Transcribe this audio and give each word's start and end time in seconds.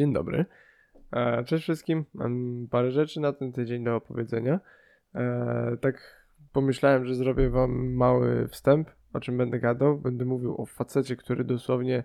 Dzień 0.00 0.12
dobry. 0.12 0.44
E, 1.12 1.44
Cześć 1.44 1.62
wszystkim. 1.62 2.04
Mam 2.14 2.66
parę 2.70 2.90
rzeczy 2.90 3.20
na 3.20 3.32
ten 3.32 3.52
tydzień 3.52 3.84
do 3.84 3.96
opowiedzenia. 3.96 4.60
E, 5.14 5.76
Tak 5.80 6.24
pomyślałem, 6.52 7.04
że 7.04 7.14
zrobię 7.14 7.50
wam 7.50 7.94
mały 7.94 8.48
wstęp, 8.48 8.90
o 9.12 9.20
czym 9.20 9.38
będę 9.38 9.58
gadał. 9.58 9.98
Będę 9.98 10.24
mówił 10.24 10.62
o 10.62 10.66
facecie, 10.66 11.16
który 11.16 11.44
dosłownie 11.44 12.04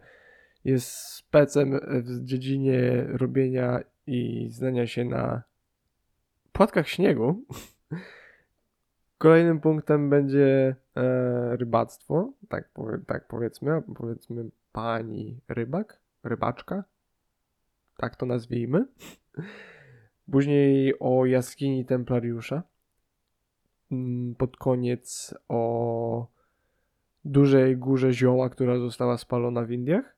jest 0.66 0.88
specem 0.88 1.80
w 2.04 2.24
dziedzinie 2.24 3.06
robienia 3.08 3.80
i 4.08 4.48
znania 4.50 4.88
się 4.88 5.06
na 5.06 5.44
płatkach 6.52 6.88
śniegu. 6.88 7.44
Kolejnym 9.18 9.60
punktem 9.60 10.10
będzie 10.10 10.76
e, 10.96 11.58
rybactwo, 11.58 12.34
tak, 12.50 12.70
powie, 12.74 12.98
tak 13.08 13.28
powiedzmy, 13.28 13.82
powiedzmy 13.96 14.46
pani 14.72 15.40
rybak, 15.48 16.00
rybaczka, 16.24 16.84
tak 17.98 18.16
to 18.16 18.26
nazwijmy. 18.26 18.86
Później 20.32 20.94
o 21.00 21.26
jaskini 21.26 21.86
Templariusza. 21.86 22.64
Mm, 23.92 24.36
Pod 24.36 24.58
koniec 24.58 25.34
o 25.48 26.28
dużej 27.26 27.78
górze 27.78 28.14
zioła, 28.14 28.50
która 28.50 28.80
została 28.80 29.18
spalona 29.18 29.64
w 29.66 29.72
Indiach. 29.72 30.16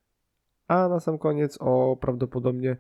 A 0.68 0.88
na 0.88 0.99
sam 0.99 1.18
koniec 1.18 1.58
o 1.62 1.98
prawdopodobnie 2.02 2.77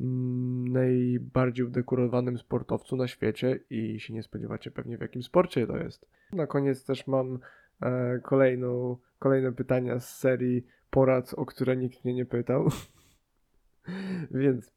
mm, 0.00 0.68
najbardziej 0.68 1.66
udekorowanym 1.66 2.38
sportowcu 2.38 2.96
na 2.96 3.08
świecie 3.08 3.60
i 3.70 4.00
się 4.00 4.14
nie 4.14 4.22
spodziewacie 4.22 4.70
pewnie 4.70 4.98
w 4.98 5.00
jakim 5.00 5.22
sporcie 5.22 5.66
to 5.66 5.76
jest. 5.76 6.06
Na 6.32 6.46
koniec 6.46 6.84
też 6.84 7.06
mam 7.06 7.38
e, 7.82 8.18
kolejną, 8.18 8.96
kolejne 9.18 9.52
pytania 9.52 10.00
z 10.00 10.18
serii 10.18 10.66
porad, 10.90 11.34
o 11.36 11.46
które 11.46 11.76
nikt 11.76 12.04
mnie 12.04 12.14
nie 12.14 12.26
pytał. 12.26 12.68
Więc 14.30 14.72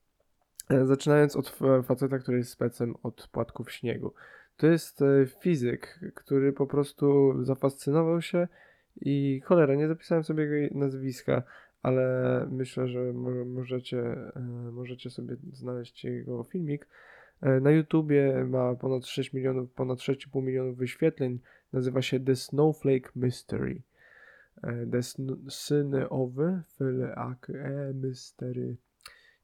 e, 0.70 0.86
zaczynając 0.86 1.36
od 1.36 1.60
faceta, 1.84 2.20
który 2.20 2.38
jest 2.38 2.52
specem 2.52 2.96
od 3.04 3.28
płatków 3.28 3.72
śniegu. 3.72 4.14
To 4.58 4.68
jest 4.68 5.02
e, 5.02 5.26
fizyk, 5.42 6.00
który 6.16 6.54
po 6.54 6.68
prostu 6.68 7.34
zafascynował 7.44 8.22
się 8.22 8.48
i 9.02 9.42
cholera, 9.46 9.76
nie 9.76 9.88
zapisałem 9.88 10.24
sobie 10.24 10.44
jego 10.44 10.80
nazwiska, 10.80 11.44
ale 11.82 12.48
myślę, 12.52 12.88
że 12.88 13.14
mo- 13.14 13.46
możecie, 13.46 14.00
e, 14.36 14.40
możecie 14.72 15.10
sobie 15.10 15.36
znaleźć 15.54 16.04
jego 16.04 16.44
filmik. 16.44 16.88
Na 17.62 17.72
YouTubie 17.72 18.46
ma 18.46 18.76
ponad 18.76 19.06
6 19.06 19.34
milionów, 19.34 19.72
ponad 19.72 20.00
6,5 20.00 20.44
milionów 20.44 20.78
wyświetleń. 20.78 21.40
Nazywa 21.74 22.02
się 22.02 22.20
The 22.20 22.36
Snowflake 22.36 23.12
Mystery. 23.16 23.82
The 24.92 24.98
sn- 24.98 25.50
syny 25.50 26.10
owy, 26.10 26.62
fyle 26.78 27.16
mystery. 27.94 28.76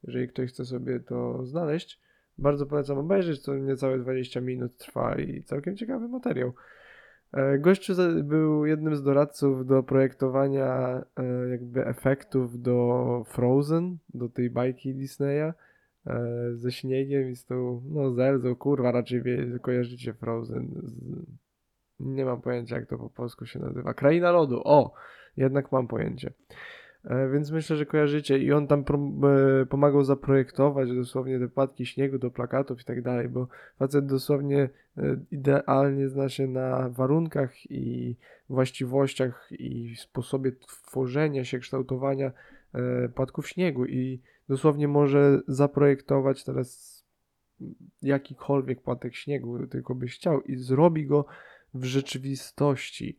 Jeżeli 0.03 0.27
ktoś 0.27 0.49
chce 0.49 0.65
sobie 0.65 0.99
to 0.99 1.45
znaleźć, 1.45 1.99
bardzo 2.37 2.65
polecam 2.65 2.97
obejrzeć. 2.97 3.43
To 3.43 3.55
niecałe 3.57 3.99
20 3.99 4.41
minut 4.41 4.77
trwa 4.77 5.15
i 5.15 5.43
całkiem 5.43 5.77
ciekawy 5.77 6.07
materiał. 6.07 6.53
E, 7.33 7.57
Gościu 7.57 7.93
był 8.23 8.65
jednym 8.65 8.95
z 8.95 9.03
doradców 9.03 9.65
do 9.65 9.83
projektowania 9.83 11.03
e, 11.17 11.49
jakby 11.49 11.85
efektów 11.85 12.61
do 12.61 13.23
Frozen, 13.27 13.97
do 14.13 14.29
tej 14.29 14.49
bajki 14.49 14.95
Disneya 14.95 15.53
e, 16.07 16.21
ze 16.53 16.71
śniegiem 16.71 17.29
i 17.29 17.35
z 17.35 17.45
tą, 17.45 17.81
no 17.85 18.11
z 18.11 18.57
kurwa, 18.57 18.91
raczej 18.91 19.21
wie, 19.21 19.59
kojarzycie 19.61 20.13
Frozen. 20.13 20.81
Z, 20.83 20.95
nie 21.99 22.25
mam 22.25 22.41
pojęcia 22.41 22.75
jak 22.75 22.89
to 22.89 22.97
po 22.97 23.09
polsku 23.09 23.45
się 23.45 23.59
nazywa. 23.59 23.93
Kraina 23.93 24.31
Lodu, 24.31 24.61
o! 24.63 24.93
Jednak 25.37 25.71
mam 25.71 25.87
pojęcie. 25.87 26.33
E, 27.03 27.29
Więc 27.29 27.51
myślę, 27.51 27.75
że 27.75 27.85
kojarzycie. 27.85 28.39
I 28.39 28.51
on 28.51 28.67
tam 28.67 28.79
e, 28.79 29.65
pomagał 29.65 30.03
zaprojektować 30.03 30.95
dosłownie 30.95 31.39
te 31.39 31.47
płatki 31.47 31.85
śniegu 31.85 32.17
do 32.17 32.31
plakatów 32.31 32.81
i 32.81 32.83
tak 32.83 33.01
dalej, 33.01 33.29
bo 33.29 33.47
facet 33.79 34.05
dosłownie 34.05 34.69
e, 34.97 35.17
idealnie 35.31 36.09
zna 36.09 36.29
się 36.29 36.47
na 36.47 36.89
warunkach 36.89 37.71
i 37.71 38.15
właściwościach 38.49 39.49
i 39.51 39.95
sposobie 39.95 40.51
tworzenia 40.51 41.45
się, 41.45 41.59
kształtowania 41.59 42.31
płatków 43.15 43.47
śniegu. 43.47 43.85
I 43.85 44.21
dosłownie 44.49 44.87
może 44.87 45.41
zaprojektować 45.47 46.43
teraz 46.43 46.99
jakikolwiek 48.01 48.81
płatek 48.81 49.15
śniegu, 49.15 49.67
tylko 49.67 49.95
byś 49.95 50.15
chciał 50.15 50.41
i 50.41 50.55
zrobi 50.55 51.05
go 51.05 51.25
w 51.73 51.83
rzeczywistości 51.83 53.17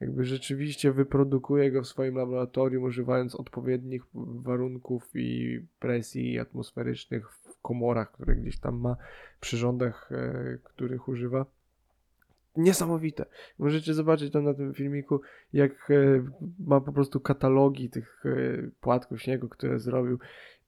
jakby 0.00 0.24
rzeczywiście 0.24 0.92
wyprodukuje 0.92 1.70
go 1.72 1.82
w 1.82 1.86
swoim 1.86 2.14
laboratorium, 2.14 2.84
używając 2.84 3.34
odpowiednich 3.34 4.02
warunków 4.14 5.10
i 5.14 5.60
presji 5.80 6.38
atmosferycznych 6.38 7.30
w 7.32 7.62
komorach, 7.62 8.12
które 8.12 8.36
gdzieś 8.36 8.58
tam 8.58 8.80
ma, 8.80 8.96
przyrządach, 9.40 10.12
e, 10.12 10.58
których 10.64 11.08
używa. 11.08 11.46
Niesamowite. 12.56 13.26
Możecie 13.58 13.94
zobaczyć 13.94 14.32
tam 14.32 14.44
na 14.44 14.54
tym 14.54 14.74
filmiku, 14.74 15.20
jak 15.52 15.90
e, 15.90 16.24
ma 16.58 16.80
po 16.80 16.92
prostu 16.92 17.20
katalogi 17.20 17.90
tych 17.90 18.24
e, 18.26 18.30
płatków 18.80 19.22
śniegu, 19.22 19.48
które 19.48 19.78
zrobił. 19.78 20.18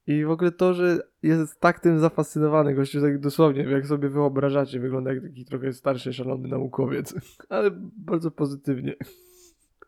I 0.06 0.24
w 0.24 0.30
ogóle 0.30 0.52
to, 0.52 0.74
że 0.74 0.98
jest 1.22 1.60
tak 1.60 1.80
tym 1.80 1.98
zafascynowany, 1.98 2.74
gościu 2.74 3.00
tak 3.00 3.18
dosłownie, 3.18 3.62
jak 3.62 3.86
sobie 3.86 4.08
wyobrażacie, 4.08 4.80
wygląda 4.80 5.12
jak 5.12 5.22
taki 5.22 5.44
trochę 5.44 5.72
starszy, 5.72 6.12
szalony 6.12 6.48
naukowiec, 6.48 7.14
ale 7.48 7.70
bardzo 7.96 8.30
pozytywnie. 8.30 8.94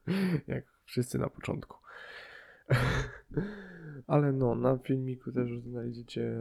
Jak 0.46 0.64
wszyscy 0.84 1.18
na 1.18 1.28
początku. 1.28 1.78
Ale 4.06 4.32
no, 4.32 4.54
na 4.54 4.78
filmiku 4.78 5.32
też 5.32 5.60
znajdziecie 5.60 6.36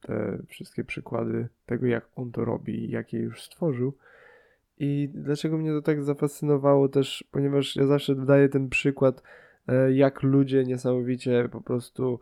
te 0.00 0.38
wszystkie 0.48 0.84
przykłady 0.84 1.48
tego, 1.66 1.86
jak 1.86 2.08
on 2.16 2.32
to 2.32 2.44
robi 2.44 2.84
i 2.84 2.90
jak 2.90 3.12
je 3.12 3.20
już 3.20 3.42
stworzył. 3.42 3.94
I 4.78 5.10
dlaczego 5.14 5.58
mnie 5.58 5.70
to 5.70 5.82
tak 5.82 6.02
zafascynowało 6.02 6.88
też, 6.88 7.24
ponieważ 7.30 7.76
ja 7.76 7.86
zawsze 7.86 8.14
daję 8.14 8.48
ten 8.48 8.68
przykład, 8.68 9.22
e, 9.68 9.92
jak 9.92 10.22
ludzie 10.22 10.64
niesamowicie 10.64 11.48
po 11.52 11.60
prostu 11.60 12.20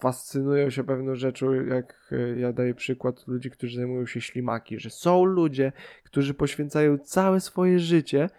fascynują 0.00 0.70
się 0.70 0.84
pewną 0.84 1.14
rzeczą, 1.14 1.52
jak 1.52 2.10
e, 2.12 2.40
ja 2.40 2.52
daję 2.52 2.74
przykład 2.74 3.26
ludzi, 3.26 3.50
którzy 3.50 3.76
zajmują 3.76 4.06
się 4.06 4.20
ślimaki, 4.20 4.80
że 4.80 4.90
są 4.90 5.24
ludzie, 5.24 5.72
którzy 6.04 6.34
poświęcają 6.34 6.98
całe 6.98 7.40
swoje 7.40 7.78
życie, 7.78 8.30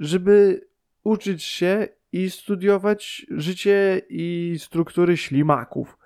żeby 0.00 0.66
uczyć 1.04 1.42
się 1.42 1.88
i 2.12 2.30
studiować 2.30 3.26
życie 3.30 4.02
i 4.08 4.56
struktury 4.58 5.16
ślimaków. 5.16 5.98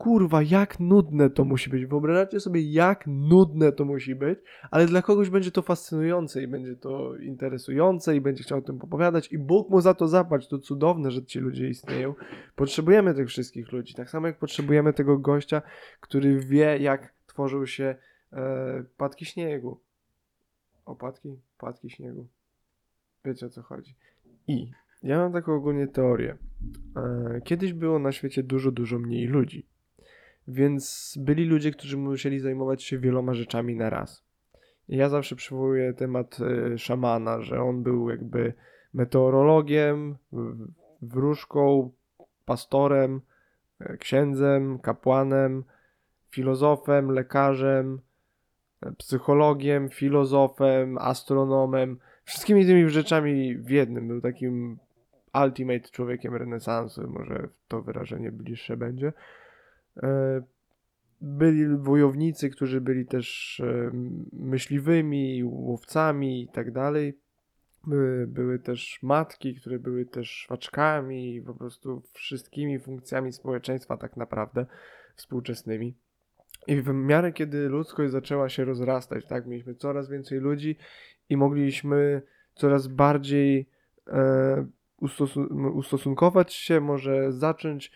Kurwa, 0.00 0.42
jak 0.42 0.80
nudne 0.80 1.30
to 1.30 1.44
musi 1.44 1.70
być. 1.70 1.86
Wyobrażacie 1.86 2.40
sobie, 2.40 2.62
jak 2.62 3.04
nudne 3.06 3.72
to 3.72 3.84
musi 3.84 4.14
być, 4.14 4.38
ale 4.70 4.86
dla 4.86 5.02
kogoś 5.02 5.30
będzie 5.30 5.50
to 5.50 5.62
fascynujące 5.62 6.42
i 6.42 6.46
będzie 6.46 6.76
to 6.76 7.16
interesujące 7.16 8.16
i 8.16 8.20
będzie 8.20 8.42
chciał 8.42 8.58
o 8.58 8.62
tym 8.62 8.78
opowiadać 8.82 9.32
i 9.32 9.38
Bóg 9.38 9.70
mu 9.70 9.80
za 9.80 9.94
to 9.94 10.08
zapłać. 10.08 10.48
To 10.48 10.58
cudowne, 10.58 11.10
że 11.10 11.24
ci 11.24 11.38
ludzie 11.38 11.68
istnieją. 11.68 12.14
Potrzebujemy 12.56 13.14
tych 13.14 13.28
wszystkich 13.28 13.72
ludzi. 13.72 13.94
Tak 13.94 14.10
samo 14.10 14.26
jak 14.26 14.38
potrzebujemy 14.38 14.92
tego 14.92 15.18
gościa, 15.18 15.62
który 16.00 16.38
wie, 16.38 16.78
jak 16.78 17.14
tworzył 17.26 17.66
się 17.66 17.94
e, 18.32 18.84
płatki 18.96 19.24
śniegu. 19.24 19.80
Opłatki? 20.84 21.36
Płatki 21.58 21.90
śniegu. 21.90 22.26
Wiecie 23.24 23.46
o 23.46 23.48
co 23.48 23.62
chodzi. 23.62 23.94
I 24.48 24.70
ja 25.02 25.18
mam 25.18 25.32
taką 25.32 25.54
ogólnie 25.54 25.88
teorię. 25.88 26.36
E, 26.96 27.40
Kiedyś 27.44 27.72
było 27.72 27.98
na 27.98 28.12
świecie 28.12 28.42
dużo, 28.42 28.70
dużo 28.72 28.98
mniej 28.98 29.26
ludzi. 29.26 29.66
Więc 30.50 31.14
byli 31.20 31.44
ludzie, 31.44 31.70
którzy 31.70 31.96
musieli 31.96 32.40
zajmować 32.40 32.82
się 32.82 32.98
wieloma 32.98 33.34
rzeczami 33.34 33.76
na 33.76 33.90
raz. 33.90 34.24
Ja 34.88 35.08
zawsze 35.08 35.36
przywołuję 35.36 35.94
temat 35.94 36.38
e, 36.40 36.78
szamana, 36.78 37.40
że 37.40 37.62
on 37.62 37.82
był 37.82 38.10
jakby 38.10 38.54
meteorologiem, 38.94 40.16
wróżką, 41.02 41.90
pastorem, 42.44 43.20
e, 43.80 43.96
księdzem, 43.96 44.78
kapłanem, 44.78 45.64
filozofem, 46.30 47.10
lekarzem, 47.10 48.00
e, 48.82 48.92
psychologiem, 48.92 49.88
filozofem, 49.88 50.98
astronomem, 50.98 51.98
wszystkimi 52.24 52.66
tymi 52.66 52.90
rzeczami 52.90 53.56
w 53.58 53.70
jednym. 53.70 54.08
Był 54.08 54.20
takim 54.20 54.78
ultimate 55.44 55.88
człowiekiem 55.88 56.34
renesansu, 56.34 57.10
może 57.10 57.48
to 57.68 57.82
wyrażenie 57.82 58.32
bliższe 58.32 58.76
będzie. 58.76 59.12
E, 59.96 60.42
Byli 61.22 61.76
wojownicy, 61.76 62.50
którzy 62.50 62.80
byli 62.80 63.06
też 63.06 63.60
e, 63.60 63.90
myśliwymi, 64.32 65.44
łowcami 65.44 66.42
i 66.42 66.48
tak 66.48 66.70
dalej. 66.72 67.18
Były, 67.86 68.26
były 68.26 68.58
też 68.58 68.98
matki, 69.02 69.54
które 69.54 69.78
były 69.78 70.06
też 70.06 70.30
szwaczkami 70.30 71.34
i 71.34 71.42
po 71.42 71.54
prostu 71.54 72.02
wszystkimi 72.12 72.78
funkcjami 72.78 73.32
społeczeństwa 73.32 73.96
tak 73.96 74.16
naprawdę 74.16 74.66
współczesnymi. 75.16 75.94
I 76.66 76.82
w 76.82 76.88
miarę 76.92 77.32
kiedy 77.32 77.68
ludzkość 77.68 78.12
zaczęła 78.12 78.48
się 78.48 78.64
rozrastać, 78.64 79.26
tak, 79.26 79.46
mieliśmy 79.46 79.74
coraz 79.74 80.08
więcej 80.08 80.38
ludzi 80.38 80.76
i 81.28 81.36
mogliśmy 81.36 82.22
coraz 82.54 82.86
bardziej 82.86 83.66
e, 84.06 84.66
ustosun- 85.02 85.70
ustosunkować 85.72 86.54
się, 86.54 86.80
może 86.80 87.32
zacząć 87.32 87.92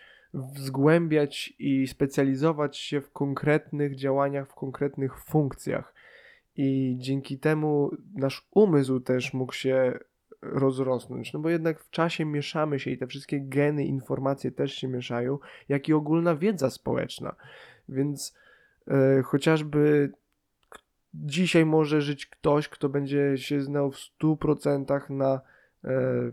zgłębiać 0.55 1.53
i 1.59 1.87
specjalizować 1.87 2.77
się 2.77 3.01
w 3.01 3.11
konkretnych 3.11 3.95
działaniach, 3.95 4.49
w 4.49 4.55
konkretnych 4.55 5.23
funkcjach. 5.23 5.93
I 6.55 6.95
dzięki 6.99 7.39
temu 7.39 7.91
nasz 8.15 8.47
umysł 8.51 8.99
też 8.99 9.33
mógł 9.33 9.53
się 9.53 9.99
rozrosnąć, 10.41 11.33
no 11.33 11.39
bo 11.39 11.49
jednak 11.49 11.79
w 11.79 11.89
czasie 11.89 12.25
mieszamy 12.25 12.79
się 12.79 12.91
i 12.91 12.97
te 12.97 13.07
wszystkie 13.07 13.41
geny, 13.41 13.85
informacje 13.85 14.51
też 14.51 14.73
się 14.73 14.87
mieszają, 14.87 15.39
jak 15.69 15.89
i 15.89 15.93
ogólna 15.93 16.35
wiedza 16.35 16.69
społeczna. 16.69 17.35
Więc 17.89 18.35
e, 18.87 19.21
chociażby 19.21 20.11
dzisiaj 21.13 21.65
może 21.65 22.01
żyć 22.01 22.25
ktoś, 22.25 22.69
kto 22.69 22.89
będzie 22.89 23.37
się 23.37 23.61
znał 23.61 23.91
w 23.91 23.97
100% 24.21 25.09
na 25.09 25.41
e, 25.83 26.31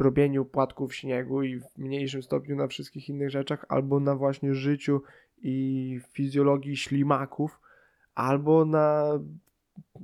robieniu 0.00 0.44
płatków 0.44 0.94
śniegu 0.94 1.42
i 1.42 1.60
w 1.60 1.78
mniejszym 1.78 2.22
stopniu 2.22 2.56
na 2.56 2.66
wszystkich 2.66 3.08
innych 3.08 3.30
rzeczach, 3.30 3.64
albo 3.68 4.00
na 4.00 4.16
właśnie 4.16 4.54
życiu 4.54 5.02
i 5.42 6.00
fizjologii 6.12 6.76
ślimaków, 6.76 7.60
albo 8.14 8.64
na 8.64 9.18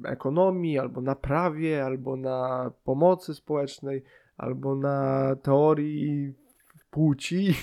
ekonomii, 0.04 0.78
albo 0.78 1.00
na 1.00 1.14
prawie, 1.14 1.84
albo 1.84 2.16
na 2.16 2.70
pomocy 2.84 3.34
społecznej, 3.34 4.02
albo 4.36 4.74
na 4.74 5.36
teorii 5.42 6.34
płci. 6.90 7.54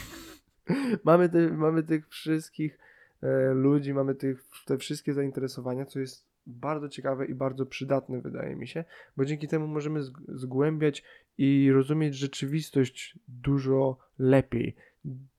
mamy, 1.04 1.30
te, 1.30 1.50
mamy 1.50 1.84
tych 1.84 2.10
wszystkich 2.10 2.80
e, 3.22 3.54
ludzi, 3.54 3.94
mamy 3.94 4.16
tych, 4.16 4.44
te 4.66 4.78
wszystkie 4.78 5.14
zainteresowania, 5.14 5.86
co 5.86 6.00
jest 6.00 6.28
bardzo 6.48 6.90
ciekawe 6.90 7.26
i 7.26 7.36
bardzo 7.36 7.66
przydatne, 7.66 8.22
wydaje 8.22 8.56
mi 8.56 8.68
się, 8.68 8.84
bo 9.18 9.26
dzięki 9.26 9.48
temu 9.48 9.68
możemy 9.68 10.04
zgłębiać 10.28 11.04
i 11.38 11.72
rozumieć 11.72 12.16
rzeczywistość 12.16 13.20
dużo 13.28 13.98
lepiej, 14.20 14.76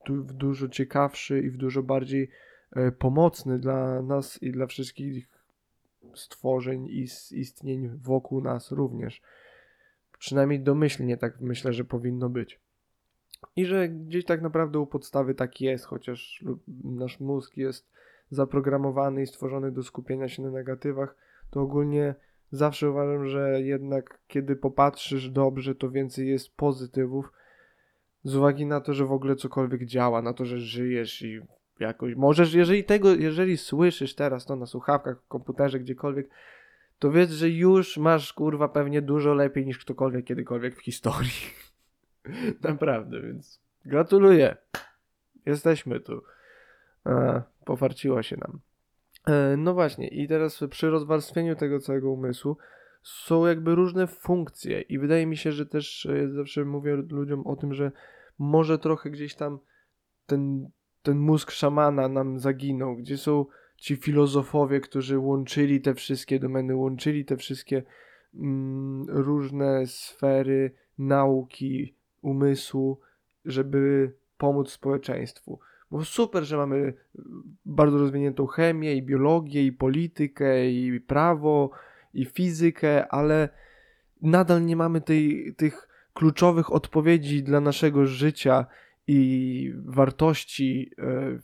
du 0.06 0.24
w 0.24 0.32
dużo 0.32 0.68
ciekawszy 0.68 1.40
i 1.40 1.50
w 1.50 1.56
dużo 1.56 1.82
bardziej 1.82 2.30
e, 2.72 2.92
pomocny 2.92 3.58
dla 3.58 4.02
nas 4.02 4.42
i 4.42 4.52
dla 4.52 4.66
wszystkich 4.66 5.28
stworzeń 6.14 6.86
i 6.86 7.06
istnień 7.30 7.90
wokół 8.02 8.40
nas 8.40 8.72
również. 8.72 9.22
Przynajmniej 10.18 10.60
domyślnie 10.60 11.16
tak 11.16 11.40
myślę, 11.40 11.72
że 11.72 11.84
powinno 11.84 12.28
być. 12.28 12.60
I 13.56 13.66
że 13.66 13.88
gdzieś 13.88 14.24
tak 14.24 14.42
naprawdę 14.42 14.78
u 14.78 14.86
podstawy 14.86 15.34
tak 15.34 15.60
jest, 15.60 15.84
chociaż 15.84 16.44
nasz 16.84 17.20
mózg 17.20 17.56
jest 17.56 17.90
zaprogramowany 18.30 19.22
i 19.22 19.26
stworzony 19.26 19.72
do 19.72 19.82
skupienia 19.82 20.28
się 20.28 20.42
na 20.42 20.50
negatywach, 20.50 21.16
to 21.50 21.60
ogólnie 21.60 22.14
zawsze 22.50 22.90
uważam, 22.90 23.26
że 23.26 23.62
jednak 23.62 24.20
kiedy 24.26 24.56
popatrzysz 24.56 25.30
dobrze, 25.30 25.74
to 25.74 25.90
więcej 25.90 26.28
jest 26.28 26.56
pozytywów. 26.56 27.32
Z 28.24 28.36
uwagi 28.36 28.66
na 28.66 28.80
to, 28.80 28.94
że 28.94 29.06
w 29.06 29.12
ogóle 29.12 29.36
cokolwiek 29.36 29.84
działa, 29.84 30.22
na 30.22 30.32
to, 30.32 30.44
że 30.44 30.58
żyjesz 30.58 31.22
i 31.22 31.40
jakoś. 31.80 32.14
Możesz, 32.14 32.54
jeżeli 32.54 32.84
tego, 32.84 33.14
jeżeli 33.14 33.56
słyszysz 33.56 34.14
teraz 34.14 34.46
to 34.46 34.56
na 34.56 34.66
słuchawkach, 34.66 35.16
komputerze, 35.28 35.80
gdziekolwiek, 35.80 36.28
to 36.98 37.10
wiedz, 37.10 37.30
że 37.30 37.50
już 37.50 37.96
masz 37.96 38.32
kurwa 38.32 38.68
pewnie 38.68 39.02
dużo 39.02 39.34
lepiej 39.34 39.66
niż 39.66 39.78
ktokolwiek 39.78 40.24
kiedykolwiek 40.24 40.76
w 40.76 40.82
historii. 40.82 41.30
Naprawdę, 42.68 43.20
więc 43.20 43.60
gratuluję. 43.84 44.56
Jesteśmy 45.46 46.00
tu. 46.00 46.22
E, 47.06 47.42
pofarciło 47.64 48.22
się 48.22 48.36
nam. 48.36 48.60
E, 49.26 49.56
no 49.56 49.74
właśnie, 49.74 50.08
i 50.08 50.28
teraz 50.28 50.60
przy 50.70 50.90
rozwarstwieniu 50.90 51.56
tego 51.56 51.78
całego 51.78 52.10
umysłu 52.10 52.56
są 53.02 53.46
jakby 53.46 53.74
różne 53.74 54.06
funkcje, 54.06 54.80
i 54.80 54.98
wydaje 54.98 55.26
mi 55.26 55.36
się, 55.36 55.52
że 55.52 55.66
też 55.66 56.08
ja 56.20 56.28
zawsze 56.28 56.64
mówię 56.64 56.96
ludziom 56.96 57.46
o 57.46 57.56
tym, 57.56 57.74
że 57.74 57.92
może 58.38 58.78
trochę 58.78 59.10
gdzieś 59.10 59.34
tam 59.34 59.58
ten 60.26 60.70
ten 61.02 61.18
mózg 61.18 61.50
szamana 61.50 62.08
nam 62.08 62.38
zaginął, 62.38 62.96
gdzie 62.96 63.18
są 63.18 63.46
ci 63.76 63.96
filozofowie, 63.96 64.80
którzy 64.80 65.18
łączyli 65.18 65.80
te 65.80 65.94
wszystkie 65.94 66.38
domeny, 66.38 66.76
łączyli 66.76 67.24
te 67.24 67.36
wszystkie 67.36 67.82
mm, 68.34 69.06
różne 69.08 69.86
sfery 69.86 70.70
nauki, 70.98 71.94
umysłu, 72.22 73.00
żeby 73.44 74.12
pomóc 74.38 74.70
społeczeństwu. 74.70 75.58
Bo 75.90 76.05
super, 76.05 76.44
że 76.44 76.56
mamy 76.56 76.94
bardzo 77.64 77.99
rozwiniętą 77.99 78.46
chemię 78.46 78.94
i 78.94 79.02
biologię, 79.02 79.67
i 79.67 79.73
politykę, 79.73 80.70
i 80.70 81.00
prawo, 81.00 81.70
i 82.14 82.25
fizykę, 82.25 83.08
ale 83.08 83.49
nadal 84.23 84.64
nie 84.64 84.76
mamy 84.76 85.00
tej, 85.00 85.55
tych 85.56 85.88
kluczowych 86.14 86.73
odpowiedzi 86.73 87.43
dla 87.43 87.61
naszego 87.61 88.06
życia 88.06 88.67
i 89.06 89.73
wartości 89.85 90.90
e, 90.99 91.38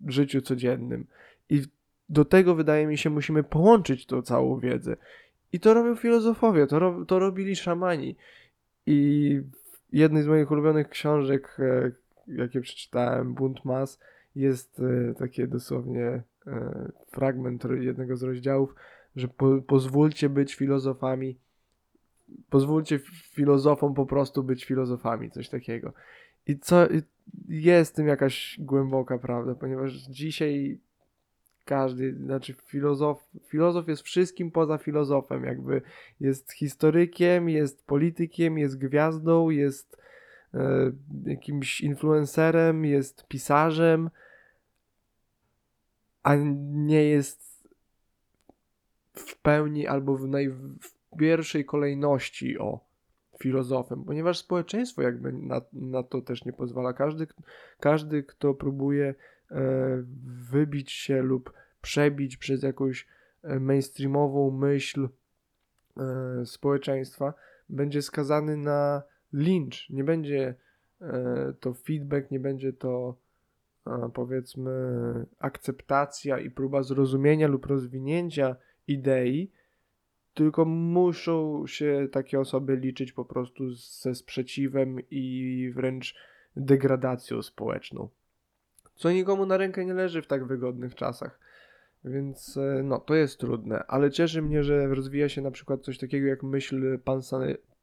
w 0.00 0.10
życiu 0.10 0.40
codziennym. 0.40 1.06
I 1.50 1.62
do 2.08 2.24
tego, 2.24 2.54
wydaje 2.54 2.86
mi 2.86 2.98
się, 2.98 3.10
musimy 3.10 3.42
połączyć 3.42 4.06
tą 4.06 4.22
całą 4.22 4.60
wiedzę. 4.60 4.96
I 5.52 5.60
to 5.60 5.74
robią 5.74 5.96
filozofowie, 5.96 6.66
to, 6.66 6.78
ro, 6.78 7.04
to 7.04 7.18
robili 7.18 7.56
szamani. 7.56 8.16
I 8.86 9.40
jednej 9.92 10.22
z 10.22 10.26
moich 10.26 10.50
ulubionych 10.50 10.88
książek, 10.88 11.56
e, 11.58 11.90
jakie 12.28 12.60
przeczytałem, 12.60 13.34
Bunt 13.34 13.64
Mas, 13.64 14.00
jest 14.34 14.80
e, 14.80 15.14
takie 15.14 15.46
dosłownie 15.46 16.22
fragment 17.10 17.64
jednego 17.80 18.16
z 18.16 18.22
rozdziałów, 18.22 18.74
że 19.16 19.28
po, 19.28 19.62
pozwólcie 19.66 20.28
być 20.28 20.54
filozofami, 20.54 21.38
pozwólcie 22.50 22.98
filozofom 23.34 23.94
po 23.94 24.06
prostu 24.06 24.42
być 24.42 24.64
filozofami, 24.64 25.30
coś 25.30 25.48
takiego. 25.48 25.92
I 26.46 26.58
co 26.58 26.86
jest 27.48 27.92
w 27.92 27.96
tym 27.96 28.06
jakaś 28.06 28.56
głęboka 28.60 29.18
prawda, 29.18 29.54
ponieważ 29.54 29.92
dzisiaj 29.92 30.78
każdy, 31.64 32.14
znaczy 32.14 32.54
filozof, 32.66 33.24
filozof 33.46 33.88
jest 33.88 34.02
wszystkim 34.02 34.50
poza 34.50 34.78
filozofem, 34.78 35.44
jakby 35.44 35.82
jest 36.20 36.52
historykiem, 36.52 37.48
jest 37.48 37.86
politykiem, 37.86 38.58
jest 38.58 38.78
gwiazdą, 38.78 39.50
jest 39.50 39.96
e, 39.96 39.98
jakimś 41.24 41.80
influencerem, 41.80 42.84
jest 42.84 43.26
pisarzem, 43.26 44.10
a 46.22 46.34
nie 46.72 47.04
jest 47.04 47.68
w 49.14 49.38
pełni 49.38 49.86
albo 49.86 50.16
w 50.16 50.28
najpierwszej 50.28 51.64
kolejności 51.64 52.58
o 52.58 52.88
filozofem, 53.42 54.04
ponieważ 54.04 54.38
społeczeństwo 54.38 55.02
jakby 55.02 55.32
na, 55.32 55.60
na 55.72 56.02
to 56.02 56.20
też 56.20 56.44
nie 56.44 56.52
pozwala. 56.52 56.92
Każdy, 56.92 57.26
każdy 57.80 58.22
kto 58.22 58.54
próbuje 58.54 59.14
e, 59.50 59.54
wybić 60.50 60.92
się 60.92 61.22
lub 61.22 61.52
przebić 61.80 62.36
przez 62.36 62.62
jakąś 62.62 63.06
e, 63.42 63.60
mainstreamową 63.60 64.50
myśl 64.50 65.08
e, 65.96 66.46
społeczeństwa, 66.46 67.34
będzie 67.68 68.02
skazany 68.02 68.56
na 68.56 69.02
lincz. 69.32 69.90
Nie 69.90 70.04
będzie 70.04 70.54
e, 71.00 71.52
to 71.60 71.74
feedback, 71.74 72.30
nie 72.30 72.40
będzie 72.40 72.72
to 72.72 73.16
powiedzmy 74.14 74.70
akceptacja 75.38 76.38
i 76.38 76.50
próba 76.50 76.82
zrozumienia 76.82 77.48
lub 77.48 77.66
rozwinięcia 77.66 78.56
idei, 78.88 79.50
tylko 80.34 80.64
muszą 80.64 81.66
się 81.66 82.08
takie 82.12 82.40
osoby 82.40 82.76
liczyć 82.76 83.12
po 83.12 83.24
prostu 83.24 83.70
ze 83.74 84.14
sprzeciwem 84.14 84.96
i 85.10 85.70
wręcz 85.74 86.14
degradacją 86.56 87.42
społeczną. 87.42 88.08
Co 88.94 89.12
nikomu 89.12 89.46
na 89.46 89.56
rękę 89.56 89.84
nie 89.84 89.94
leży 89.94 90.22
w 90.22 90.26
tak 90.26 90.46
wygodnych 90.46 90.94
czasach. 90.94 91.40
Więc 92.04 92.56
e, 92.56 92.82
no, 92.84 92.98
to 92.98 93.14
jest 93.14 93.40
trudne, 93.40 93.84
ale 93.86 94.10
cieszy 94.10 94.42
mnie, 94.42 94.62
że 94.62 94.86
rozwija 94.86 95.28
się 95.28 95.42
na 95.42 95.50
przykład 95.50 95.82
coś 95.82 95.98
takiego 95.98 96.26
jak 96.26 96.42
myśl 96.42 96.98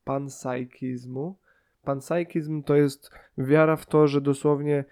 panpsychizmu. 0.06 1.36
Panpsychizm 1.84 2.64
to 2.64 2.76
jest 2.76 3.12
wiara 3.38 3.76
w 3.76 3.86
to, 3.86 4.08
że 4.08 4.22
dosłownie 4.22 4.86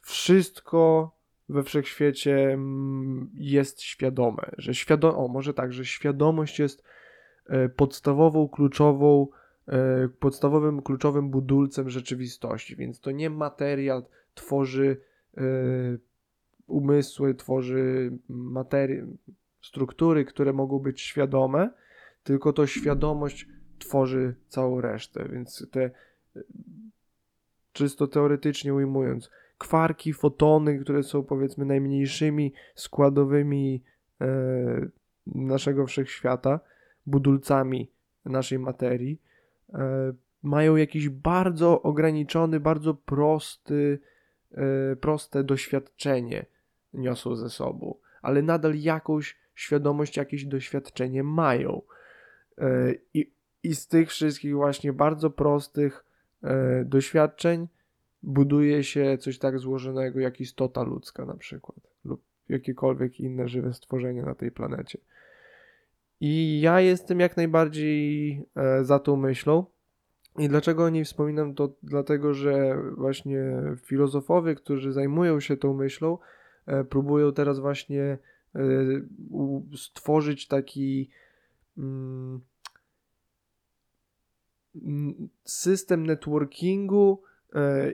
wszystko 0.00 1.10
we 1.48 1.62
wszechświecie 1.62 2.52
mm, 2.52 3.30
jest 3.34 3.82
świadome, 3.82 4.50
że 4.58 4.74
świadom, 4.74 5.14
o 5.14 5.28
może 5.28 5.54
tak, 5.54 5.72
że 5.72 5.84
świadomość 5.84 6.58
jest 6.58 6.82
e, 7.46 7.68
podstawową, 7.68 8.48
kluczową, 8.48 9.28
e, 9.68 10.08
podstawowym, 10.08 10.82
kluczowym 10.82 11.30
budulcem 11.30 11.90
rzeczywistości, 11.90 12.76
więc 12.76 13.00
to 13.00 13.10
nie 13.10 13.30
materia 13.30 14.02
tworzy 14.34 15.00
e, 15.36 15.42
umysły, 16.66 17.34
tworzy 17.34 18.12
materii, 18.28 19.02
struktury, 19.62 20.24
które 20.24 20.52
mogą 20.52 20.78
być 20.78 21.00
świadome, 21.00 21.70
tylko 22.22 22.52
to 22.52 22.66
świadomość 22.66 23.46
tworzy 23.78 24.34
całą 24.48 24.80
resztę, 24.80 25.28
więc 25.32 25.66
te 25.70 25.90
czysto 27.72 28.06
teoretycznie 28.06 28.74
ujmując, 28.74 29.30
kwarki, 29.58 30.12
fotony, 30.12 30.78
które 30.78 31.02
są 31.02 31.22
powiedzmy 31.22 31.64
najmniejszymi 31.64 32.52
składowymi 32.74 33.82
e, 34.20 34.26
naszego 35.26 35.86
wszechświata, 35.86 36.60
budulcami 37.06 37.90
naszej 38.24 38.58
materii, 38.58 39.20
e, 39.74 40.12
mają 40.42 40.76
jakiś 40.76 41.08
bardzo 41.08 41.82
ograniczony, 41.82 42.60
bardzo 42.60 42.94
prosty 42.94 43.98
e, 44.52 44.96
proste 44.96 45.44
doświadczenie 45.44 46.46
niosą 46.94 47.36
ze 47.36 47.50
sobą, 47.50 47.94
ale 48.22 48.42
nadal 48.42 48.74
jakąś 48.74 49.36
świadomość, 49.54 50.16
jakieś 50.16 50.44
doświadczenie 50.44 51.22
mają. 51.22 51.82
E, 52.58 52.94
I, 53.14 53.32
i 53.68 53.74
z 53.74 53.88
tych 53.88 54.08
wszystkich 54.08 54.54
właśnie 54.54 54.92
bardzo 54.92 55.30
prostych 55.30 56.04
e, 56.42 56.84
doświadczeń 56.84 57.68
buduje 58.22 58.84
się 58.84 59.18
coś 59.20 59.38
tak 59.38 59.58
złożonego 59.58 60.20
jak 60.20 60.40
istota 60.40 60.82
ludzka 60.82 61.24
na 61.24 61.36
przykład 61.36 61.78
lub 62.04 62.22
jakiekolwiek 62.48 63.20
inne 63.20 63.48
żywe 63.48 63.72
stworzenie 63.72 64.22
na 64.22 64.34
tej 64.34 64.50
planecie. 64.50 64.98
I 66.20 66.60
ja 66.60 66.80
jestem 66.80 67.20
jak 67.20 67.36
najbardziej 67.36 68.32
e, 68.56 68.84
za 68.84 68.98
tą 68.98 69.16
myślą. 69.16 69.64
I 70.38 70.48
dlaczego 70.48 70.84
o 70.84 70.88
niej 70.88 71.04
wspominam, 71.04 71.54
to 71.54 71.74
dlatego, 71.82 72.34
że 72.34 72.82
właśnie 72.96 73.62
filozofowie, 73.82 74.54
którzy 74.54 74.92
zajmują 74.92 75.40
się 75.40 75.56
tą 75.56 75.74
myślą, 75.74 76.18
e, 76.66 76.84
próbują 76.84 77.32
teraz 77.32 77.58
właśnie 77.58 78.18
stworzyć 79.76 80.46
taki 80.46 81.10
mm, 81.78 82.40
system 85.44 86.06
networkingu 86.06 87.22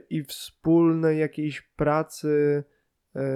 i 0.09 0.23
wspólnej 0.23 1.19
jakiejś 1.19 1.61
pracy 1.61 2.63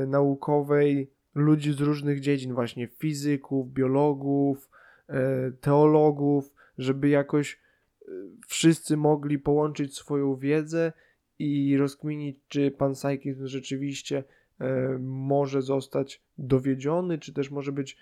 naukowej 0.07 1.11
ludzi 1.35 1.73
z 1.73 1.79
różnych 1.79 2.19
dziedzin, 2.19 2.53
właśnie 2.53 2.87
fizyków, 2.87 3.73
biologów, 3.73 4.69
E, 5.09 5.51
teologów, 5.61 6.53
żeby 6.77 7.09
jakoś 7.09 7.53
e, 7.53 8.11
wszyscy 8.47 8.97
mogli 8.97 9.39
połączyć 9.39 9.95
swoją 9.97 10.35
wiedzę 10.35 10.93
i 11.39 11.77
rozkminić, 11.77 12.37
czy 12.47 12.71
pan 12.71 12.95
Sajkin 12.95 13.47
rzeczywiście 13.47 14.23
e, 14.59 14.97
może 14.99 15.61
zostać 15.61 16.21
dowiedziony, 16.37 17.17
czy 17.17 17.33
też 17.33 17.51
może 17.51 17.71
być 17.71 17.97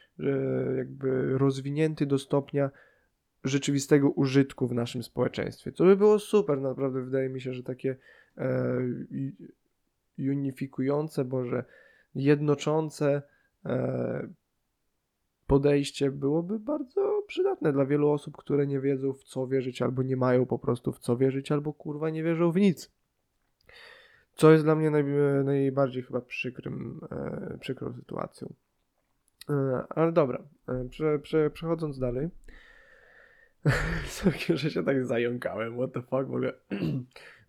jakby 0.78 1.38
rozwinięty 1.38 2.06
do 2.06 2.20
stopnia 2.20 2.70
rzeczywistego 3.48 4.10
użytku 4.10 4.68
w 4.68 4.74
naszym 4.74 5.04
społeczeństwie. 5.04 5.72
To 5.72 5.84
by 5.84 5.96
było 5.96 6.20
super, 6.20 6.62
naprawdę 6.62 7.02
wydaje 7.02 7.30
mi 7.30 7.42
się, 7.42 7.54
że 7.54 7.64
takie 7.64 7.96
unifikujące, 10.18 11.26
boże, 11.26 11.64
jednoczące 12.16 13.22
podejście 15.48 16.12
byłoby 16.12 16.60
bardzo 16.60 17.24
przydatne 17.28 17.74
dla 17.74 17.86
wielu 17.86 18.10
osób, 18.10 18.38
które 18.38 18.68
nie 18.68 18.80
wiedzą 18.80 19.14
w 19.14 19.24
co 19.24 19.48
wierzyć, 19.48 19.82
albo 19.82 20.04
nie 20.04 20.18
mają 20.18 20.46
po 20.46 20.60
prostu 20.60 20.92
w 20.92 21.00
co 21.00 21.18
wierzyć, 21.18 21.52
albo 21.52 21.74
kurwa 21.74 22.10
nie 22.10 22.24
wierzą 22.24 22.52
w 22.52 22.56
nic. 22.56 22.92
Co 24.36 24.52
jest 24.52 24.64
dla 24.64 24.76
mnie 24.76 24.90
naj, 24.90 25.04
najbardziej 25.44 26.04
chyba 26.04 26.22
przykrym, 26.22 27.02
e, 27.12 27.58
przykrą 27.60 27.94
sytuacją. 27.94 28.54
E, 29.50 29.84
ale 29.90 30.12
dobra, 30.12 30.44
e, 30.68 30.86
prze, 30.90 31.20
prze, 31.20 31.50
przechodząc 31.50 32.00
dalej. 32.00 32.30
Sorry, 34.06 34.58
że 34.58 34.70
się 34.70 34.84
tak 34.84 35.06
zająkałem, 35.06 35.74
what 35.78 35.94
the 35.94 36.02
fuck 36.02 36.12
w 36.12 36.14
ogóle. 36.14 36.54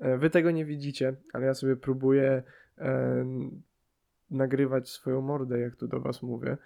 E, 0.01 0.19
wy 0.19 0.31
tego 0.31 0.51
nie 0.51 0.65
widzicie, 0.65 1.17
ale 1.33 1.47
ja 1.47 1.55
sobie 1.55 1.77
próbuję 1.77 2.43
e, 2.79 3.25
nagrywać 4.31 4.89
swoją 4.89 5.21
mordę, 5.21 5.61
jak 5.61 5.77
tu 5.77 5.89
do 5.89 6.01
was 6.01 6.23
mówię 6.23 6.57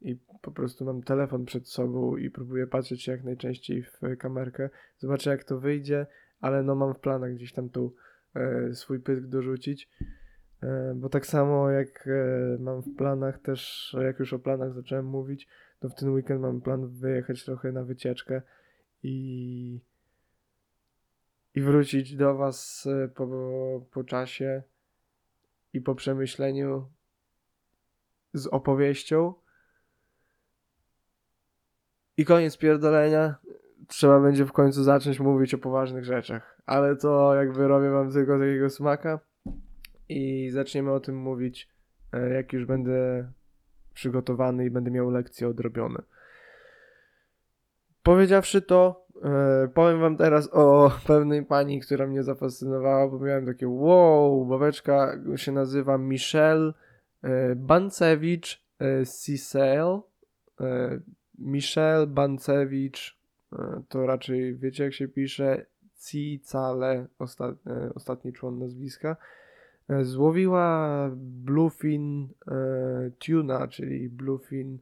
i 0.00 0.16
po 0.42 0.50
prostu 0.50 0.84
mam 0.84 1.02
telefon 1.02 1.44
przed 1.44 1.68
sobą 1.68 2.16
i 2.16 2.30
próbuję 2.30 2.66
patrzeć 2.66 3.06
jak 3.06 3.24
najczęściej 3.24 3.82
w 3.82 4.00
kamerkę. 4.18 4.70
Zobaczę 4.98 5.30
jak 5.30 5.44
to 5.44 5.60
wyjdzie, 5.60 6.06
ale 6.40 6.62
no 6.62 6.74
mam 6.74 6.94
w 6.94 6.98
planach 6.98 7.34
gdzieś 7.34 7.52
tam 7.52 7.68
tu 7.68 7.94
e, 8.34 8.74
swój 8.74 9.00
pysk 9.00 9.26
dorzucić. 9.26 9.88
E, 10.62 10.94
bo 10.96 11.08
tak 11.08 11.26
samo 11.26 11.70
jak 11.70 12.06
e, 12.06 12.58
mam 12.58 12.82
w 12.82 12.96
planach 12.96 13.38
też, 13.38 13.96
jak 14.02 14.18
już 14.18 14.32
o 14.32 14.38
planach 14.38 14.74
zacząłem 14.74 15.06
mówić, 15.06 15.48
to 15.78 15.88
w 15.88 15.94
ten 15.94 16.10
weekend 16.10 16.40
mam 16.40 16.60
plan 16.60 16.88
wyjechać 16.88 17.44
trochę 17.44 17.72
na 17.72 17.84
wycieczkę 17.84 18.42
i, 19.02 19.80
i 21.54 21.60
wrócić 21.60 22.16
do 22.16 22.34
Was 22.34 22.88
e, 23.04 23.08
po, 23.08 23.26
po 23.90 24.04
czasie 24.04 24.62
i 25.72 25.80
po 25.80 25.94
przemyśleniu 25.94 26.88
z 28.32 28.46
opowieścią 28.46 29.34
i 32.16 32.24
koniec 32.24 32.56
pierdolenia. 32.58 33.34
Trzeba 33.88 34.20
będzie 34.20 34.46
w 34.46 34.52
końcu 34.52 34.84
zacząć 34.84 35.20
mówić 35.20 35.54
o 35.54 35.58
poważnych 35.58 36.04
rzeczach. 36.04 36.60
Ale 36.66 36.96
to 36.96 37.34
jakby 37.34 37.68
robię 37.68 37.90
wam 37.90 38.12
tylko 38.12 38.38
takiego 38.38 38.70
smaka. 38.70 39.20
I 40.08 40.50
zaczniemy 40.50 40.92
o 40.92 41.00
tym 41.00 41.16
mówić, 41.16 41.68
e, 42.12 42.30
jak 42.30 42.52
już 42.52 42.64
będę 42.64 43.32
przygotowany 43.94 44.64
i 44.64 44.70
będę 44.70 44.90
miał 44.90 45.10
lekcje 45.10 45.48
odrobione. 45.48 46.02
Powiedziawszy 48.02 48.62
to, 48.62 49.06
e, 49.24 49.68
powiem 49.74 50.00
wam 50.00 50.16
teraz 50.16 50.48
o 50.52 50.90
pewnej 51.06 51.44
pani, 51.44 51.80
która 51.80 52.06
mnie 52.06 52.22
zafascynowała, 52.22 53.08
bo 53.08 53.18
miałem 53.18 53.46
takie 53.46 53.68
wow, 53.68 54.46
babeczka 54.46 55.18
się 55.36 55.52
nazywa 55.52 55.98
Michelle 55.98 56.72
e, 57.22 57.54
Bancewicz 57.54 58.64
Cicel. 59.24 60.00
Michel 61.40 62.06
Bancewicz, 62.06 63.18
e, 63.52 63.82
to 63.88 64.06
raczej 64.06 64.56
wiecie 64.56 64.84
jak 64.84 64.94
się 64.94 65.08
pisze, 65.08 65.66
Cicale, 65.98 67.06
ostat, 67.18 67.56
e, 67.66 67.94
ostatni 67.94 68.32
człon 68.32 68.58
nazwiska, 68.58 69.16
e, 69.88 70.04
złowiła 70.04 71.10
bluefin 71.16 72.28
tuna, 73.18 73.68
czyli 73.68 74.08
bluefin 74.08 74.78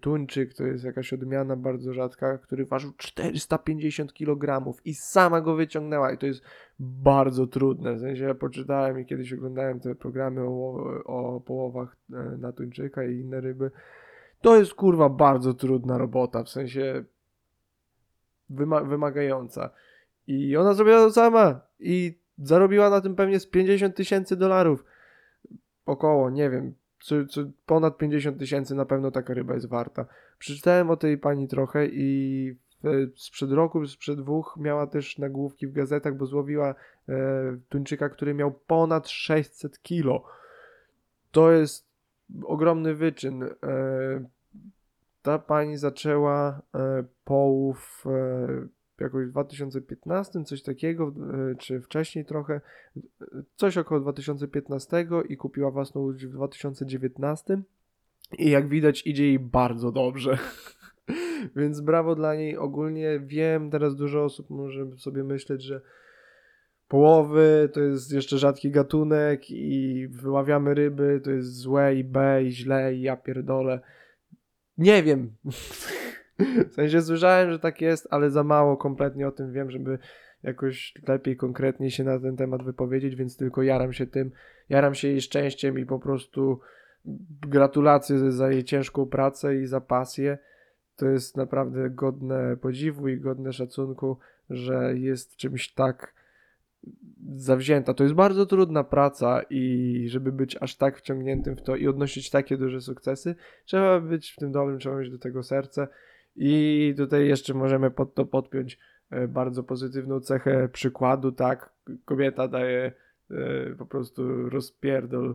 tuńczyk, 0.00 0.54
to 0.54 0.64
jest 0.64 0.84
jakaś 0.84 1.12
odmiana 1.12 1.56
bardzo 1.56 1.92
rzadka, 1.92 2.38
który 2.38 2.66
ważył 2.66 2.92
450 2.96 4.12
kg 4.12 4.72
i 4.84 4.94
sama 4.94 5.40
go 5.40 5.54
wyciągnęła 5.54 6.12
i 6.12 6.18
to 6.18 6.26
jest 6.26 6.42
bardzo 6.78 7.46
trudne, 7.46 7.94
w 7.94 8.00
sensie 8.00 8.24
ja 8.24 8.34
poczytałem 8.34 9.00
i 9.00 9.06
kiedyś 9.06 9.32
oglądałem 9.32 9.80
te 9.80 9.94
programy 9.94 10.40
o, 10.40 10.74
o 11.04 11.40
połowach 11.40 11.96
na 12.38 12.52
tuńczyka 12.52 13.04
i 13.04 13.20
inne 13.20 13.40
ryby, 13.40 13.70
to 14.40 14.56
jest 14.56 14.74
kurwa 14.74 15.08
bardzo 15.08 15.54
trudna 15.54 15.98
robota, 15.98 16.44
w 16.44 16.48
sensie 16.48 17.04
wyma 18.50 18.80
wymagająca. 18.80 19.70
I 20.26 20.56
ona 20.56 20.74
zrobiła 20.74 20.98
to 20.98 21.12
sama 21.12 21.60
i 21.80 22.18
zarobiła 22.38 22.90
na 22.90 23.00
tym 23.00 23.14
pewnie 23.14 23.40
z 23.40 23.46
50 23.46 23.96
tysięcy 23.96 24.36
dolarów. 24.36 24.84
Około, 25.86 26.30
nie 26.30 26.50
wiem, 26.50 26.74
czy, 26.98 27.26
czy 27.26 27.52
ponad 27.66 27.98
50 27.98 28.38
tysięcy 28.38 28.74
na 28.74 28.84
pewno 28.84 29.10
taka 29.10 29.34
ryba 29.34 29.54
jest 29.54 29.68
warta. 29.68 30.06
Przeczytałem 30.38 30.90
o 30.90 30.96
tej 30.96 31.18
pani 31.18 31.48
trochę 31.48 31.86
i 31.86 32.56
sprzed 33.16 33.52
roku, 33.52 33.86
sprzed 33.86 34.18
dwóch 34.18 34.56
miała 34.60 34.86
też 34.86 35.18
nagłówki 35.18 35.66
w 35.66 35.72
gazetach, 35.72 36.16
bo 36.16 36.26
złowiła 36.26 36.74
e, 37.08 37.14
tuńczyka, 37.68 38.08
który 38.08 38.34
miał 38.34 38.52
ponad 38.52 39.08
600 39.08 39.82
kilo. 39.82 40.24
To 41.30 41.52
jest 41.52 41.86
ogromny 42.44 42.94
wyczyn. 42.94 43.42
E, 43.42 43.48
ta 45.22 45.38
pani 45.38 45.76
zaczęła 45.76 46.62
e, 46.74 47.04
połów 47.24 48.04
e, 48.06 48.66
jakoś 49.00 49.26
w 49.26 49.30
2015, 49.30 50.44
coś 50.44 50.62
takiego, 50.62 51.12
czy 51.58 51.80
wcześniej 51.80 52.24
trochę, 52.24 52.60
coś 53.56 53.78
około 53.78 54.00
2015 54.00 55.06
i 55.28 55.36
kupiła 55.36 55.70
własną 55.70 56.00
łódź 56.00 56.26
w 56.26 56.32
2019 56.32 57.62
i 58.38 58.50
jak 58.50 58.68
widać 58.68 59.06
idzie 59.06 59.26
jej 59.26 59.38
bardzo 59.38 59.92
dobrze. 59.92 60.38
Więc 61.56 61.80
brawo 61.80 62.14
dla 62.14 62.34
niej. 62.34 62.56
Ogólnie 62.56 63.20
wiem, 63.26 63.70
teraz 63.70 63.96
dużo 63.96 64.24
osób 64.24 64.50
może 64.50 64.86
sobie 64.96 65.24
myśleć, 65.24 65.62
że 65.62 65.80
połowy 66.88 67.68
to 67.72 67.80
jest 67.80 68.12
jeszcze 68.12 68.38
rzadki 68.38 68.70
gatunek 68.70 69.50
i 69.50 70.08
wyławiamy 70.08 70.74
ryby, 70.74 71.20
to 71.24 71.30
jest 71.30 71.54
złe 71.54 71.94
i 71.96 72.04
B 72.04 72.44
i 72.44 72.52
źle 72.52 72.94
i 72.94 73.02
ja 73.02 73.16
pierdolę. 73.16 73.80
Nie 74.78 75.02
wiem. 75.02 75.30
W 76.70 76.74
sensie 76.74 77.02
słyszałem, 77.02 77.50
że 77.50 77.58
tak 77.58 77.80
jest, 77.80 78.08
ale 78.10 78.30
za 78.30 78.44
mało 78.44 78.76
kompletnie 78.76 79.28
o 79.28 79.32
tym 79.32 79.52
wiem, 79.52 79.70
żeby 79.70 79.98
jakoś 80.42 80.94
lepiej 81.08 81.36
konkretnie 81.36 81.90
się 81.90 82.04
na 82.04 82.20
ten 82.20 82.36
temat 82.36 82.62
wypowiedzieć, 82.62 83.16
więc 83.16 83.36
tylko 83.36 83.62
jaram 83.62 83.92
się 83.92 84.06
tym, 84.06 84.30
jaram 84.68 84.94
się 84.94 85.08
jej 85.08 85.20
szczęściem 85.20 85.78
i 85.78 85.86
po 85.86 85.98
prostu 85.98 86.60
gratulacje 87.48 88.32
za 88.32 88.50
jej 88.50 88.64
ciężką 88.64 89.06
pracę 89.06 89.56
i 89.56 89.66
za 89.66 89.80
pasję. 89.80 90.38
To 90.96 91.06
jest 91.06 91.36
naprawdę 91.36 91.90
godne 91.90 92.56
podziwu 92.56 93.08
i 93.08 93.20
godne 93.20 93.52
szacunku, 93.52 94.18
że 94.50 94.98
jest 94.98 95.36
czymś 95.36 95.72
tak 95.72 96.14
zawzięta. 97.34 97.94
To 97.94 98.04
jest 98.04 98.14
bardzo 98.14 98.46
trudna 98.46 98.84
praca 98.84 99.42
i 99.50 100.04
żeby 100.08 100.32
być 100.32 100.56
aż 100.60 100.76
tak 100.76 100.98
wciągniętym 100.98 101.56
w 101.56 101.62
to 101.62 101.76
i 101.76 101.88
odnosić 101.88 102.30
takie 102.30 102.56
duże 102.56 102.80
sukcesy, 102.80 103.34
trzeba 103.64 104.00
być 104.00 104.30
w 104.30 104.36
tym 104.36 104.52
dobrym, 104.52 104.78
trzeba 104.78 104.96
mieć 104.96 105.10
do 105.10 105.18
tego 105.18 105.42
serce 105.42 105.88
i 106.36 106.94
tutaj 106.96 107.28
jeszcze 107.28 107.54
możemy 107.54 107.90
pod 107.90 108.14
to 108.14 108.24
podpiąć 108.24 108.78
e, 109.10 109.28
bardzo 109.28 109.62
pozytywną 109.62 110.20
cechę 110.20 110.68
przykładu, 110.68 111.32
tak, 111.32 111.72
kobieta 112.04 112.48
daje 112.48 112.92
e, 113.30 113.74
po 113.78 113.86
prostu 113.86 114.50
rozpierdol 114.50 115.34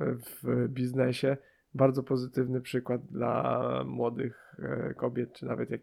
w 0.00 0.68
biznesie. 0.68 1.36
Bardzo 1.74 2.02
pozytywny 2.02 2.60
przykład 2.60 3.06
dla 3.06 3.84
młodych 3.86 4.56
e, 4.58 4.94
kobiet, 4.94 5.32
czy 5.32 5.46
nawet 5.46 5.70
jak 5.70 5.80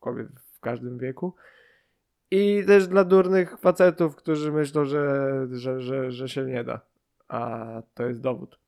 kobiet 0.00 0.28
w 0.52 0.60
każdym 0.60 0.98
wieku. 0.98 1.34
I 2.30 2.64
też 2.66 2.88
dla 2.88 3.04
durnych 3.04 3.58
facetów, 3.58 4.16
którzy 4.16 4.52
myślą, 4.52 4.84
że, 4.84 5.46
że, 5.50 5.80
że, 5.80 6.10
że 6.12 6.28
się 6.28 6.44
nie 6.44 6.64
da. 6.64 6.80
A 7.28 7.82
to 7.94 8.06
jest 8.06 8.20
dowód. 8.20 8.58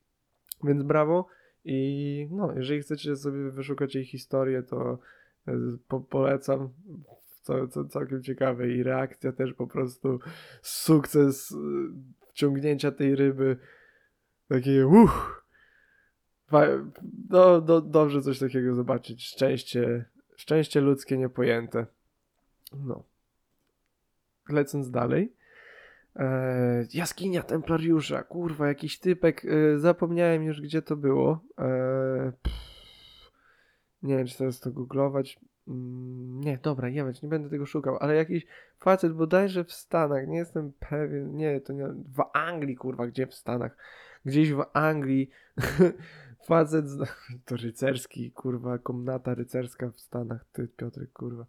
Więc 0.64 0.82
brawo. 0.82 1.26
I 1.64 2.28
no, 2.30 2.52
jeżeli 2.56 2.80
chcecie 2.80 3.16
sobie 3.16 3.50
wyszukać 3.50 3.94
jej 3.94 4.04
historię, 4.04 4.62
to 4.62 4.92
e, 4.92 4.96
po, 5.88 6.00
polecam. 6.00 6.68
Co, 7.42 7.68
co 7.68 7.84
całkiem 7.84 8.22
ciekawe 8.22 8.68
i 8.68 8.82
reakcja 8.82 9.32
też 9.32 9.54
po 9.54 9.66
prostu 9.66 10.18
sukces 10.62 11.52
e, 11.52 11.56
wciągnięcia 12.28 12.92
tej 12.92 13.16
ryby. 13.16 13.56
Takie 14.48 14.86
uff. 14.86 15.42
No, 17.30 17.60
do, 17.60 17.80
dobrze 17.80 18.22
coś 18.22 18.38
takiego 18.38 18.74
zobaczyć. 18.74 19.24
Szczęście, 19.24 20.04
szczęście 20.36 20.80
ludzkie 20.80 21.18
niepojęte. 21.18 21.86
No. 22.72 23.02
Lecąc 24.48 24.90
dalej. 24.90 25.32
E, 26.16 26.86
jaskinia 26.94 27.42
Templariusza. 27.42 28.22
Kurwa, 28.22 28.68
jakiś 28.68 28.98
typek. 28.98 29.44
E, 29.44 29.78
zapomniałem 29.78 30.42
już, 30.42 30.60
gdzie 30.60 30.82
to 30.82 30.96
było. 30.96 31.44
E, 31.58 32.32
nie 34.02 34.16
wiem, 34.16 34.26
czy 34.26 34.38
teraz 34.38 34.60
to 34.60 34.70
googlować. 34.70 35.40
Mm, 35.68 36.40
nie, 36.40 36.58
dobra, 36.62 36.88
jebać, 36.88 37.22
nie 37.22 37.28
będę 37.28 37.50
tego 37.50 37.66
szukał, 37.66 37.96
ale 38.00 38.14
jakiś 38.14 38.46
facet 38.78 39.12
bodajże 39.12 39.64
w 39.64 39.72
Stanach, 39.72 40.28
nie 40.28 40.38
jestem 40.38 40.72
pewien, 40.90 41.36
nie, 41.36 41.60
to 41.60 41.72
nie, 41.72 41.86
w 41.88 42.22
Anglii, 42.32 42.76
kurwa, 42.76 43.06
gdzie 43.06 43.26
w 43.26 43.34
Stanach? 43.34 43.76
Gdzieś 44.24 44.52
w 44.52 44.64
Anglii 44.72 45.30
facet, 46.48 46.86
to 47.46 47.56
rycerski, 47.56 48.32
kurwa, 48.32 48.78
komnata 48.78 49.34
rycerska 49.34 49.90
w 49.90 50.00
Stanach, 50.00 50.44
ty, 50.52 50.68
Piotrek, 50.68 51.12
kurwa. 51.12 51.46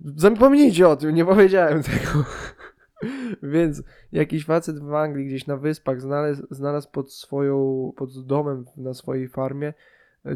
Zapomnijcie 0.00 0.88
o 0.88 0.96
tym, 0.96 1.14
nie 1.14 1.24
powiedziałem 1.24 1.82
tego. 1.92 2.24
Więc 3.42 3.82
jakiś 4.12 4.44
facet 4.44 4.78
w 4.78 4.94
Anglii, 4.94 5.26
gdzieś 5.26 5.46
na 5.46 5.56
wyspach, 5.56 6.00
znalazł, 6.00 6.46
znalazł 6.50 6.90
pod 6.90 7.12
swoją, 7.12 7.92
pod 7.96 8.26
domem 8.26 8.64
na 8.76 8.94
swojej 8.94 9.28
farmie 9.28 9.74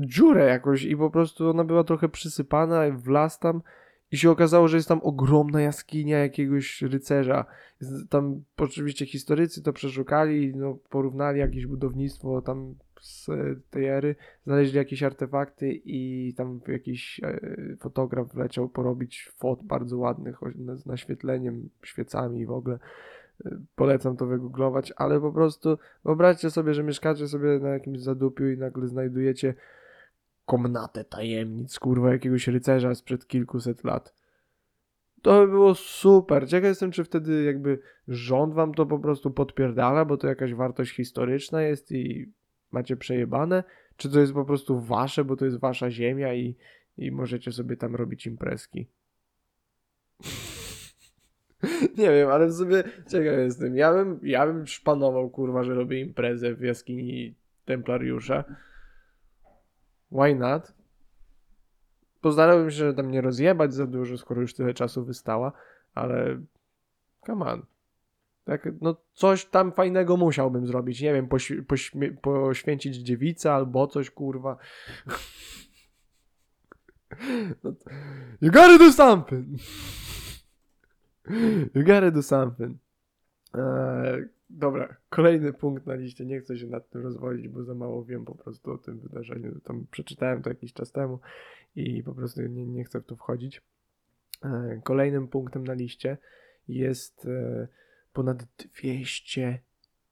dziurę 0.00 0.46
jakoś 0.46 0.84
i 0.84 0.96
po 0.96 1.10
prostu 1.10 1.50
ona 1.50 1.64
była 1.64 1.84
trochę 1.84 2.08
przysypana, 2.08 2.90
wlazł 2.90 3.40
tam 3.40 3.62
i 4.12 4.16
się 4.16 4.30
okazało, 4.30 4.68
że 4.68 4.76
jest 4.76 4.88
tam 4.88 5.00
ogromna 5.02 5.60
jaskinia 5.60 6.18
jakiegoś 6.18 6.82
rycerza. 6.82 7.44
Tam 8.08 8.42
oczywiście 8.56 9.06
historycy 9.06 9.62
to 9.62 9.72
przeszukali, 9.72 10.56
no, 10.56 10.78
porównali 10.90 11.40
jakieś 11.40 11.66
budownictwo 11.66 12.42
tam 12.42 12.74
z 13.00 13.30
tej 13.70 13.86
ery, 13.86 14.16
znaleźli 14.46 14.76
jakieś 14.76 15.02
artefakty 15.02 15.80
i 15.84 16.34
tam 16.36 16.60
jakiś 16.68 17.20
e, 17.24 17.40
fotograf 17.80 18.34
leciał 18.34 18.68
porobić 18.68 19.32
fot 19.36 19.62
bardzo 19.62 19.98
ładnych 19.98 20.40
z 20.74 20.86
naświetleniem, 20.86 21.68
świecami 21.82 22.40
i 22.40 22.46
w 22.46 22.50
ogóle. 22.50 22.78
E, 23.44 23.60
polecam 23.76 24.16
to 24.16 24.26
wygooglować, 24.26 24.92
ale 24.96 25.20
po 25.20 25.32
prostu 25.32 25.78
wyobraźcie 26.04 26.50
sobie, 26.50 26.74
że 26.74 26.82
mieszkacie 26.82 27.28
sobie 27.28 27.58
na 27.58 27.68
jakimś 27.68 28.00
zadupiu 28.00 28.50
i 28.50 28.58
nagle 28.58 28.88
znajdujecie 28.88 29.54
komnatę 30.50 31.04
tajemnic, 31.04 31.78
kurwa, 31.78 32.12
jakiegoś 32.12 32.48
rycerza 32.48 32.94
sprzed 32.94 33.26
kilkuset 33.26 33.84
lat. 33.84 34.14
To 35.22 35.40
by 35.40 35.48
było 35.48 35.74
super. 35.74 36.48
Ciekaw 36.48 36.68
jestem, 36.68 36.90
czy 36.90 37.04
wtedy 37.04 37.44
jakby 37.44 37.78
rząd 38.08 38.54
wam 38.54 38.74
to 38.74 38.86
po 38.86 38.98
prostu 38.98 39.30
podpierdala, 39.30 40.04
bo 40.04 40.16
to 40.16 40.26
jakaś 40.26 40.54
wartość 40.54 40.96
historyczna 40.96 41.62
jest 41.62 41.92
i 41.92 42.32
macie 42.70 42.96
przejebane, 42.96 43.64
czy 43.96 44.10
to 44.10 44.20
jest 44.20 44.32
po 44.32 44.44
prostu 44.44 44.80
wasze, 44.80 45.24
bo 45.24 45.36
to 45.36 45.44
jest 45.44 45.60
wasza 45.60 45.90
ziemia 45.90 46.34
i, 46.34 46.56
i 46.98 47.12
możecie 47.12 47.52
sobie 47.52 47.76
tam 47.76 47.94
robić 47.94 48.26
imprezki. 48.26 48.88
Nie 51.98 52.10
wiem, 52.10 52.28
ale 52.28 52.46
w 52.46 52.52
sobie 52.52 52.84
ciekaw 53.08 53.38
jestem. 53.38 53.76
Ja 53.76 53.92
bym, 53.92 54.20
ja 54.22 54.46
bym 54.46 54.66
szpanował, 54.66 55.30
kurwa, 55.30 55.64
że 55.64 55.74
robię 55.74 56.00
imprezę 56.00 56.54
w 56.54 56.60
jaskini 56.60 57.34
Templariusza. 57.64 58.44
Why 60.12 60.34
not? 60.34 60.72
Postarałbym 62.20 62.70
się, 62.70 62.76
że 62.76 62.94
tam 62.94 63.10
nie 63.10 63.20
rozjebać 63.20 63.74
za 63.74 63.86
dużo, 63.86 64.18
skoro 64.18 64.40
już 64.40 64.54
tyle 64.54 64.74
czasu 64.74 65.04
wystała, 65.04 65.52
ale 65.94 66.40
come 67.26 67.52
on. 67.52 67.62
Tak, 68.44 68.68
no 68.80 68.96
coś 69.12 69.44
tam 69.44 69.72
fajnego 69.72 70.16
musiałbym 70.16 70.66
zrobić. 70.66 71.00
Nie 71.00 71.12
wiem, 71.12 71.28
poświęcić 72.22 72.96
dziewicę 72.96 73.52
albo 73.52 73.86
coś, 73.86 74.10
kurwa. 74.10 74.56
No 77.64 77.72
you 78.40 78.52
gotta 78.52 78.78
do 78.78 78.92
something! 78.92 79.46
You 81.74 81.84
gotta 81.84 82.10
do 82.10 82.22
something. 82.22 82.76
Eee, 83.54 84.28
dobra, 84.50 84.96
kolejny 85.08 85.52
punkt 85.52 85.86
na 85.86 85.94
liście. 85.94 86.26
Nie 86.26 86.40
chcę 86.40 86.58
się 86.58 86.66
nad 86.66 86.90
tym 86.90 87.02
rozwodzić, 87.02 87.48
bo 87.48 87.64
za 87.64 87.74
mało 87.74 88.04
wiem 88.04 88.24
po 88.24 88.34
prostu 88.34 88.72
o 88.72 88.78
tym 88.78 88.98
wydarzeniu. 88.98 89.60
Tam 89.60 89.86
przeczytałem 89.90 90.42
to 90.42 90.48
jakiś 90.48 90.72
czas 90.72 90.92
temu 90.92 91.18
i 91.76 92.02
po 92.02 92.14
prostu 92.14 92.42
nie, 92.42 92.66
nie 92.66 92.84
chcę 92.84 93.00
w 93.00 93.06
to 93.06 93.16
wchodzić. 93.16 93.62
Eee, 94.44 94.82
kolejnym 94.82 95.28
punktem 95.28 95.64
na 95.64 95.72
liście 95.72 96.18
jest 96.68 97.26
e, 97.26 97.68
ponad 98.12 98.46
200 98.82 99.58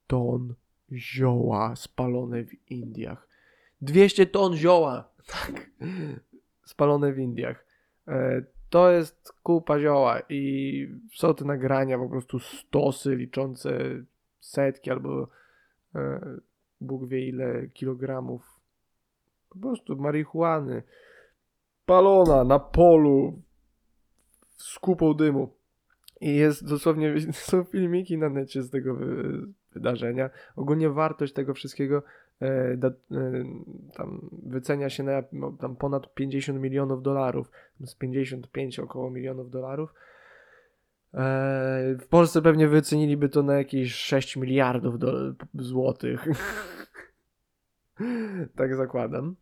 ton 0.07 0.55
zioła 0.93 1.77
spalone 1.77 2.45
w 2.45 2.71
Indiach. 2.71 3.29
200 3.81 4.27
ton 4.27 4.57
zioła! 4.57 5.09
Tak. 5.29 5.71
Spalone 6.65 7.13
w 7.13 7.19
Indiach. 7.19 7.67
E, 8.09 8.43
to 8.71 8.91
jest 8.91 9.33
kupa 9.43 9.81
zioła 9.81 10.21
i 10.29 10.95
są 11.15 11.35
te 11.35 11.45
nagrania, 11.45 11.99
po 11.99 12.09
prostu 12.09 12.39
stosy 12.39 13.17
liczące 13.17 13.79
setki 14.41 14.91
albo 14.91 15.29
e, 15.95 16.21
Bóg 16.81 17.09
wie 17.09 17.29
ile 17.29 17.69
kilogramów 17.69 18.61
po 19.49 19.59
prostu 19.59 19.97
marihuany 19.97 20.83
palona 21.87 22.45
na 22.45 22.59
polu 22.59 23.43
z 24.57 24.79
kupą 24.79 25.15
dymu. 25.15 25.49
I 26.21 26.37
jest 26.37 26.69
dosłownie, 26.69 27.15
są 27.33 27.65
filmiki 27.65 28.19
na 28.19 28.29
necie 28.29 28.63
z 28.63 28.71
tego 28.71 28.99
wydarzenia. 29.73 30.31
Ogólnie 30.57 30.91
wartość 30.91 31.33
tego 31.33 31.55
wszystkiego 31.55 32.03
e, 32.41 32.77
da, 32.77 32.89
e, 32.89 32.93
tam 33.95 34.31
wycenia 34.43 34.91
się 34.91 35.03
na 35.03 35.23
no, 35.33 35.53
tam 35.53 35.77
ponad 35.77 36.15
50 36.15 36.61
milionów 36.61 37.03
dolarów. 37.03 37.51
Z 37.81 37.95
55 37.95 38.79
około 38.79 39.11
milionów 39.11 39.51
dolarów. 39.51 39.95
E, 41.15 41.97
w 42.01 42.07
Polsce 42.09 42.43
pewnie 42.43 42.69
wyceniliby 42.69 43.29
to 43.29 43.43
na 43.43 43.55
jakieś 43.55 43.95
6 43.95 44.37
miliardów 44.37 44.99
do, 44.99 45.35
złotych. 45.55 46.27
tak 48.57 48.77
zakładam. 48.77 49.37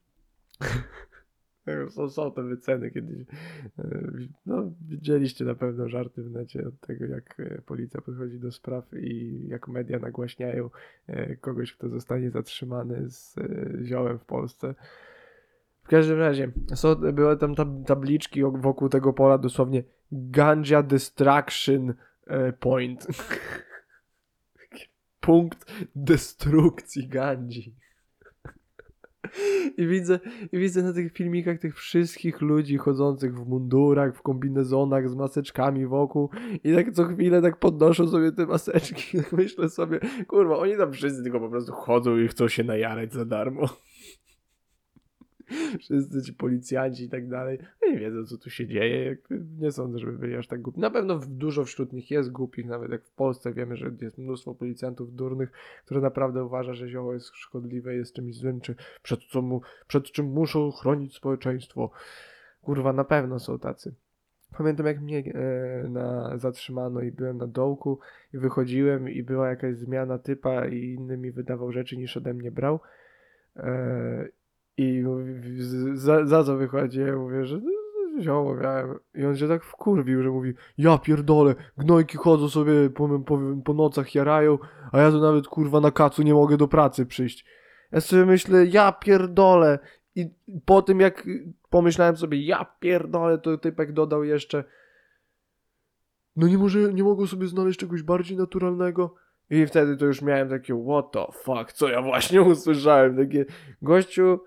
Są, 1.90 2.10
są 2.10 2.32
te 2.32 2.42
wyceny 2.42 2.90
kiedyś. 2.90 3.26
E, 3.78 4.10
no, 4.46 4.72
widzieliście 4.88 5.44
na 5.44 5.54
pewno 5.54 5.88
żarty 5.88 6.22
w 6.22 6.30
necie 6.30 6.68
od 6.68 6.80
tego, 6.80 7.04
jak 7.04 7.40
e, 7.40 7.62
policja 7.62 8.00
podchodzi 8.00 8.38
do 8.38 8.52
spraw 8.52 8.94
i 8.94 9.42
jak 9.48 9.68
media 9.68 9.98
nagłaśniają 9.98 10.70
e, 11.06 11.36
kogoś, 11.36 11.72
kto 11.72 11.88
zostanie 11.88 12.30
zatrzymany 12.30 13.10
z 13.10 13.36
ziołem 13.84 14.18
w 14.18 14.24
Polsce. 14.24 14.74
W 15.86 15.88
każdym 15.88 16.18
razie, 16.18 16.52
były 17.12 17.36
tam 17.36 17.54
tabliczki 17.86 18.42
wokół 18.42 18.88
tego 18.88 19.12
pola 19.12 19.38
dosłownie 19.38 19.82
Ganja 20.12 20.82
Destruction 20.82 21.94
Point. 22.60 23.06
Punkt 25.20 25.72
destrukcji 25.94 27.08
Gandzi. 27.08 27.74
I 29.76 29.86
widzę, 29.86 30.20
I 30.52 30.58
widzę 30.58 30.82
na 30.82 30.92
tych 30.92 31.12
filmikach 31.12 31.58
tych 31.58 31.76
wszystkich 31.76 32.40
ludzi 32.40 32.76
chodzących 32.76 33.34
w 33.34 33.48
mundurach, 33.48 34.16
w 34.16 34.22
kombinezonach, 34.22 35.08
z 35.08 35.14
maseczkami 35.14 35.86
wokół 35.86 36.30
i 36.64 36.74
tak 36.74 36.92
co 36.92 37.04
chwilę 37.04 37.42
tak 37.42 37.58
podnoszą 37.58 38.08
sobie 38.08 38.32
te 38.32 38.46
maseczki. 38.46 39.18
Myślę 39.32 39.68
sobie, 39.68 40.00
kurwa, 40.26 40.58
oni 40.58 40.76
tam 40.76 40.92
wszyscy 40.92 41.22
tylko 41.22 41.40
po 41.40 41.48
prostu 41.48 41.72
chodzą 41.72 42.16
i 42.16 42.28
chcą 42.28 42.48
się 42.48 42.64
najarać 42.64 43.12
za 43.12 43.24
darmo. 43.24 43.68
Wszyscy 45.80 46.22
ci 46.22 46.32
policjanci 46.32 47.04
i 47.04 47.08
tak 47.08 47.28
dalej 47.28 47.58
no 47.82 47.88
nie 47.88 47.98
wiedzą, 47.98 48.24
co 48.24 48.38
tu 48.38 48.50
się 48.50 48.66
dzieje. 48.66 49.16
Nie 49.58 49.72
sądzę, 49.72 49.98
żeby 49.98 50.18
byli 50.18 50.36
aż 50.36 50.46
tak 50.46 50.62
głupi. 50.62 50.80
Na 50.80 50.90
pewno 50.90 51.20
dużo 51.28 51.64
wśród 51.64 51.92
nich 51.92 52.10
jest 52.10 52.32
głupich, 52.32 52.66
nawet 52.66 52.90
jak 52.90 53.04
w 53.04 53.12
Polsce 53.12 53.52
wiemy, 53.52 53.76
że 53.76 53.90
jest 54.00 54.18
mnóstwo 54.18 54.54
policjantów 54.54 55.14
durnych, 55.14 55.52
które 55.84 56.00
naprawdę 56.00 56.44
uważa, 56.44 56.74
że 56.74 56.88
zioło 56.88 57.14
jest 57.14 57.30
szkodliwe, 57.34 57.94
jest 57.94 58.12
czymś 58.12 58.36
złym, 58.36 58.60
czy 58.60 58.74
przed, 59.02 59.20
co 59.24 59.42
mu, 59.42 59.60
przed 59.86 60.04
czym 60.04 60.26
muszą 60.26 60.70
chronić 60.70 61.14
społeczeństwo. 61.14 61.90
Kurwa, 62.62 62.92
na 62.92 63.04
pewno 63.04 63.38
są 63.38 63.58
tacy. 63.58 63.94
Pamiętam 64.58 64.86
jak 64.86 65.00
mnie 65.00 65.18
e, 65.34 65.88
na, 65.88 66.38
zatrzymano 66.38 67.00
i 67.00 67.12
byłem 67.12 67.38
na 67.38 67.46
dołku 67.46 67.98
i 68.34 68.38
wychodziłem 68.38 69.08
i 69.08 69.22
była 69.22 69.48
jakaś 69.48 69.76
zmiana 69.76 70.18
typa 70.18 70.66
i 70.66 70.92
inny 70.92 71.16
mi 71.16 71.32
wydawał 71.32 71.72
rzeczy 71.72 71.96
niż 71.96 72.16
ode 72.16 72.34
mnie 72.34 72.50
brał. 72.50 72.80
E, 73.56 74.28
I 74.76 75.04
za, 75.94 76.26
za 76.26 76.44
co 76.44 76.56
wychodzi? 76.56 77.00
Ja 77.00 77.16
mówię, 77.16 77.46
że 77.46 77.60
zioło 78.20 78.54
miałem. 78.54 78.98
I 79.14 79.24
on 79.24 79.36
się 79.36 79.48
tak 79.48 79.64
wkurwił, 79.64 80.22
że 80.22 80.30
mówi, 80.30 80.54
ja 80.78 80.98
pierdolę, 80.98 81.54
gnojki 81.78 82.16
chodzą 82.16 82.48
sobie 82.48 82.90
po, 82.90 83.18
po, 83.18 83.38
po 83.64 83.74
nocach 83.74 84.14
jarają, 84.14 84.58
a 84.92 85.00
ja 85.00 85.10
tu 85.10 85.20
nawet 85.20 85.48
kurwa 85.48 85.80
na 85.80 85.90
kacu 85.90 86.22
nie 86.22 86.34
mogę 86.34 86.56
do 86.56 86.68
pracy 86.68 87.06
przyjść. 87.06 87.44
Ja 87.92 88.00
sobie 88.00 88.26
myślę, 88.26 88.66
ja 88.66 88.92
pierdolę. 88.92 89.78
I 90.14 90.30
po 90.64 90.82
tym 90.82 91.00
jak 91.00 91.26
pomyślałem 91.70 92.16
sobie, 92.16 92.42
ja 92.42 92.66
pierdolę, 92.80 93.38
to 93.38 93.58
typek 93.58 93.92
dodał 93.92 94.24
jeszcze, 94.24 94.64
no 96.36 96.48
nie 96.48 96.58
może, 96.58 96.78
nie 96.94 97.04
mogą 97.04 97.26
sobie 97.26 97.46
znaleźć 97.46 97.78
czegoś 97.78 98.02
bardziej 98.02 98.36
naturalnego? 98.36 99.14
I 99.50 99.66
wtedy 99.66 99.96
to 99.96 100.06
już 100.06 100.22
miałem 100.22 100.48
takie, 100.48 100.84
what 100.84 101.12
the 101.12 101.26
fuck, 101.32 101.72
co 101.72 101.88
ja 101.88 102.02
właśnie 102.02 102.42
usłyszałem, 102.52 103.16
takie, 103.16 103.44
gościu 103.82 104.40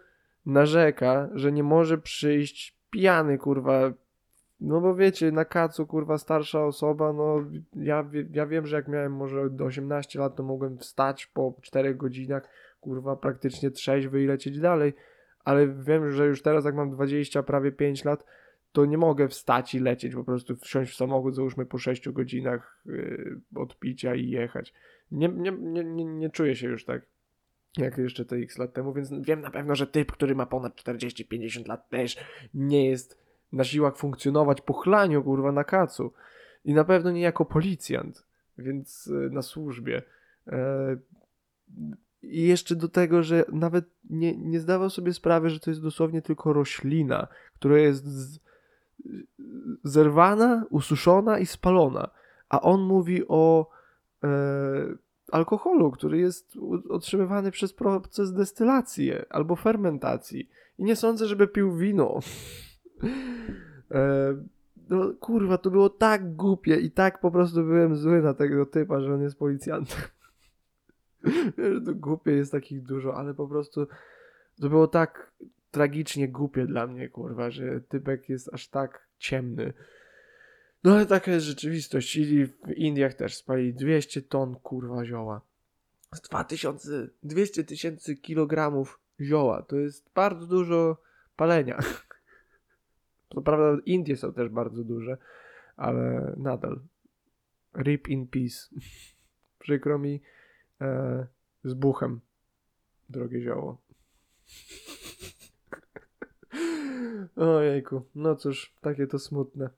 narzeka, 0.45 1.29
że 1.33 1.51
nie 1.51 1.63
może 1.63 1.97
przyjść 1.97 2.77
pijany, 2.89 3.37
kurwa, 3.37 3.93
no 4.59 4.81
bo 4.81 4.95
wiecie, 4.95 5.31
na 5.31 5.45
kacu, 5.45 5.87
kurwa, 5.87 6.17
starsza 6.17 6.65
osoba, 6.65 7.13
no 7.13 7.45
ja, 7.75 8.09
ja 8.31 8.45
wiem, 8.45 8.67
że 8.67 8.75
jak 8.75 8.87
miałem 8.87 9.13
może 9.13 9.49
do 9.49 9.65
18 9.65 10.19
lat, 10.19 10.35
to 10.35 10.43
mogłem 10.43 10.77
wstać 10.77 11.27
po 11.27 11.55
4 11.61 11.95
godzinach, 11.95 12.49
kurwa, 12.81 13.15
praktycznie 13.15 13.71
trzeźwy 13.71 14.23
i 14.23 14.27
lecieć 14.27 14.59
dalej, 14.59 14.93
ale 15.43 15.67
wiem, 15.67 16.11
że 16.11 16.25
już 16.25 16.41
teraz 16.41 16.65
jak 16.65 16.75
mam 16.75 16.91
20, 16.91 17.43
prawie 17.43 17.71
5 17.71 18.05
lat, 18.05 18.25
to 18.71 18.85
nie 18.85 18.97
mogę 18.97 19.27
wstać 19.27 19.75
i 19.75 19.79
lecieć, 19.79 20.15
po 20.15 20.23
prostu 20.23 20.55
wsiąść 20.55 20.91
w 20.91 20.95
samochód, 20.95 21.35
załóżmy 21.35 21.65
po 21.65 21.77
6 21.77 22.09
godzinach 22.09 22.81
yy, 22.85 23.39
od 23.55 23.79
picia 23.79 24.15
i 24.15 24.29
jechać. 24.29 24.73
Nie, 25.11 25.29
nie, 25.29 25.51
nie, 25.51 25.83
nie, 25.83 26.05
nie 26.05 26.29
czuję 26.29 26.55
się 26.55 26.67
już 26.67 26.85
tak, 26.85 27.01
jak 27.77 27.97
jeszcze 27.97 28.25
te 28.25 28.35
x 28.35 28.57
lat 28.57 28.73
temu, 28.73 28.93
więc 28.93 29.13
wiem 29.21 29.41
na 29.41 29.51
pewno, 29.51 29.75
że 29.75 29.87
typ, 29.87 30.11
który 30.11 30.35
ma 30.35 30.45
ponad 30.45 30.75
40-50 30.75 31.67
lat 31.67 31.89
też 31.89 32.17
nie 32.53 32.89
jest 32.89 33.19
na 33.51 33.63
siłach 33.63 33.97
funkcjonować 33.97 34.61
po 34.61 34.73
chlaniu, 34.73 35.23
kurwa, 35.23 35.51
na 35.51 35.63
kacu. 35.63 36.13
I 36.65 36.73
na 36.73 36.83
pewno 36.83 37.11
nie 37.11 37.21
jako 37.21 37.45
policjant, 37.45 38.25
więc 38.57 39.07
y, 39.07 39.29
na 39.31 39.41
służbie. 39.41 40.01
E, 40.47 40.97
I 42.21 42.47
jeszcze 42.47 42.75
do 42.75 42.89
tego, 42.89 43.23
że 43.23 43.45
nawet 43.51 43.85
nie, 44.09 44.37
nie 44.37 44.59
zdawał 44.59 44.89
sobie 44.89 45.13
sprawy, 45.13 45.49
że 45.49 45.59
to 45.59 45.71
jest 45.71 45.81
dosłownie 45.81 46.21
tylko 46.21 46.53
roślina, 46.53 47.27
która 47.53 47.77
jest 47.77 48.05
z, 48.05 48.39
zerwana, 49.83 50.65
ususzona 50.69 51.39
i 51.39 51.45
spalona. 51.45 52.09
A 52.49 52.61
on 52.61 52.81
mówi 52.81 53.27
o 53.27 53.69
e, 54.23 54.27
alkoholu, 55.31 55.91
który 55.91 56.17
jest 56.17 56.57
otrzymywany 56.89 57.51
przez 57.51 57.73
proces 57.73 58.33
destylacji 58.33 59.11
albo 59.29 59.55
fermentacji. 59.55 60.49
I 60.77 60.83
nie 60.83 60.95
sądzę, 60.95 61.25
żeby 61.25 61.47
pił 61.47 61.75
wino. 61.77 62.19
e, 63.91 64.35
no 64.89 65.13
kurwa, 65.19 65.57
to 65.57 65.71
było 65.71 65.89
tak 65.89 66.35
głupie 66.35 66.75
i 66.75 66.91
tak 66.91 67.19
po 67.19 67.31
prostu 67.31 67.63
byłem 67.63 67.95
zły 67.95 68.21
na 68.21 68.33
tego 68.33 68.65
typa, 68.65 69.01
że 69.01 69.13
on 69.13 69.21
jest 69.21 69.39
policjantem. 69.39 70.01
Wiem, 71.57 71.73
że 71.73 71.81
to 71.81 71.95
głupie 71.95 72.31
jest 72.31 72.51
takich 72.51 72.83
dużo, 72.83 73.15
ale 73.15 73.33
po 73.33 73.47
prostu 73.47 73.87
to 74.61 74.69
było 74.69 74.87
tak 74.87 75.31
tragicznie 75.71 76.27
głupie 76.27 76.65
dla 76.65 76.87
mnie, 76.87 77.09
kurwa, 77.09 77.51
że 77.51 77.81
typek 77.81 78.29
jest 78.29 78.53
aż 78.53 78.67
tak 78.67 79.07
ciemny. 79.17 79.73
No 80.83 80.93
ale 80.93 81.05
taka 81.05 81.31
jest 81.31 81.45
rzeczywistość. 81.45 82.15
I 82.15 82.45
w 82.45 82.69
Indiach 82.75 83.13
też 83.13 83.35
spali 83.35 83.73
200 83.73 84.21
ton, 84.21 84.55
kurwa, 84.55 85.05
zioła. 85.05 85.41
Z 86.15 86.21
2000, 86.21 87.09
200 87.23 87.63
tysięcy 87.63 88.15
kilogramów 88.15 88.99
zioła. 89.21 89.61
To 89.61 89.75
jest 89.75 90.09
bardzo 90.15 90.47
dużo 90.47 90.97
palenia. 91.35 91.79
To 93.29 93.41
prawda, 93.41 93.81
Indie 93.85 94.17
są 94.17 94.33
też 94.33 94.49
bardzo 94.49 94.83
duże, 94.83 95.17
ale 95.77 96.33
nadal. 96.37 96.79
Rip 97.77 98.07
in 98.07 98.27
peace. 98.27 98.69
Przykro 99.59 99.99
mi 99.99 100.21
e, 100.81 101.27
z 101.63 101.73
buchem, 101.73 102.19
drogie 103.09 103.41
zioło. 103.41 103.81
Ojejku, 107.35 108.01
no 108.15 108.35
cóż, 108.35 108.75
takie 108.81 109.07
to 109.07 109.19
smutne. 109.19 109.69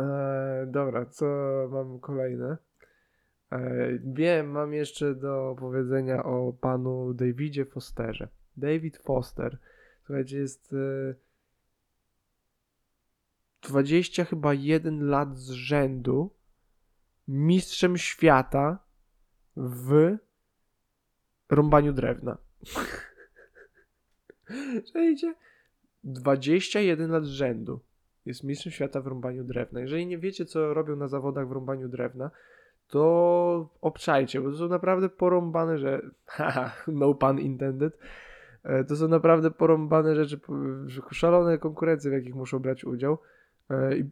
E, 0.00 0.66
dobra, 0.66 1.06
co 1.06 1.26
mam 1.70 2.00
kolejne? 2.00 2.56
E, 3.52 3.88
wiem, 4.04 4.50
mam 4.50 4.72
jeszcze 4.72 5.14
do 5.14 5.56
powiedzenia 5.58 6.24
o 6.24 6.52
panu 6.52 7.14
Davidzie 7.14 7.64
Fosterze. 7.64 8.28
David 8.56 8.96
Foster, 8.96 9.58
słuchajcie, 10.04 10.38
jest 10.38 10.72
e, 10.72 11.14
20 13.62 14.24
chyba 14.24 14.54
1 14.54 15.08
lat 15.08 15.38
z 15.38 15.50
rzędu 15.50 16.30
mistrzem 17.28 17.96
świata 17.96 18.78
w 19.56 20.16
rąbaniu 21.48 21.92
drewna. 21.92 22.38
Czajcie? 24.92 25.34
21 26.04 27.10
lat 27.10 27.24
z 27.24 27.28
rzędu 27.28 27.80
jest 28.28 28.44
mistrzem 28.44 28.72
świata 28.72 29.00
w 29.00 29.06
rąbaniu 29.06 29.44
drewna. 29.44 29.80
Jeżeli 29.80 30.06
nie 30.06 30.18
wiecie, 30.18 30.44
co 30.44 30.74
robią 30.74 30.96
na 30.96 31.08
zawodach 31.08 31.48
w 31.48 31.52
rąbaniu 31.52 31.88
drewna, 31.88 32.30
to 32.88 33.70
obczajcie, 33.80 34.40
bo 34.40 34.50
to 34.50 34.56
są 34.56 34.68
naprawdę 34.68 35.08
porąbane, 35.08 35.78
że 35.78 36.02
haha, 36.26 36.72
no 36.88 37.14
pun 37.14 37.38
intended, 37.38 37.98
E, 38.62 38.84
to 38.84 38.96
są 38.96 39.08
naprawdę 39.08 39.50
porąbane 39.50 40.14
rzeczy, 40.14 40.40
szalone 41.10 41.58
konkurencje, 41.58 42.10
w 42.10 42.14
jakich 42.14 42.34
muszą 42.34 42.58
brać 42.58 42.84
udział. 42.84 43.18
E, 43.70 43.96
I 43.96 44.10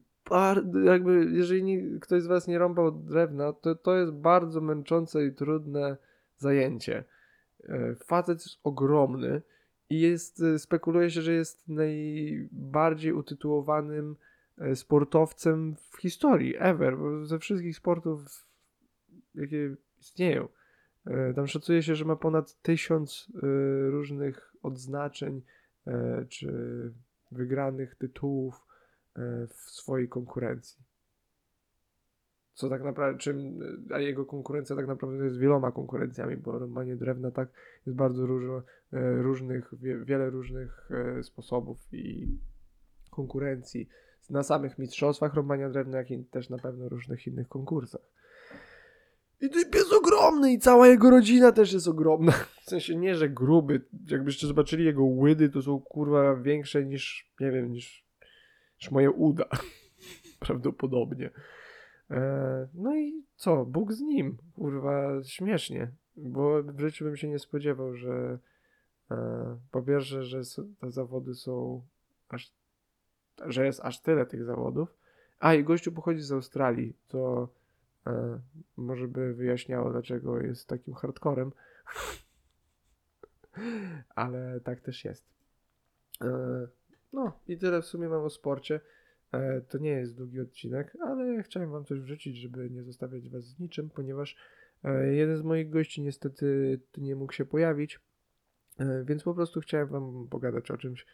jakby, 0.85 1.27
jeżeli 1.33 2.01
ktoś 2.01 2.23
z 2.23 2.27
Was 2.27 2.49
nie 2.49 2.59
rąbał 2.59 2.93
drewna, 2.93 3.53
to 3.53 3.75
to 3.75 3.97
jest 3.97 4.13
bardzo 4.13 4.61
męczące 4.61 5.27
i 5.27 5.33
trudne 5.33 5.97
zajęcie. 6.37 7.05
E, 7.69 7.95
Facet 7.95 8.39
jest 8.39 8.59
ogromny 8.65 9.43
i 9.91 10.01
jest, 10.01 10.43
e, 10.43 10.59
spekuluje 10.59 11.11
się, 11.11 11.23
że 11.23 11.33
jest 11.33 11.69
najbardziej 11.69 13.13
utytułowanym 13.13 14.17
e, 14.59 14.77
sportowcem 14.77 15.77
w 15.77 15.97
historii, 16.01 16.55
ever, 16.59 16.97
ze 17.23 17.39
wszystkich 17.39 17.77
sportów, 17.77 18.47
jakie 19.35 19.77
istnieją. 20.01 20.49
E, 21.07 21.35
Tam 21.35 21.47
szacuje 21.47 21.83
się, 21.83 21.95
że 21.95 22.05
ma 22.05 22.17
ponad 22.17 22.63
tysiąc 22.63 23.33
e, 23.35 23.41
różnych 23.91 24.55
odznaczeń 24.63 25.43
e, 25.87 26.27
czy 26.29 26.53
wygranych 27.33 27.95
tytułów 27.95 28.67
w 29.49 29.71
swojej 29.71 30.09
konkurencji. 30.09 30.85
Co 32.57 32.69
tak 32.69 32.83
naprawdę, 32.83 33.19
czym, 33.19 33.63
e, 33.91 33.95
a 33.95 34.01
jego 34.01 34.27
konkurencja 34.27 34.77
tak 34.77 34.87
naprawdę 34.87 35.25
jest 35.25 35.39
wieloma 35.39 35.73
konkurencjami, 35.73 36.37
bo 36.37 36.59
rąbanie 36.59 36.97
drewna 36.97 37.31
tak 37.31 37.49
jest 37.87 37.99
bardzo 37.99 38.27
różno, 38.27 38.63
e, 38.93 39.23
różnych, 39.23 39.71
wie, 39.81 40.05
wiele 40.05 40.31
różnych 40.31 40.91
e, 40.91 41.23
sposobów 41.23 41.79
i 41.93 42.29
konkurencji 43.11 43.89
na 44.31 44.43
samych 44.43 44.79
mistrzostwach 44.79 45.35
rąbania 45.35 45.71
drewna, 45.71 45.99
jak 45.99 46.11
i 46.11 46.25
też 46.25 46.51
na 46.51 46.59
pewno 46.59 46.89
różnych 46.89 47.27
innych 47.27 47.49
konkursach. 47.49 48.01
I 49.41 49.51
typ 49.51 49.75
jest 49.75 49.93
ogromny 49.93 50.53
i 50.53 50.59
cała 50.59 50.89
jego 50.89 51.11
rodzina 51.11 51.53
też 51.53 51.73
jest 51.73 51.89
ogromna. 51.89 52.33
W 52.65 52.71
sensie 52.71 52.97
nie, 52.97 53.15
że 53.15 53.29
gruby. 53.29 53.81
Jakbyście 54.11 54.47
zobaczyli 54.47 54.85
jego 54.85 55.05
łydy, 55.05 55.49
to 55.49 55.63
są 55.63 55.81
kurwa 55.81 56.37
większe 56.37 56.85
niż, 56.85 57.33
nie 57.41 57.51
wiem, 57.51 57.73
niż, 57.73 58.07
niż 58.81 58.91
moje 58.91 59.11
uda. 59.11 59.45
Prawdopodobnie. 60.47 61.31
E, 62.11 62.69
no 62.75 62.97
i 62.97 63.25
co? 63.37 63.65
Bóg 63.65 63.93
z 63.93 64.01
nim. 64.01 64.37
Kurwa, 64.55 65.25
śmiesznie. 65.25 65.91
Bo 66.17 66.63
w 66.63 66.81
życiu 66.81 67.05
bym 67.05 67.17
się 67.17 67.29
nie 67.29 67.39
spodziewał, 67.39 67.95
że 67.95 68.39
e, 69.11 69.59
po 69.71 69.83
pierwsze, 69.83 70.25
że 70.25 70.41
te 70.81 70.91
zawody 70.91 71.35
są 71.35 71.83
aż, 72.29 72.53
że 73.47 73.67
jest 73.67 73.81
aż 73.81 74.01
tyle 74.01 74.27
tych 74.27 74.45
zawodów. 74.45 74.95
A 75.39 75.55
i 75.55 75.65
gościu 75.65 75.93
pochodzi 75.93 76.23
z 76.23 76.33
Australii, 76.33 76.97
to 77.09 77.49
e, 78.07 78.41
może 78.77 79.09
by 79.09 79.35
wyjaśniało, 79.35 79.91
dlaczego 79.91 80.41
jest 80.41 80.69
takim 80.69 80.95
hardcorem. 80.95 81.53
Ale 84.15 84.61
tak 84.61 84.81
też 84.81 85.05
jest. 85.05 85.25
No 87.13 87.33
i 87.49 87.59
tyle 87.59 87.83
w 87.83 87.87
sumie 87.87 88.09
mam 88.09 88.25
o 88.25 88.31
sporcie. 88.31 88.81
E, 89.37 89.61
to 89.61 89.79
nie 89.79 89.91
jest 89.91 90.17
długi 90.17 90.41
odcinek, 90.41 90.97
ale 91.01 91.43
chciałem 91.43 91.71
wam 91.71 91.85
coś 91.85 92.01
wrzucić, 92.01 92.37
żeby 92.37 92.71
nie 92.71 92.83
zostawiać 92.83 93.29
was 93.29 93.45
z 93.45 93.59
niczym, 93.59 93.91
ponieważ 93.91 94.37
e, 94.85 95.15
jeden 95.15 95.37
z 95.37 95.43
moich 95.43 95.71
gości 95.71 96.03
niestety 96.03 96.81
nie 96.99 97.17
mógł 97.17 97.33
się 97.33 97.45
pojawić, 97.45 98.01
e, 98.79 99.05
więc 99.05 99.23
po 99.23 99.35
prostu 99.35 99.61
chciałem 99.61 99.89
wam 99.89 100.29
pogadać 100.31 100.71
o 100.71 100.77
czymś 100.77 101.07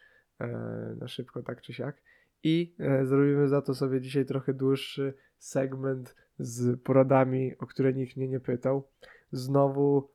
na 0.99 1.07
szybko, 1.07 1.43
tak 1.43 1.61
czy 1.61 1.73
siak. 1.73 2.01
I 2.43 2.75
zrobimy 3.03 3.47
za 3.47 3.61
to 3.61 3.75
sobie 3.75 4.01
dzisiaj 4.01 4.25
trochę 4.25 4.53
dłuższy 4.53 5.13
segment 5.37 6.15
z 6.39 6.81
poradami, 6.81 7.57
o 7.57 7.67
które 7.67 7.93
nikt 7.93 8.17
mnie 8.17 8.27
nie 8.27 8.39
pytał. 8.39 8.87
Znowu 9.31 10.09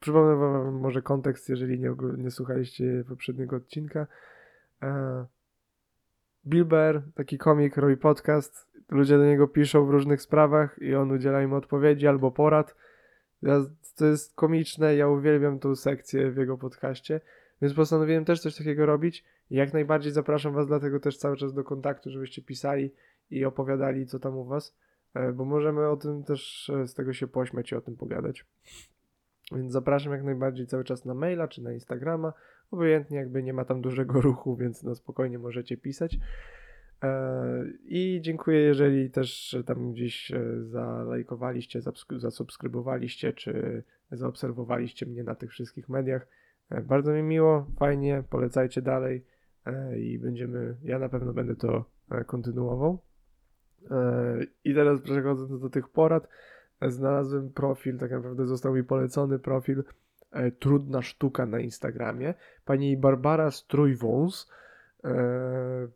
przypomnę 0.00 0.36
wam 0.36 0.74
może 0.74 1.02
kontekst, 1.02 1.48
jeżeli 1.48 1.80
nie, 1.80 1.94
nie 2.18 2.30
słuchaliście 2.30 3.04
poprzedniego 3.08 3.56
odcinka. 3.56 4.06
Bill 6.46 6.64
Bear, 6.64 7.02
taki 7.14 7.38
komik, 7.38 7.76
robi 7.76 7.96
podcast. 7.96 8.70
Ludzie 8.88 9.18
do 9.18 9.24
niego 9.24 9.48
piszą 9.48 9.86
w 9.86 9.90
różnych 9.90 10.22
sprawach 10.22 10.78
i 10.82 10.94
on 10.94 11.10
udziela 11.10 11.42
im 11.42 11.52
odpowiedzi 11.52 12.06
albo 12.06 12.30
porad. 12.30 12.76
Ja, 13.42 13.64
to 13.96 14.06
jest 14.06 14.34
komiczne, 14.34 14.96
ja 14.96 15.08
uwielbiam 15.08 15.58
tą 15.58 15.76
sekcję 15.76 16.30
w 16.30 16.36
jego 16.36 16.58
podcaście, 16.58 17.20
więc 17.62 17.74
postanowiłem 17.74 18.24
też 18.24 18.40
coś 18.40 18.56
takiego 18.56 18.86
robić. 18.86 19.24
Jak 19.50 19.72
najbardziej 19.72 20.12
zapraszam 20.12 20.54
Was 20.54 20.66
dlatego 20.66 21.00
też 21.00 21.16
cały 21.16 21.36
czas 21.36 21.54
do 21.54 21.64
kontaktu, 21.64 22.10
żebyście 22.10 22.42
pisali 22.42 22.90
i 23.30 23.44
opowiadali, 23.44 24.06
co 24.06 24.18
tam 24.18 24.36
u 24.36 24.44
Was, 24.44 24.76
e, 25.14 25.32
bo 25.32 25.44
możemy 25.44 25.88
o 25.88 25.96
tym 25.96 26.24
też 26.24 26.70
e, 26.70 26.86
z 26.86 26.94
tego 26.94 27.12
się 27.12 27.26
pośmiać 27.26 27.72
i 27.72 27.76
o 27.76 27.80
tym 27.80 27.96
pogadać. 27.96 28.46
Więc 29.52 29.72
zapraszam 29.72 30.12
jak 30.12 30.22
najbardziej 30.22 30.66
cały 30.66 30.84
czas 30.84 31.04
na 31.04 31.14
maila 31.14 31.48
czy 31.48 31.62
na 31.62 31.72
Instagrama. 31.72 32.32
Obojętnie, 32.70 33.18
jakby 33.18 33.42
nie 33.42 33.52
ma 33.52 33.64
tam 33.64 33.80
dużego 33.80 34.20
ruchu, 34.28 34.56
więc 34.56 34.82
no 34.82 34.94
spokojnie 34.94 35.38
możecie 35.38 35.76
pisać. 35.76 36.18
E, 37.02 37.64
I 37.84 38.20
dziękuję, 38.22 38.60
jeżeli 38.60 39.10
też 39.10 39.56
tam 39.66 39.92
gdzieś 39.92 40.32
zalajkowaliście, 40.60 41.80
zasubskrybowaliście, 42.16 43.32
czy 43.32 43.82
zaobserwowaliście 44.10 45.06
mnie 45.06 45.24
na 45.24 45.34
tych 45.34 45.50
wszystkich 45.50 45.88
mediach. 45.88 46.26
Bardzo 46.84 47.12
mi 47.12 47.22
miło, 47.22 47.66
fajnie, 47.78 48.22
polecajcie 48.30 48.82
dalej 48.82 49.24
i 49.98 50.18
będziemy, 50.18 50.76
ja 50.82 50.98
na 50.98 51.08
pewno 51.08 51.32
będę 51.32 51.56
to 51.56 51.84
kontynuował. 52.26 52.98
I 54.64 54.74
teraz 54.74 55.00
przechodząc 55.00 55.60
do 55.60 55.70
tych 55.70 55.88
porad, 55.88 56.28
znalazłem 56.88 57.50
profil, 57.50 57.98
tak 57.98 58.10
naprawdę 58.10 58.46
został 58.46 58.74
mi 58.74 58.84
polecony 58.84 59.38
profil 59.38 59.84
e, 60.32 60.50
Trudna 60.50 61.02
Sztuka 61.02 61.46
na 61.46 61.60
Instagramie. 61.60 62.34
Pani 62.64 62.96
Barbara 62.96 63.50
Strójwąs. 63.50 64.50
E, 65.04 65.88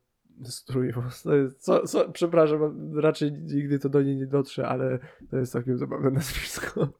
Strójwąs. 0.45 1.25
Co, 1.59 1.87
co, 1.87 2.13
przepraszam, 2.13 2.93
raczej 2.99 3.33
nigdy 3.33 3.79
to 3.79 3.89
do 3.89 4.03
niej 4.03 4.17
nie 4.17 4.27
dotrze, 4.27 4.69
ale 4.69 4.99
to 5.31 5.37
jest 5.37 5.53
całkiem 5.53 5.79
zabawne 5.79 6.11
nazwisko. 6.11 6.89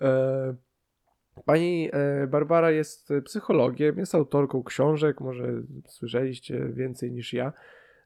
E, 0.00 0.54
Pani 1.44 1.88
e, 1.92 2.26
Barbara 2.26 2.70
jest 2.70 3.12
psychologiem, 3.24 3.98
jest 3.98 4.14
autorką 4.14 4.62
książek, 4.62 5.20
może 5.20 5.62
słyszeliście 5.86 6.68
więcej 6.68 7.12
niż 7.12 7.32
ja. 7.32 7.52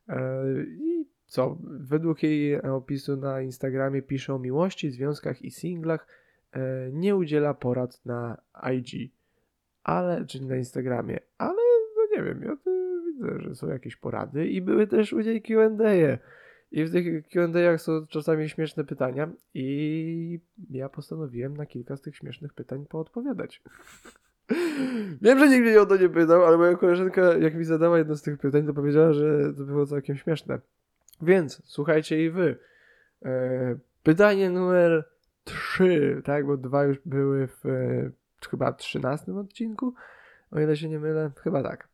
E, 0.08 0.44
I 0.68 1.06
co? 1.26 1.58
Według 1.64 2.22
jej 2.22 2.62
opisu 2.62 3.16
na 3.16 3.40
Instagramie 3.40 4.02
pisze 4.02 4.34
o 4.34 4.38
miłości, 4.38 4.90
związkach 4.90 5.42
i 5.42 5.50
singlach. 5.50 6.06
E, 6.56 6.90
nie 6.92 7.16
udziela 7.16 7.54
porad 7.54 8.06
na 8.06 8.36
IG, 8.74 9.12
ale, 9.84 10.26
czyli 10.26 10.46
na 10.46 10.56
Instagramie, 10.56 11.18
ale 11.38 11.62
no 11.96 12.16
nie 12.16 12.22
wiem, 12.22 12.42
ja 12.42 12.56
tu 12.56 12.70
widzę, 13.06 13.40
że 13.40 13.54
są 13.54 13.68
jakieś 13.68 13.96
porady 13.96 14.48
i 14.48 14.62
były 14.62 14.86
też 14.86 15.12
u 15.12 15.20
niej 15.20 15.42
Q&A. 15.42 16.18
I 16.70 16.84
w 16.84 16.92
tych 16.92 17.28
Q&A'ach 17.28 17.80
są 17.80 18.06
czasami 18.06 18.48
śmieszne 18.48 18.84
pytania 18.84 19.30
i 19.54 20.40
ja 20.70 20.88
postanowiłem 20.88 21.56
na 21.56 21.66
kilka 21.66 21.96
z 21.96 22.00
tych 22.00 22.16
śmiesznych 22.16 22.54
pytań 22.54 22.86
poodpowiadać. 22.88 23.62
Wiem, 25.22 25.38
że 25.38 25.48
nikt 25.48 25.62
mnie 25.62 25.80
o 25.80 25.86
to 25.86 25.96
nie 25.96 26.08
pytał, 26.08 26.44
ale 26.44 26.56
moja 26.56 26.76
koleżanka, 26.76 27.22
jak 27.22 27.54
mi 27.54 27.64
zadała 27.64 27.98
jedno 27.98 28.16
z 28.16 28.22
tych 28.22 28.38
pytań, 28.38 28.66
to 28.66 28.74
powiedziała, 28.74 29.12
że 29.12 29.54
to 29.54 29.64
było 29.64 29.86
całkiem 29.86 30.16
śmieszne. 30.16 30.58
Więc 31.22 31.62
słuchajcie 31.64 32.24
i 32.24 32.30
wy. 32.30 32.56
E, 33.24 33.78
pytanie 34.02 34.50
numer 34.50 35.15
3, 35.46 36.22
tak, 36.24 36.46
bo 36.46 36.56
dwa 36.56 36.84
już 36.84 36.98
były 37.04 37.46
w 37.46 37.66
e, 37.66 38.10
chyba 38.50 38.72
13 38.72 39.32
odcinku, 39.32 39.94
o 40.50 40.60
ile 40.60 40.76
się 40.76 40.88
nie 40.88 40.98
mylę, 40.98 41.30
chyba 41.42 41.62
tak. 41.62 41.88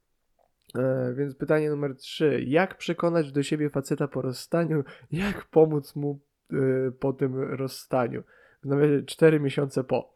E, 0.79 1.15
więc 1.15 1.35
pytanie 1.35 1.71
numer 1.71 1.97
3. 1.97 2.45
Jak 2.47 2.77
przekonać 2.77 3.33
do 3.33 3.43
siebie 3.43 3.71
faceta 3.71 4.09
po 4.09 4.23
rozstaniu? 4.23 4.85
Jak 5.13 5.45
pomóc 5.45 5.97
mu 5.97 6.21
e, 6.53 6.57
po 6.91 7.13
tym 7.13 7.41
rozstaniu? 7.41 8.23
W 8.63 8.67
nawiasie 8.67 9.03
4 9.07 9.41
miesiące 9.41 9.85
po. 9.85 10.15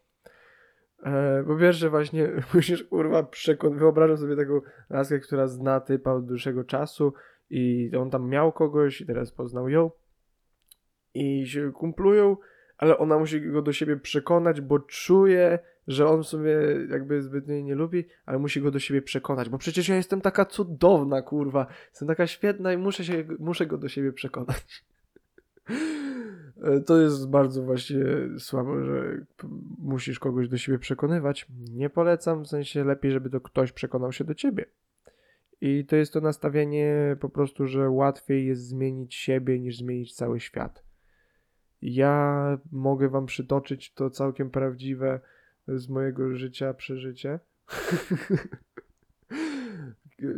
E, 1.03 1.45
po 1.47 1.57
pierwsze 1.57 1.91
właśnie 1.91 2.33
musisz 2.55 2.85
kurwa 2.85 3.23
przekonać, 3.23 3.79
wyobrażam 3.79 4.17
sobie 4.17 4.37
taką 4.37 4.61
laskę, 4.91 5.19
która 5.19 5.47
zna 5.47 5.81
typa 5.81 6.13
od 6.13 6.27
dłuższego 6.27 6.65
czasu 6.65 7.13
i 7.51 7.91
on 7.99 8.11
tam 8.11 8.29
miał 8.29 8.53
kogoś 8.53 9.01
i 9.01 9.07
teraz 9.07 9.33
poznał 9.33 9.69
ją 9.69 9.91
i 11.15 11.47
się 11.47 11.73
kumplują, 11.73 12.37
ale 12.79 12.99
ona 12.99 13.19
musi 13.19 13.41
go 13.41 13.63
do 13.63 13.73
siebie 13.73 13.97
przekonać, 13.97 14.61
bo 14.61 14.79
czuje, 14.79 15.59
że 15.89 16.09
on 16.09 16.23
w 16.23 16.27
sumie 16.27 16.53
jakby 16.91 17.23
zbytnio 17.23 17.55
jej 17.55 17.65
nie 17.65 17.75
lubi, 17.75 18.05
ale 18.27 18.39
musi 18.39 18.61
go 18.61 18.71
do 18.71 18.79
siebie 18.79 19.03
przekonać, 19.03 19.49
bo 19.49 19.59
przecież 19.59 19.89
ja 19.89 19.97
jestem 19.97 20.21
taka 20.21 20.45
cudowna, 20.45 21.23
kurwa, 21.23 21.67
jestem 21.91 22.09
taka 22.09 22.27
świetna 22.27 22.73
i 22.73 22.77
muszę, 22.77 23.05
się, 23.05 23.25
muszę 23.39 23.67
go 23.67 23.79
do 23.79 23.89
siebie 23.89 24.13
przekonać. 24.13 24.85
To 26.87 27.01
jest 27.01 27.31
bardzo 27.31 27.63
właśnie 27.63 28.05
słabo, 28.39 28.85
że 28.85 29.25
musisz 29.79 30.19
kogoś 30.19 30.49
do 30.49 30.59
siebie 30.59 30.79
przekonywać. 30.79 31.47
Nie 31.75 31.91
polecam, 31.91 32.45
w 32.45 32.49
sensie 32.49 32.85
lepiej, 32.85 33.11
żeby 33.11 33.31
to 33.31 33.41
ktoś 33.41 33.73
przekonał 33.73 34.13
się 34.13 34.25
do 34.25 34.35
ciebie. 34.35 34.65
I 35.61 35.85
to 35.85 35.97
jest 35.97 36.13
to 36.13 36.21
nastawienie 36.21 37.17
po 37.21 37.29
prostu, 37.29 37.67
że 37.67 37.91
łatwiej 37.91 38.47
jest 38.47 38.69
zmienić 38.69 39.15
siebie 39.15 39.61
niż 39.61 39.77
zmienić 39.77 40.15
cały 40.15 40.41
świat. 40.41 40.86
Ja 41.83 42.59
mogę 42.73 43.09
wam 43.09 43.27
przytoczyć 43.27 43.93
to 43.93 44.11
całkiem 44.11 44.51
prawdziwe 44.51 45.21
z 45.69 45.89
mojego 45.89 46.37
życia 46.37 46.75
przeżycie. 46.75 47.39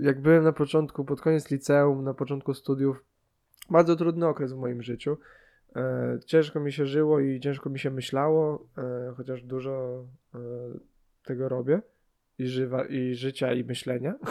Jak 0.01 0.21
byłem 0.21 0.45
na 0.45 0.53
początku, 0.53 1.05
pod 1.05 1.21
koniec 1.21 1.51
liceum, 1.51 2.05
na 2.05 2.15
początku 2.15 2.55
studiów, 2.55 3.05
bardzo 3.71 3.97
trudny 3.97 4.27
okres 4.27 4.53
w 4.53 4.57
moim 4.57 4.83
życiu. 4.83 5.17
E, 5.77 6.19
ciężko 6.27 6.61
mi 6.61 6.73
się 6.73 6.87
żyło 6.87 7.21
i 7.21 7.41
ciężko 7.41 7.71
mi 7.71 7.79
się 7.79 7.91
myślało, 7.91 8.67
e, 8.79 9.13
chociaż 9.17 9.43
dużo 9.43 10.05
e, 10.35 10.39
tego 11.25 11.49
robię 11.49 11.81
i, 12.39 12.47
żywa, 12.47 12.85
i 12.85 13.15
życia, 13.15 13.53
i 13.53 13.65
myślenia. 13.65 14.15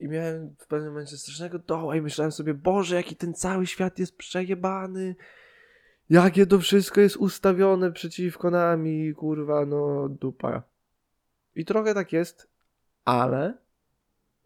I 0.00 0.08
miałem 0.08 0.54
w 0.58 0.66
pewnym 0.66 0.92
momencie 0.92 1.16
strasznego 1.16 1.58
doła 1.58 1.96
i 1.96 2.00
myślałem 2.00 2.32
sobie, 2.32 2.54
Boże, 2.54 2.96
jaki 2.96 3.16
ten 3.16 3.34
cały 3.34 3.66
świat 3.66 3.98
jest 3.98 4.16
przejebany. 4.16 5.16
Jakie 6.10 6.46
to 6.46 6.58
wszystko 6.58 7.00
jest 7.00 7.16
ustawione 7.16 7.92
przeciwko 7.92 8.50
nami, 8.50 9.14
kurwa, 9.14 9.66
no 9.66 10.08
dupa. 10.08 10.62
I 11.54 11.64
trochę 11.64 11.94
tak 11.94 12.12
jest, 12.12 12.50
ale 13.04 13.54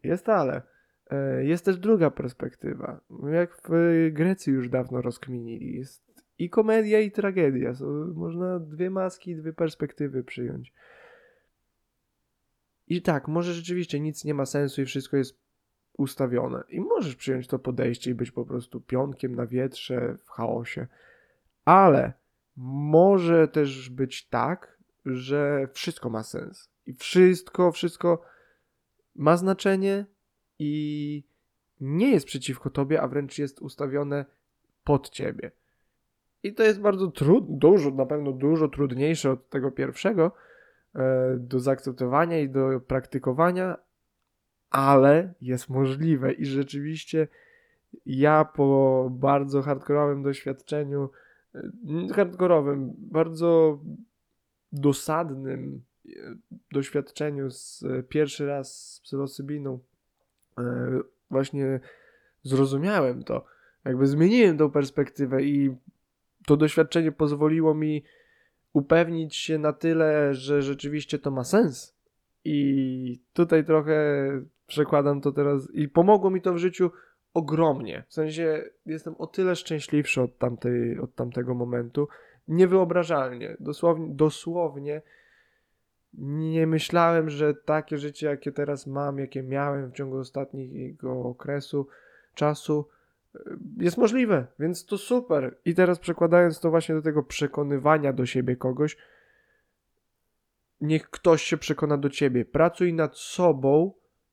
jest 0.03 0.29
ale. 0.29 0.63
E, 1.11 1.45
jest 1.45 1.65
też 1.65 1.79
druga 1.79 2.11
perspektywa. 2.11 3.01
Jak 3.33 3.63
w 3.65 3.71
Grecji 4.13 4.53
już 4.53 4.69
dawno 4.69 5.03
rozkminili. 5.03 5.77
Jest 5.77 6.13
i 6.39 6.51
komedia, 6.51 7.01
i 7.01 7.11
tragedia. 7.11 7.73
można 8.15 8.59
dwie 8.59 8.91
maski, 8.91 9.37
dwie 9.37 9.53
perspektywy 9.53 10.25
przyjąć. 10.25 10.73
I 12.93 13.03
tak, 13.03 13.29
może 13.29 13.55
rzeczywiście 13.55 14.01
nic 14.01 14.25
nie 14.25 14.35
ma 14.35 14.47
sensu 14.47 14.83
i 14.83 14.85
wszystko 14.85 15.17
jest 15.17 15.39
ustawione. 15.99 16.65
I 16.69 16.81
możesz 16.81 17.17
przyjąć 17.17 17.47
to 17.47 17.59
podejście 17.59 18.11
i 18.11 18.15
być 18.15 18.31
po 18.31 18.45
prostu 18.45 18.81
pionkiem 18.81 19.35
na 19.35 19.47
wietrze 19.47 20.17
w 20.25 20.31
chaosie. 20.31 20.87
Ale 21.65 22.13
może 22.57 23.49
też 23.49 23.91
być 23.91 24.29
tak, 24.29 24.79
że 25.07 25.69
wszystko 25.73 26.11
ma 26.11 26.23
sens. 26.23 26.71
I 26.87 26.95
wszystko, 26.95 27.73
wszystko 27.73 28.23
ma 29.17 29.37
znaczenie 29.37 30.07
i 30.59 31.25
nie 31.81 32.11
jest 32.11 32.27
przeciwko 32.27 32.71
tobie, 32.71 33.03
a 33.03 33.09
wręcz 33.09 33.39
jest 33.39 33.63
ustawione 33.63 34.25
pod 34.85 35.11
ciebie. 35.11 35.51
I 36.43 36.55
to 36.55 36.63
jest 36.63 36.81
bardzo 36.81 37.07
trudne, 37.07 37.59
dużo, 37.59 37.91
na 37.91 38.07
pewno 38.07 38.33
dużo 38.33 38.69
trudniejsze 38.69 39.31
od 39.31 39.49
tego 39.49 39.71
pierwszego, 39.71 40.33
do 41.39 41.61
zaakceptowania 41.61 42.41
i 42.41 42.49
do 42.49 42.81
praktykowania, 42.87 43.77
ale 44.71 45.35
jest 45.41 45.69
możliwe. 45.69 46.33
I 46.33 46.47
rzeczywiście 46.47 47.29
ja 48.07 48.45
po 48.45 49.09
bardzo 49.13 49.63
hardkorowym 49.63 50.23
doświadczeniu, 50.23 51.11
e, 51.55 51.61
hardkorowym, 52.15 52.93
bardzo 52.99 53.81
dosadnym 54.73 55.83
e, 56.07 56.11
doświadczeniu 56.73 57.51
z 57.51 57.85
pierwszy 58.09 58.47
raz 58.47 58.93
z 58.95 59.01
psylocybiną 59.01 59.79
właśnie 61.31 61.81
zrozumiałem 62.43 63.23
to, 63.23 63.45
jakby 63.85 64.07
zmieniłem 64.07 64.59
tą 64.59 64.71
perspektywę 64.71 65.43
i 65.43 65.77
to 66.47 66.57
doświadczenie 66.57 67.13
pozwoliło 67.13 67.75
mi 67.75 68.03
upewnić 68.73 69.37
się 69.37 69.59
na 69.59 69.73
tyle, 69.73 70.35
że 70.35 70.63
rzeczywiście 70.63 71.19
to 71.19 71.31
ma 71.31 71.45
sens 71.45 71.97
I 72.45 73.21
tutaj 73.33 73.65
trochę 73.65 74.29
przekładam 74.67 75.21
to 75.21 75.33
teraz 75.33 75.69
i 75.75 75.89
pomogło 75.89 76.31
mi 76.31 76.41
to 76.41 76.53
w 76.53 76.59
życiu 76.59 76.91
ogromnie. 77.35 78.05
W 78.09 78.15
sensie 78.15 78.65
jestem 78.87 79.15
o 79.19 79.27
tyle 79.27 79.57
szczęśliwszy 79.57 80.23
od, 80.23 80.39
tamtej, 80.39 80.99
od 80.99 81.15
tamtego 81.15 81.55
momentu. 81.55 82.09
Niewyobrażalnie. 82.49 83.57
Dosłownie, 83.61 84.15
dosłownie 84.15 85.03
nie 86.15 86.67
myślałem, 86.67 87.31
że 87.31 87.55
takie 87.55 87.99
życie, 87.99 88.27
jakie 88.27 88.53
teraz 88.53 88.87
mam, 88.87 89.19
jakie 89.19 89.43
miałem 89.43 89.91
w 89.91 89.95
ciągu 89.95 90.19
ostatniego 90.19 91.23
okresu 91.23 91.87
czasu, 92.35 92.89
jest 93.79 93.99
możliwe, 93.99 94.47
więc 94.59 94.87
to 94.87 94.99
super. 94.99 95.59
I 95.65 95.75
teraz 95.75 95.99
przekładając 95.99 96.61
to 96.61 96.71
właśnie 96.71 96.95
do 96.95 97.03
tego 97.03 97.23
przekonywania 97.23 98.13
do 98.13 98.27
siebie 98.27 98.57
kogoś, 98.57 98.97
niech 100.81 101.11
ktoś 101.11 101.43
się 101.43 101.57
przekona 101.57 101.99
do 101.99 102.11
ciebie. 102.11 102.45
Pracuj 102.45 102.95
nad 102.95 103.19
sobą, 103.19 103.93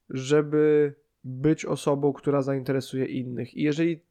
żeby 0.09 0.93
być 1.23 1.65
osobą, 1.65 2.13
która 2.13 2.41
zainteresuje 2.41 3.05
innych. 3.05 3.53
I 3.53 3.61
jeżeli 3.61 4.01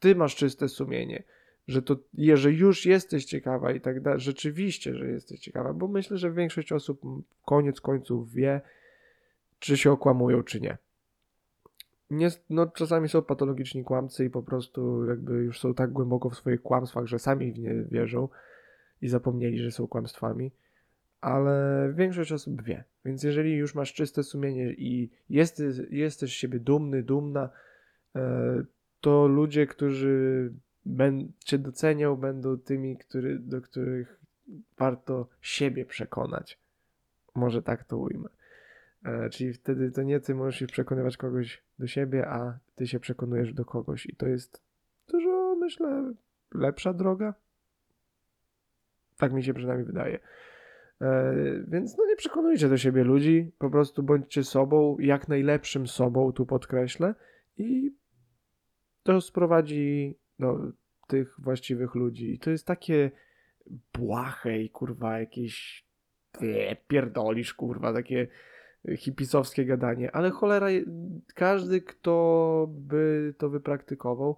ty 0.00 0.14
masz 0.14 0.36
czyste 0.36 0.68
sumienie, 0.68 1.22
że 1.68 1.82
to, 1.82 1.96
jeżeli 2.14 2.58
już 2.58 2.86
jesteś 2.86 3.24
ciekawa 3.24 3.72
i 3.72 3.80
tak 3.80 4.00
dalej, 4.00 4.20
rzeczywiście, 4.20 4.94
że 4.94 5.06
jesteś 5.06 5.40
ciekawa, 5.40 5.72
bo 5.72 5.88
myślę, 5.88 6.18
że 6.18 6.32
większość 6.32 6.72
osób 6.72 7.00
koniec 7.44 7.80
końców 7.80 8.32
wie, 8.32 8.60
czy 9.58 9.76
się 9.76 9.92
okłamują, 9.92 10.42
czy 10.42 10.60
nie. 10.60 10.78
Nie. 12.10 12.28
No, 12.50 12.66
czasami 12.66 13.08
są 13.08 13.22
patologiczni 13.22 13.84
kłamcy 13.84 14.24
i 14.24 14.30
po 14.30 14.42
prostu 14.42 15.04
jakby 15.06 15.32
już 15.32 15.60
są 15.60 15.74
tak 15.74 15.92
głęboko 15.92 16.30
w 16.30 16.36
swoich 16.36 16.62
kłamstwach, 16.62 17.06
że 17.06 17.18
sami 17.18 17.52
w 17.52 17.58
nie 17.58 17.74
wierzą 17.74 18.28
i 19.02 19.08
zapomnieli, 19.08 19.58
że 19.58 19.70
są 19.70 19.86
kłamstwami 19.86 20.50
ale 21.24 21.92
większość 21.96 22.32
osób 22.32 22.62
wie. 22.62 22.84
Więc 23.04 23.22
jeżeli 23.22 23.52
już 23.52 23.74
masz 23.74 23.92
czyste 23.92 24.22
sumienie 24.22 24.72
i 24.72 25.10
jesteś, 25.30 25.76
jesteś 25.90 26.30
z 26.30 26.34
siebie 26.34 26.60
dumny, 26.60 27.02
dumna, 27.02 27.50
e, 28.16 28.64
to 29.00 29.26
ludzie, 29.26 29.66
którzy 29.66 30.52
cię 31.44 31.58
docenią, 31.58 32.16
będą 32.16 32.58
tymi, 32.58 32.96
który, 32.96 33.38
do 33.38 33.60
których 33.60 34.20
warto 34.78 35.28
siebie 35.40 35.84
przekonać. 35.84 36.58
Może 37.34 37.62
tak 37.62 37.84
to 37.84 37.98
ujmę. 37.98 38.28
E, 39.04 39.30
czyli 39.30 39.52
wtedy 39.52 39.90
to 39.90 40.02
nie 40.02 40.20
ty 40.20 40.34
możesz 40.34 40.72
przekonywać 40.72 41.16
kogoś 41.16 41.62
do 41.78 41.86
siebie, 41.86 42.28
a 42.28 42.58
ty 42.74 42.86
się 42.86 43.00
przekonujesz 43.00 43.52
do 43.52 43.64
kogoś. 43.64 44.06
I 44.06 44.16
to 44.16 44.26
jest 44.26 44.62
dużo, 45.08 45.56
myślę, 45.60 46.14
lepsza 46.54 46.92
droga. 46.92 47.34
Tak 49.16 49.32
mi 49.32 49.44
się 49.44 49.54
przynajmniej 49.54 49.86
wydaje. 49.86 50.18
E, 51.00 51.34
więc 51.68 51.98
no 51.98 52.06
nie 52.06 52.16
przekonujcie 52.16 52.68
do 52.68 52.78
siebie 52.78 53.04
ludzi, 53.04 53.52
po 53.58 53.70
prostu 53.70 54.02
bądźcie 54.02 54.44
sobą, 54.44 54.96
jak 55.00 55.28
najlepszym 55.28 55.86
sobą, 55.86 56.32
tu 56.32 56.46
podkreślę, 56.46 57.14
i 57.58 57.94
to 59.02 59.20
sprowadzi 59.20 60.18
do 60.38 60.58
tych 61.08 61.34
właściwych 61.38 61.94
ludzi. 61.94 62.34
I 62.34 62.38
to 62.38 62.50
jest 62.50 62.66
takie 62.66 63.10
błahe 63.92 64.62
i 64.62 64.70
kurwa 64.70 65.18
jakieś 65.18 65.86
pierdolisz, 66.88 67.54
kurwa, 67.54 67.92
takie 67.92 68.26
hipisowskie 68.96 69.64
gadanie, 69.64 70.12
ale 70.12 70.30
cholera, 70.30 70.66
każdy, 71.34 71.80
kto 71.80 72.66
by 72.70 73.34
to 73.38 73.50
wypraktykował, 73.50 74.36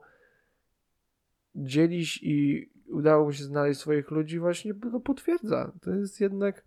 dzielić 1.54 2.20
i 2.22 2.68
udało 2.88 3.24
mu 3.24 3.32
się 3.32 3.44
znaleźć 3.44 3.80
swoich 3.80 4.10
ludzi, 4.10 4.38
właśnie 4.38 4.74
to 4.74 5.00
potwierdza. 5.00 5.72
To 5.82 5.90
jest 5.90 6.20
jednak 6.20 6.64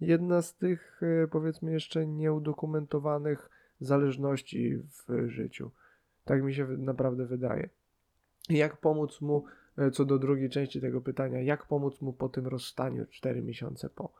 jedna 0.00 0.42
z 0.42 0.54
tych, 0.54 1.00
e, 1.02 1.28
powiedzmy, 1.28 1.72
jeszcze 1.72 2.06
nieudokumentowanych 2.06 3.50
zależności 3.80 4.78
w 4.78 5.28
życiu. 5.28 5.70
Tak 6.24 6.42
mi 6.42 6.54
się 6.54 6.66
naprawdę 6.66 7.26
wydaje. 7.26 7.68
Jak 8.48 8.76
pomóc 8.76 9.20
mu, 9.20 9.44
e, 9.78 9.90
co 9.90 10.04
do 10.04 10.18
drugiej 10.18 10.50
części 10.50 10.80
tego 10.80 11.00
pytania, 11.00 11.42
jak 11.42 11.66
pomóc 11.66 12.00
mu 12.00 12.12
po 12.12 12.28
tym 12.28 12.46
rozstaniu 12.46 13.06
4 13.06 13.42
miesiące 13.42 13.88
po? 13.88 14.12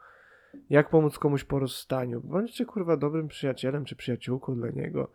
Jak 0.71 0.91
pomóc 0.91 1.19
komuś 1.19 1.45
po 1.45 1.59
rozstaniu? 1.59 2.21
Bądźcie 2.21 2.65
kurwa 2.65 2.97
dobrym 2.97 3.29
przyjacielem 3.29 3.85
czy 3.85 3.97
przyjaciółką 3.97 4.55
dla 4.55 4.71
niego. 4.71 5.11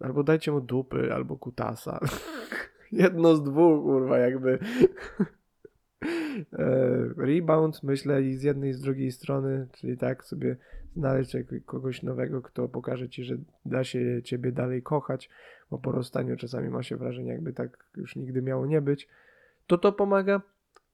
Albo 0.00 0.22
dajcie 0.22 0.52
mu 0.52 0.60
dupy, 0.60 1.14
albo 1.14 1.36
kutasa. 1.36 2.00
Jedno 2.92 3.36
z 3.36 3.42
dwóch, 3.42 3.82
kurwa, 3.82 4.18
jakby. 4.18 4.58
E, 6.52 6.66
rebound, 7.16 7.82
myślę, 7.82 8.22
i 8.22 8.36
z 8.36 8.42
jednej 8.42 8.70
i 8.70 8.72
z 8.72 8.80
drugiej 8.80 9.12
strony, 9.12 9.66
czyli 9.72 9.98
tak 9.98 10.24
sobie 10.24 10.56
znaleźć 10.96 11.36
kogoś 11.66 12.02
nowego, 12.02 12.42
kto 12.42 12.68
pokaże 12.68 13.08
ci, 13.08 13.24
że 13.24 13.36
da 13.66 13.84
się 13.84 14.22
ciebie 14.22 14.52
dalej 14.52 14.82
kochać, 14.82 15.30
bo 15.70 15.78
po 15.78 15.92
rozstaniu 15.92 16.36
czasami 16.36 16.68
ma 16.68 16.82
się 16.82 16.96
wrażenie, 16.96 17.30
jakby 17.30 17.52
tak 17.52 17.84
już 17.96 18.16
nigdy 18.16 18.42
miało 18.42 18.66
nie 18.66 18.80
być, 18.80 19.08
to 19.66 19.78
to 19.78 19.92
pomaga, 19.92 20.42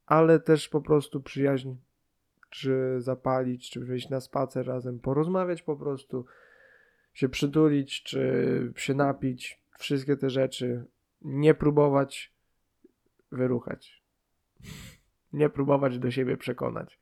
ale 0.07 0.41
też 0.41 0.69
po 0.69 0.81
prostu 0.81 1.21
przyjaźń, 1.21 1.75
czy 2.51 2.95
zapalić, 2.99 3.71
czy 3.71 3.81
wyjść 3.81 4.09
na 4.09 4.21
spacer 4.21 4.67
razem, 4.67 5.01
porozmawiać 5.01 5.63
po 5.63 5.77
prostu, 5.77 6.25
się 7.13 7.29
przytulić, 7.29 8.03
czy 8.03 8.73
się 8.77 8.95
napić, 8.95 9.63
wszystkie 9.79 10.17
te 10.17 10.31
rzeczy 10.31 10.85
nie 11.23 11.55
próbować 11.55 12.33
wyruchać. 13.33 14.03
Nie 15.33 15.49
próbować 15.51 15.99
do 15.99 16.11
siebie 16.11 16.37
przekonać. 16.37 17.01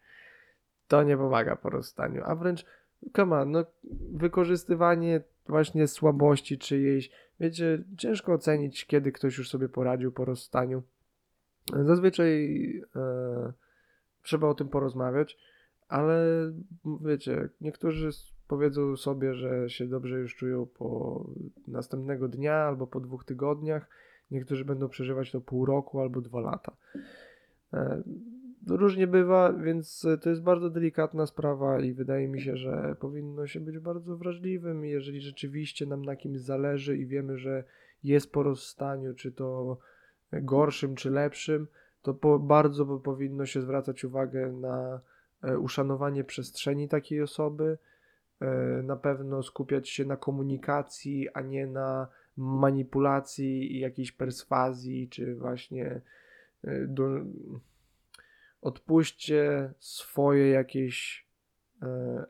To 0.89 1.03
nie 1.03 1.17
pomaga 1.17 1.57
po 1.57 1.71
rozstaniu, 1.71 2.23
a 2.25 2.35
wręcz, 2.35 2.65
come 3.17 3.37
on, 3.41 3.51
no, 3.51 3.65
wykorzystywanie 4.13 5.21
właśnie 5.47 5.89
słabości 5.89 6.59
czyjejś. 6.59 7.11
Wiecie, 7.41 7.85
ciężko 7.99 8.33
ocenić, 8.33 8.87
kiedy 8.87 9.13
ktoś 9.13 9.39
już 9.39 9.51
sobie 9.51 9.69
poradził 9.69 10.13
po 10.13 10.25
rozstaniu. 10.25 10.83
Zazwyczaj 11.85 12.63
e, 12.97 13.53
trzeba 14.27 14.49
o 14.49 14.55
tym 14.55 14.69
porozmawiać, 14.69 15.39
ale 15.89 16.25
wiecie, 17.01 17.49
niektórzy 17.61 18.11
powiedzą 18.49 18.97
sobie, 18.97 19.35
że 19.35 19.71
się 19.71 19.87
dobrze 19.87 20.19
już 20.19 20.37
czują 20.37 20.67
po 20.67 21.25
następnego 21.69 22.29
dnia 22.29 22.55
albo 22.55 22.87
po 22.87 23.01
dwóch 23.01 23.25
tygodniach. 23.25 23.89
Niektórzy 24.31 24.65
będą 24.65 24.89
przeżywać 24.89 25.33
to 25.33 25.41
pół 25.41 25.67
roku 25.67 26.01
albo 26.01 26.21
dwa 26.21 26.41
lata. 26.41 26.77
E, 27.73 28.03
różnie 28.67 29.07
bywa, 29.07 29.53
więc 29.53 30.07
to 30.23 30.31
jest 30.31 30.43
bardzo 30.43 30.71
delikatna 30.71 31.27
sprawa 31.27 31.81
i 31.81 31.93
wydaje 31.93 32.29
mi 32.29 32.41
się, 32.41 32.57
że 32.57 32.97
powinno 33.01 33.47
się 33.47 33.61
być 33.61 33.79
bardzo 33.79 34.17
wrażliwym. 34.17 34.85
Jeżeli 34.85 35.21
rzeczywiście 35.21 35.87
nam 35.87 36.05
na 36.05 36.17
kimś 36.17 36.41
zależy 36.41 36.97
i 36.97 37.07
wiemy, 37.07 37.39
że 37.39 37.65
jest 38.05 38.33
po 38.33 38.43
rozstaniu, 38.43 39.15
czy 39.15 39.33
to 39.33 39.79
gorszym, 40.33 40.95
czy 40.95 41.11
lepszym, 41.11 41.67
to 42.07 42.15
po, 42.15 42.39
bardzo 42.39 42.87
powinno 42.87 43.47
się 43.47 43.63
zwracać 43.63 44.05
uwagę 44.05 44.53
na 44.53 45.01
e, 45.43 45.59
uszanowanie 45.59 46.25
przestrzeni 46.25 46.89
takiej 46.89 47.23
osoby, 47.23 47.79
e, 48.41 48.47
na 48.83 48.97
pewno 48.97 49.43
skupiać 49.43 49.89
się 49.89 50.05
na 50.05 50.17
komunikacji, 50.17 51.29
a 51.35 51.41
nie 51.41 51.67
na 51.67 52.09
manipulacji 52.37 53.77
i 53.77 53.81
jakiejś 53.81 54.13
perswazji, 54.13 55.09
czy 55.09 55.35
właśnie 55.35 56.01
e, 56.65 56.87
do... 56.87 57.09
odpuśćcie 58.63 59.73
swoje 59.79 60.51
jakieś 60.51 61.27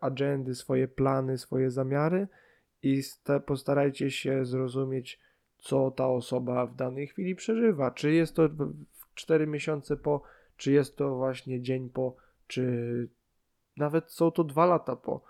agendy, 0.01 0.55
swoje 0.55 0.89
plany, 0.89 1.39
swoje 1.39 1.71
zamiary 1.71 2.29
i 2.83 3.03
postarajcie 3.47 4.11
się 4.11 4.45
zrozumieć, 4.45 5.21
co 5.59 5.91
ta 5.91 6.09
osoba 6.09 6.67
w 6.67 6.77
danej 6.77 7.07
chwili 7.07 7.35
przeżywa. 7.35 7.91
Czy 7.91 8.13
jest 8.13 8.37
to 8.37 8.49
4 9.17 9.47
miesiące 9.47 9.97
po, 9.97 10.23
czy 10.57 10.73
jest 10.73 10.97
to 10.97 11.17
właśnie 11.17 11.63
dzień 11.63 11.91
po, 11.91 12.17
czy 12.47 13.09
nawet 13.77 14.11
są 14.11 14.31
to 14.31 14.45
dwa 14.45 14.67
lata 14.67 14.97
po. 14.97 15.21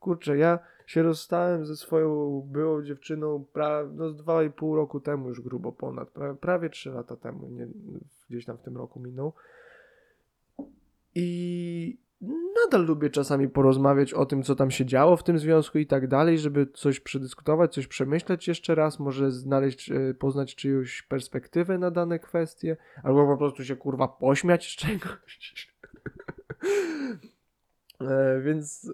Kurczę, 0.00 0.36
ja 0.36 0.58
się 0.86 1.02
rozstałem 1.02 1.66
ze 1.66 1.76
swoją 1.76 2.40
byłą 2.40 2.82
dziewczyną 2.82 3.44
pra, 3.52 3.82
no, 3.94 4.10
z 4.10 4.16
2,5 4.16 4.76
roku 4.76 5.00
temu 5.00 5.28
już 5.28 5.40
grubo 5.40 5.72
ponad, 5.72 6.10
pra, 6.10 6.34
prawie 6.34 6.70
3 6.70 6.90
lata 6.90 7.16
temu, 7.16 7.48
nie, 7.48 7.68
gdzieś 8.30 8.44
tam 8.44 8.56
w 8.56 8.62
tym 8.62 8.76
roku 8.76 9.00
minął. 9.00 9.32
I 11.14 11.98
nadal 12.64 12.86
lubię 12.86 13.10
czasami 13.10 13.48
porozmawiać 13.48 14.14
o 14.14 14.26
tym, 14.26 14.42
co 14.42 14.54
tam 14.54 14.70
się 14.70 14.84
działo 14.84 15.16
w 15.16 15.24
tym 15.24 15.38
związku 15.38 15.78
i 15.78 15.86
tak 15.86 16.08
dalej, 16.08 16.38
żeby 16.38 16.66
coś 16.74 17.00
przedyskutować, 17.00 17.74
coś 17.74 17.86
przemyśleć 17.86 18.48
jeszcze 18.48 18.74
raz, 18.74 18.98
może 18.98 19.30
znaleźć, 19.30 19.90
e, 19.90 20.14
poznać 20.14 20.54
czyjąś 20.54 21.02
perspektywę 21.02 21.78
na 21.78 21.90
dane 21.90 22.18
kwestie, 22.18 22.76
albo 23.02 23.26
po 23.26 23.36
prostu 23.36 23.64
się 23.64 23.76
kurwa 23.76 24.08
pośmiać 24.08 24.72
z 24.72 24.76
czegoś. 24.76 25.40
e, 28.00 28.40
więc 28.40 28.90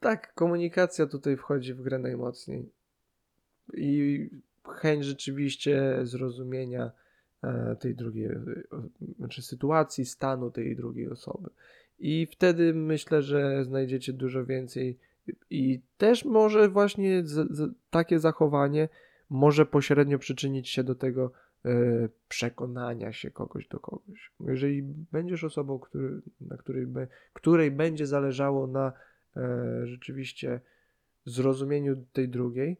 tak, 0.00 0.34
komunikacja 0.34 1.06
tutaj 1.06 1.36
wchodzi 1.36 1.74
w 1.74 1.82
grę 1.82 1.98
najmocniej. 1.98 2.70
I 3.74 4.28
chęć 4.68 5.04
rzeczywiście 5.04 6.00
zrozumienia 6.02 6.90
e, 7.42 7.76
tej 7.76 7.94
drugiej, 7.94 8.30
znaczy 9.18 9.42
sytuacji, 9.42 10.04
stanu 10.06 10.50
tej 10.50 10.76
drugiej 10.76 11.10
osoby. 11.10 11.50
I 11.98 12.26
wtedy 12.26 12.74
myślę, 12.74 13.22
że 13.22 13.64
znajdziecie 13.64 14.12
dużo 14.12 14.44
więcej. 14.44 14.98
I 15.50 15.80
też 15.98 16.24
może 16.24 16.68
właśnie 16.68 17.24
z, 17.24 17.56
z, 17.56 17.74
takie 17.90 18.18
zachowanie 18.18 18.88
może 19.30 19.66
pośrednio 19.66 20.18
przyczynić 20.18 20.68
się 20.68 20.84
do 20.84 20.94
tego 20.94 21.32
e, 21.64 22.08
przekonania 22.28 23.12
się 23.12 23.30
kogoś 23.30 23.68
do 23.68 23.80
kogoś. 23.80 24.32
Jeżeli 24.40 24.82
będziesz 25.12 25.44
osobą, 25.44 25.78
który, 25.78 26.20
na 26.40 26.56
której, 26.56 26.86
be, 26.86 27.06
której 27.32 27.70
będzie 27.70 28.06
zależało 28.06 28.66
na 28.66 28.92
e, 29.36 29.86
rzeczywiście 29.86 30.60
zrozumieniu 31.24 32.04
tej 32.12 32.28
drugiej, 32.28 32.76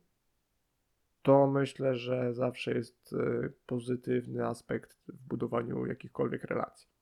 to 1.22 1.46
myślę, 1.46 1.94
że 1.94 2.34
zawsze 2.34 2.74
jest 2.74 3.12
e, 3.12 3.50
pozytywny 3.66 4.46
aspekt 4.46 4.96
w 5.08 5.28
budowaniu 5.28 5.86
jakichkolwiek 5.86 6.44
relacji. 6.44 6.93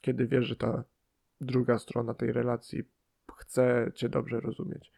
Kiedy 0.00 0.26
wiesz, 0.26 0.46
że 0.46 0.56
ta 0.56 0.84
druga 1.40 1.78
strona 1.78 2.14
tej 2.14 2.32
relacji 2.32 2.84
chce 3.36 3.92
cię 3.94 4.08
dobrze 4.08 4.40
rozumieć. 4.40 4.92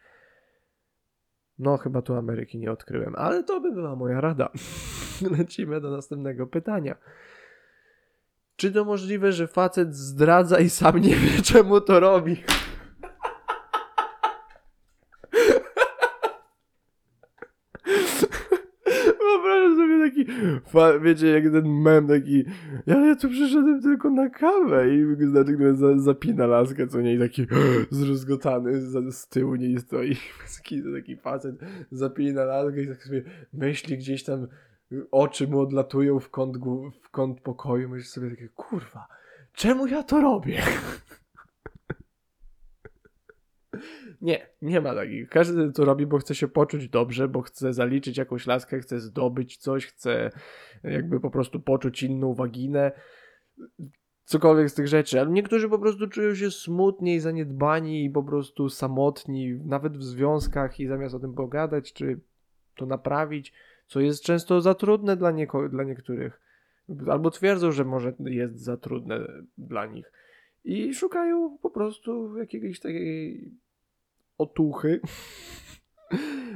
No, 1.59 1.77
chyba 1.77 2.01
tu 2.01 2.15
Ameryki 2.15 2.57
nie 2.57 2.71
odkryłem, 2.71 3.15
ale 3.15 3.43
to 3.43 3.61
by 3.61 3.71
była 3.71 3.95
moja 3.95 4.21
rada. 4.21 4.49
Lecimy 5.37 5.81
do 5.81 5.91
następnego 5.91 6.47
pytania. 6.47 6.95
Czy 8.55 8.71
to 8.71 8.85
możliwe, 8.85 9.31
że 9.31 9.47
facet 9.47 9.95
zdradza 9.95 10.59
i 10.59 10.69
sam 10.69 10.97
nie 10.97 11.15
wie, 11.15 11.41
czemu 11.53 11.81
to 11.81 11.99
robi? 11.99 12.43
Wyobrażam 19.19 19.75
sobie 19.75 20.09
taki, 20.09 20.25
wiecie, 21.01 21.27
jak 21.27 21.43
ten 21.43 21.81
mem 21.81 22.07
taki, 22.07 22.43
ja, 22.85 23.05
ja 23.05 23.15
tu 23.15 23.29
przyszedłem 23.29 23.81
tylko 23.81 24.09
na 24.09 24.29
kawę. 24.29 24.95
I 24.95 25.03
natychmiast 25.19 25.79
za, 25.79 25.99
zapina 25.99 26.45
laskę, 26.47 26.87
co 26.87 27.01
nie, 27.01 27.13
i 27.13 27.19
taki 27.19 27.47
zrozgotany 27.91 28.81
z, 28.81 29.15
z 29.15 29.27
tyłu 29.27 29.55
nie 29.55 29.79
stoi, 29.79 30.17
taki, 30.57 30.81
taki 30.93 31.17
facet 31.17 31.55
zapina 31.91 32.43
laskę 32.43 32.81
i 32.81 32.87
tak 32.87 33.03
sobie 33.03 33.23
myśli 33.53 33.97
gdzieś 33.97 34.23
tam, 34.23 34.47
oczy 35.11 35.47
mu 35.47 35.59
odlatują 35.59 36.19
w 36.19 36.29
kąt, 36.29 36.57
w 37.01 37.09
kąt 37.09 37.41
pokoju, 37.41 37.89
myśli 37.89 38.09
sobie 38.09 38.29
takie, 38.29 38.49
kurwa, 38.49 39.07
czemu 39.53 39.87
ja 39.87 40.03
to 40.03 40.21
robię? 40.21 40.61
Nie, 44.21 44.47
nie 44.61 44.81
ma 44.81 44.95
takich. 44.95 45.29
Każdy 45.29 45.71
to 45.71 45.85
robi, 45.85 46.05
bo 46.05 46.17
chce 46.17 46.35
się 46.35 46.47
poczuć 46.47 46.89
dobrze, 46.89 47.27
bo 47.27 47.41
chce 47.41 47.73
zaliczyć 47.73 48.17
jakąś 48.17 48.47
laskę, 48.47 48.79
chce 48.79 48.99
zdobyć 48.99 49.57
coś, 49.57 49.85
chce 49.85 50.31
jakby 50.83 51.19
po 51.19 51.31
prostu 51.31 51.59
poczuć 51.59 52.03
inną 52.03 52.33
waginę. 52.33 52.91
Cokolwiek 54.23 54.69
z 54.69 54.73
tych 54.73 54.87
rzeczy, 54.87 55.19
ale 55.19 55.29
niektórzy 55.29 55.69
po 55.69 55.79
prostu 55.79 56.07
czują 56.07 56.35
się 56.35 56.51
smutni, 56.51 57.19
zaniedbani 57.19 58.05
i 58.05 58.09
po 58.09 58.23
prostu 58.23 58.69
samotni, 58.69 59.53
nawet 59.65 59.97
w 59.97 60.03
związkach, 60.03 60.79
i 60.79 60.87
zamiast 60.87 61.15
o 61.15 61.19
tym 61.19 61.33
pogadać, 61.33 61.93
czy 61.93 62.19
to 62.75 62.85
naprawić, 62.85 63.53
co 63.87 63.99
jest 63.99 64.23
często 64.23 64.61
za 64.61 64.75
trudne 64.75 65.17
dla, 65.17 65.31
nieko- 65.31 65.69
dla 65.69 65.83
niektórych, 65.83 66.41
albo 67.07 67.31
twierdzą, 67.31 67.71
że 67.71 67.85
może 67.85 68.13
jest 68.19 68.59
za 68.59 68.77
trudne 68.77 69.27
dla 69.57 69.85
nich. 69.85 70.11
I 70.63 70.93
szukają 70.93 71.57
po 71.61 71.69
prostu 71.69 72.37
jakiejś 72.37 72.79
takiej 72.79 73.51
otuchy 74.41 75.01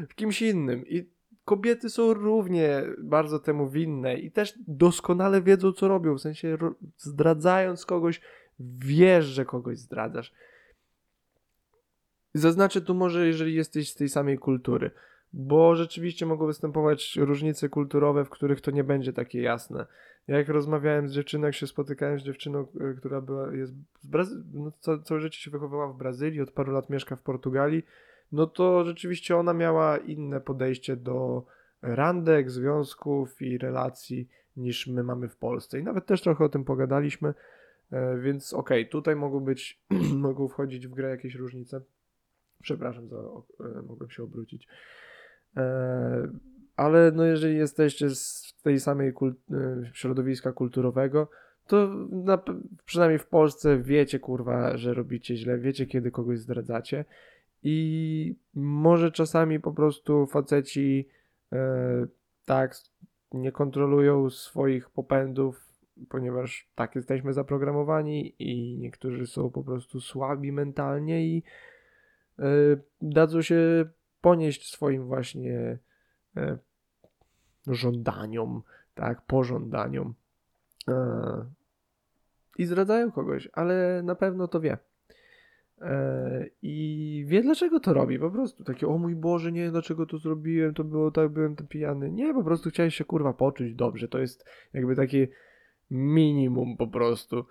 w 0.09 0.15
kimś 0.15 0.41
innym. 0.41 0.88
I 0.88 1.09
kobiety 1.45 1.89
są 1.89 2.13
równie 2.13 2.83
bardzo 2.97 3.39
temu 3.39 3.69
winne 3.69 4.17
i 4.17 4.31
też 4.31 4.53
doskonale 4.67 5.41
wiedzą, 5.41 5.71
co 5.71 5.88
robią. 5.88 6.15
W 6.15 6.21
sensie 6.21 6.57
zdradzając 6.97 7.86
kogoś, 7.86 8.21
wiesz, 8.59 9.25
że 9.25 9.45
kogoś 9.45 9.77
zdradzasz. 9.79 10.33
Zaznaczę 12.33 12.81
tu 12.81 12.93
może, 12.93 13.27
jeżeli 13.27 13.55
jesteś 13.55 13.89
z 13.89 13.95
tej 13.95 14.09
samej 14.09 14.38
kultury, 14.38 14.91
bo 15.33 15.75
rzeczywiście 15.75 16.25
mogą 16.25 16.47
występować 16.47 17.15
różnice 17.15 17.69
kulturowe, 17.69 18.25
w 18.25 18.29
których 18.29 18.61
to 18.61 18.71
nie 18.71 18.83
będzie 18.83 19.13
takie 19.13 19.41
jasne. 19.41 19.86
Ja 20.28 20.38
jak 20.38 20.49
rozmawiałem 20.49 21.09
z 21.09 21.13
dziewczyną, 21.13 21.45
jak 21.45 21.55
się 21.55 21.67
spotykałem 21.67 22.19
z 22.19 22.23
dziewczyną, 22.23 22.67
e, 22.80 22.93
która 22.93 23.21
była, 23.21 23.53
jest 23.53 23.73
z 23.99 24.07
Brazy- 24.07 24.43
no, 24.53 24.71
ca- 24.80 24.99
całe 24.99 25.21
życie 25.21 25.39
się 25.39 25.51
wychowywała 25.51 25.93
w 25.93 25.97
Brazylii, 25.97 26.41
od 26.41 26.51
paru 26.51 26.71
lat 26.73 26.89
mieszka 26.89 27.15
w 27.15 27.21
Portugalii, 27.21 27.84
no 28.32 28.47
to 28.47 28.84
rzeczywiście 28.84 29.38
ona 29.38 29.53
miała 29.53 29.97
inne 29.97 30.41
podejście 30.41 30.95
do 30.95 31.45
randek, 31.82 32.51
związków 32.51 33.41
i 33.41 33.57
relacji 33.57 34.30
niż 34.57 34.88
my 34.88 35.03
mamy 35.03 35.30
w 35.30 35.38
Polsce. 35.38 35.80
I 35.80 35.84
nawet 35.84 36.05
też 36.05 36.21
trochę 36.21 36.45
o 36.45 36.49
tym 36.49 36.65
pogadaliśmy, 36.65 37.34
e, 37.91 38.17
więc 38.17 38.53
okej, 38.53 38.82
okay, 38.82 38.91
tutaj 38.91 39.15
mogą 39.15 39.39
być, 39.39 39.82
mogą 40.15 40.47
wchodzić 40.47 40.88
w 40.88 40.93
grę 40.93 41.09
jakieś 41.09 41.36
różnice. 41.36 41.82
Przepraszam, 42.61 43.09
za, 43.09 43.17
e, 43.17 43.82
mogłem 43.88 44.09
się 44.09 44.23
obrócić. 44.23 44.67
Ale 46.76 47.11
no 47.11 47.26
jeżeli 47.26 47.57
jesteście 47.57 48.09
z 48.09 48.44
tej 48.66 48.80
samej 48.80 49.13
kult 49.13 49.38
środowiska 49.93 50.51
kulturowego, 50.51 51.30
to 51.68 51.88
na, 52.11 52.43
przynajmniej 52.86 53.20
w 53.20 53.28
Polsce 53.28 53.78
wiecie, 53.78 54.20
kurwa, 54.20 54.78
że 54.78 54.93
robicie 54.93 55.36
źle, 55.36 55.57
wiecie, 55.57 55.86
kiedy 55.86 56.11
kogoś 56.11 56.39
zdradzacie. 56.39 57.05
I 57.63 58.36
może 58.53 59.11
czasami 59.11 59.59
po 59.59 59.72
prostu 59.74 60.26
faceci 60.26 61.07
e, 61.53 62.07
tak 62.45 62.76
nie 63.32 63.51
kontrolują 63.51 64.30
swoich 64.30 64.89
popędów, 64.89 65.70
ponieważ 66.09 66.70
tak 66.76 66.95
jesteśmy 66.95 67.34
zaprogramowani 67.34 68.36
i 68.39 68.78
niektórzy 68.78 69.28
są 69.28 69.49
po 69.49 69.63
prostu 69.63 70.01
słabi 70.01 70.51
mentalnie 70.51 71.28
i 71.28 71.43
e, 72.39 72.43
dadzą 73.01 73.41
się 73.41 73.86
ponieść 74.22 74.74
swoim 74.74 75.05
właśnie 75.07 75.78
e, 76.38 76.57
żądaniom, 77.68 78.61
tak, 78.95 79.22
pożądaniom. 79.22 80.13
E, 80.88 81.45
I 82.57 82.66
zdradzają 82.66 83.11
kogoś, 83.11 83.49
ale 83.53 84.01
na 84.03 84.16
pewno 84.16 84.47
to 84.47 84.59
wie. 84.59 84.78
E, 85.82 86.45
I 86.61 87.26
wie 87.28 87.41
dlaczego 87.41 87.80
to 87.80 87.93
robi. 87.93 88.20
Po 88.20 88.32
prostu 88.32 88.63
takie, 88.63 88.88
o 88.88 88.97
mój 88.97 89.16
Boże, 89.16 89.51
nie, 89.51 89.72
dlaczego 89.72 90.05
to 90.05 90.18
zrobiłem, 90.18 90.74
to 90.74 90.84
było 90.84 91.11
tak, 91.11 91.30
byłem 91.30 91.55
ten 91.55 91.68
pijany. 91.68 92.11
Nie, 92.11 92.34
po 92.34 92.43
prostu 92.43 92.70
chciałeś 92.70 92.95
się 92.95 93.05
kurwa 93.05 93.34
poczuć 93.34 93.74
dobrze. 93.74 94.07
To 94.07 94.20
jest 94.20 94.45
jakby 94.74 94.95
takie 94.95 95.28
minimum 95.91 96.78
po 96.78 96.88
prostu. 96.88 97.45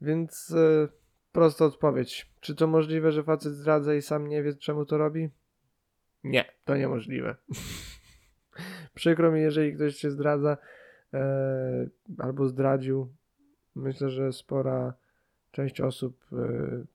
Więc 0.00 0.54
e, 0.56 0.88
prosta 1.32 1.64
odpowiedź. 1.64 2.30
Czy 2.40 2.54
to 2.54 2.66
możliwe, 2.66 3.12
że 3.12 3.22
facet 3.22 3.52
zdradza 3.52 3.94
i 3.94 4.02
sam 4.02 4.28
nie 4.28 4.42
wie, 4.42 4.54
czemu 4.54 4.84
to 4.84 4.98
robi? 4.98 5.28
Nie, 6.24 6.44
to 6.64 6.76
niemożliwe. 6.76 7.36
Przykro 8.94 9.32
mi, 9.32 9.40
jeżeli 9.40 9.74
ktoś 9.74 9.96
się 9.96 10.10
zdradza 10.10 10.56
e, 11.14 11.86
albo 12.18 12.48
zdradził. 12.48 13.08
Myślę, 13.74 14.10
że 14.10 14.32
spora 14.32 14.94
część 15.50 15.80
osób 15.80 16.26
e, 16.32 16.36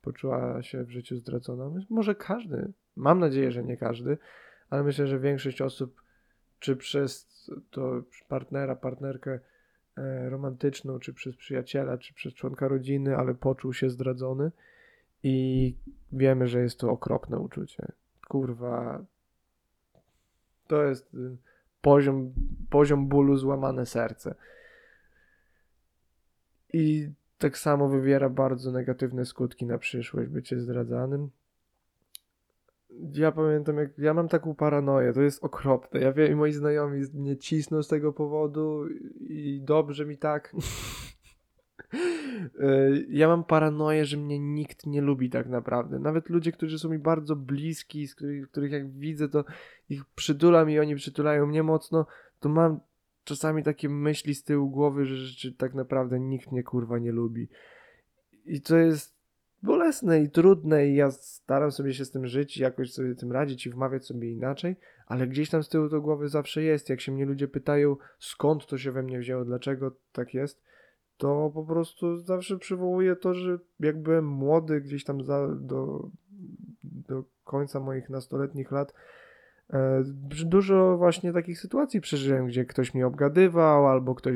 poczuła 0.02 0.64
się 0.64 0.84
w 0.84 0.92
życiu 0.92 1.18
zdradzona. 1.18 1.82
Może 1.90 2.16
każdy, 2.16 2.72
mam 2.96 3.20
nadzieję, 3.20 3.52
że 3.52 3.64
nie 3.64 3.78
każdy, 3.78 4.18
ale 4.70 4.84
myślę, 4.84 5.08
że 5.08 5.20
większość 5.20 5.62
osób, 5.62 6.02
czy 6.60 6.76
przez 6.76 7.28
to 7.72 8.02
partnera, 8.28 8.76
partnerkę 8.76 9.40
e, 9.98 10.30
romantyczną, 10.30 11.00
czy 11.00 11.14
przez 11.14 11.36
przyjaciela, 11.36 11.98
czy 11.98 12.14
przez 12.14 12.34
członka 12.34 12.68
rodziny, 12.68 13.18
ale 13.18 13.36
poczuł 13.36 13.74
się 13.74 13.90
zdradzony 13.90 14.52
i 15.24 15.76
wiemy, 16.12 16.48
że 16.48 16.60
jest 16.60 16.80
to 16.80 16.92
okropne 16.92 17.40
uczucie. 17.40 17.88
Kurwa, 18.28 19.06
to 20.68 20.84
jest 20.84 21.14
y, 21.14 21.38
poziom, 21.82 22.34
poziom 22.70 23.08
bólu, 23.08 23.38
złamane 23.38 23.86
serce. 23.86 24.36
I 26.74 27.10
tak 27.38 27.58
samo 27.58 27.90
wywiera 27.90 28.30
bardzo 28.30 28.72
negatywne 28.72 29.26
skutki 29.26 29.66
na 29.66 29.78
przyszłość 29.78 30.30
bycie 30.30 30.60
zdradzanym. 30.60 31.30
Ja 33.14 33.32
pamiętam, 33.32 33.78
jak 33.78 33.98
ja 33.98 34.14
mam 34.14 34.28
taką 34.28 34.56
paranoję, 34.56 35.14
to 35.14 35.22
jest 35.22 35.44
okropne. 35.44 36.00
Ja 36.00 36.14
wiem, 36.14 36.32
i 36.32 36.36
moi 36.36 36.52
znajomi 36.52 37.02
mnie 37.14 37.38
cisną 37.38 37.84
z 37.84 37.88
tego 37.88 38.14
powodu 38.14 38.88
i 39.20 39.62
dobrze 39.64 40.06
mi 40.06 40.18
tak. 40.18 40.56
E, 42.40 42.90
ja 43.10 43.28
mam 43.28 43.44
paranoję, 43.44 44.06
że 44.06 44.18
mnie 44.18 44.40
nikt 44.40 44.86
nie 44.86 45.02
lubi 45.02 45.30
tak 45.30 45.48
naprawdę. 45.48 46.00
Nawet 46.00 46.30
ludzie, 46.30 46.52
którzy 46.52 46.80
są 46.80 46.90
mi 46.90 47.00
bardzo 47.00 47.36
bliski, 47.36 48.08
z 48.08 48.16
których, 48.16 48.52
których 48.52 48.72
jak 48.72 48.92
widzę, 48.92 49.30
to 49.30 49.46
ich 49.90 50.06
przytulam 50.06 50.70
i 50.70 50.80
oni 50.80 50.96
przytulają 50.96 51.46
mnie 51.46 51.64
mocno, 51.64 52.06
to 52.40 52.50
mam 52.50 52.80
czasami 53.24 53.64
takie 53.64 53.90
myśli 53.90 54.36
z 54.36 54.44
tyłu 54.44 54.70
głowy, 54.70 55.06
że, 55.06 55.16
że 55.16 55.52
tak 55.52 55.74
naprawdę 55.74 56.20
nikt 56.20 56.52
mnie 56.52 56.64
kurwa 56.64 57.00
nie 57.00 57.12
lubi. 57.12 57.48
I 58.46 58.62
to 58.62 58.78
jest 58.78 59.20
bolesne 59.64 60.22
i 60.22 60.30
trudne 60.30 60.88
i 60.88 60.96
ja 60.96 61.12
staram 61.12 61.72
sobie 61.72 61.94
się 61.94 62.06
z 62.06 62.12
tym 62.12 62.28
żyć 62.28 62.58
i 62.58 62.62
jakoś 62.62 62.94
sobie 62.94 63.16
tym 63.16 63.32
radzić 63.32 63.66
i 63.66 63.70
wmawiać 63.70 64.06
sobie 64.06 64.32
inaczej, 64.32 64.76
ale 65.08 65.28
gdzieś 65.28 65.50
tam 65.50 65.64
z 65.64 65.70
tyłu 65.70 65.90
do 65.90 66.02
głowy 66.02 66.30
zawsze 66.30 66.64
jest. 66.64 66.90
Jak 66.90 67.02
się 67.02 67.12
mnie 67.12 67.26
ludzie 67.26 67.48
pytają, 67.48 67.96
skąd 68.20 68.66
to 68.66 68.78
się 68.78 68.92
we 68.92 69.04
mnie 69.04 69.20
wzięło, 69.20 69.46
dlaczego 69.46 69.96
tak 70.12 70.34
jest, 70.34 70.62
to 71.20 71.52
po 71.54 71.64
prostu 71.64 72.18
zawsze 72.18 72.58
przywołuje 72.58 73.16
to, 73.16 73.34
że 73.34 73.60
jak 73.80 74.02
byłem 74.02 74.28
młody, 74.28 74.82
gdzieś 74.82 75.04
tam 75.04 75.24
za, 75.24 75.48
do, 75.48 76.10
do 76.84 77.24
końca 77.44 77.80
moich 77.80 78.10
nastoletnich 78.10 78.72
lat, 78.72 78.94
e, 79.74 80.04
dużo 80.46 80.98
właśnie 80.98 81.34
takich 81.34 81.60
sytuacji 81.60 82.02
przeżyłem, 82.02 82.48
gdzie 82.48 82.66
ktoś 82.66 82.94
mnie 82.94 83.08
obgadywał, 83.08 83.88
albo 83.88 84.16
ktoś, 84.16 84.34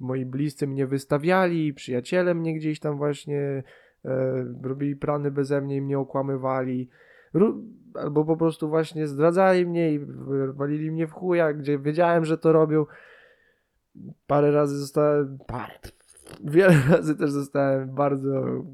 moi 0.00 0.24
bliscy 0.24 0.66
mnie 0.66 0.86
wystawiali, 0.86 1.74
przyjaciele 1.74 2.34
mnie 2.34 2.54
gdzieś 2.54 2.80
tam 2.80 2.96
właśnie 2.96 3.62
e, 4.04 4.44
robili 4.62 4.96
plany 4.96 5.30
beze 5.30 5.60
mnie 5.60 5.76
i 5.76 5.82
mnie 5.82 5.98
okłamywali, 5.98 6.88
albo 7.94 8.24
po 8.24 8.36
prostu 8.36 8.68
właśnie 8.68 9.06
zdradzali 9.06 9.66
mnie 9.66 9.92
i 9.92 10.00
walili 10.52 10.90
mnie 10.90 11.06
w 11.06 11.12
chuja, 11.12 11.52
gdzie 11.52 11.78
wiedziałem, 11.78 12.24
że 12.24 12.38
to 12.38 12.52
robią. 12.52 12.86
Parę 14.26 14.50
razy 14.50 14.76
zostałem, 14.76 15.38
parę, 15.46 15.74
wiele 16.44 16.74
razy 16.90 17.16
też 17.16 17.30
zostałem 17.30 17.94
bardzo, 17.94 18.64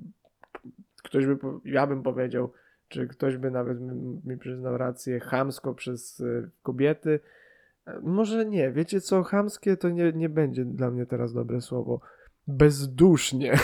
ktoś 1.02 1.26
by, 1.26 1.36
ja 1.64 1.86
bym 1.86 2.02
powiedział, 2.02 2.52
czy 2.88 3.08
ktoś 3.08 3.36
by 3.36 3.50
nawet 3.50 3.78
mi 4.24 4.38
przyznał 4.38 4.78
rację, 4.78 5.20
chamsko 5.20 5.74
przez 5.74 6.20
e, 6.20 6.50
kobiety. 6.62 7.20
E, 7.86 8.00
może 8.00 8.46
nie, 8.46 8.72
wiecie 8.72 9.00
co, 9.00 9.22
chamskie 9.22 9.76
to 9.76 9.88
nie, 9.90 10.12
nie 10.12 10.28
będzie 10.28 10.64
dla 10.64 10.90
mnie 10.90 11.06
teraz 11.06 11.32
dobre 11.32 11.60
słowo. 11.60 12.00
Bezdusznie. 12.46 13.54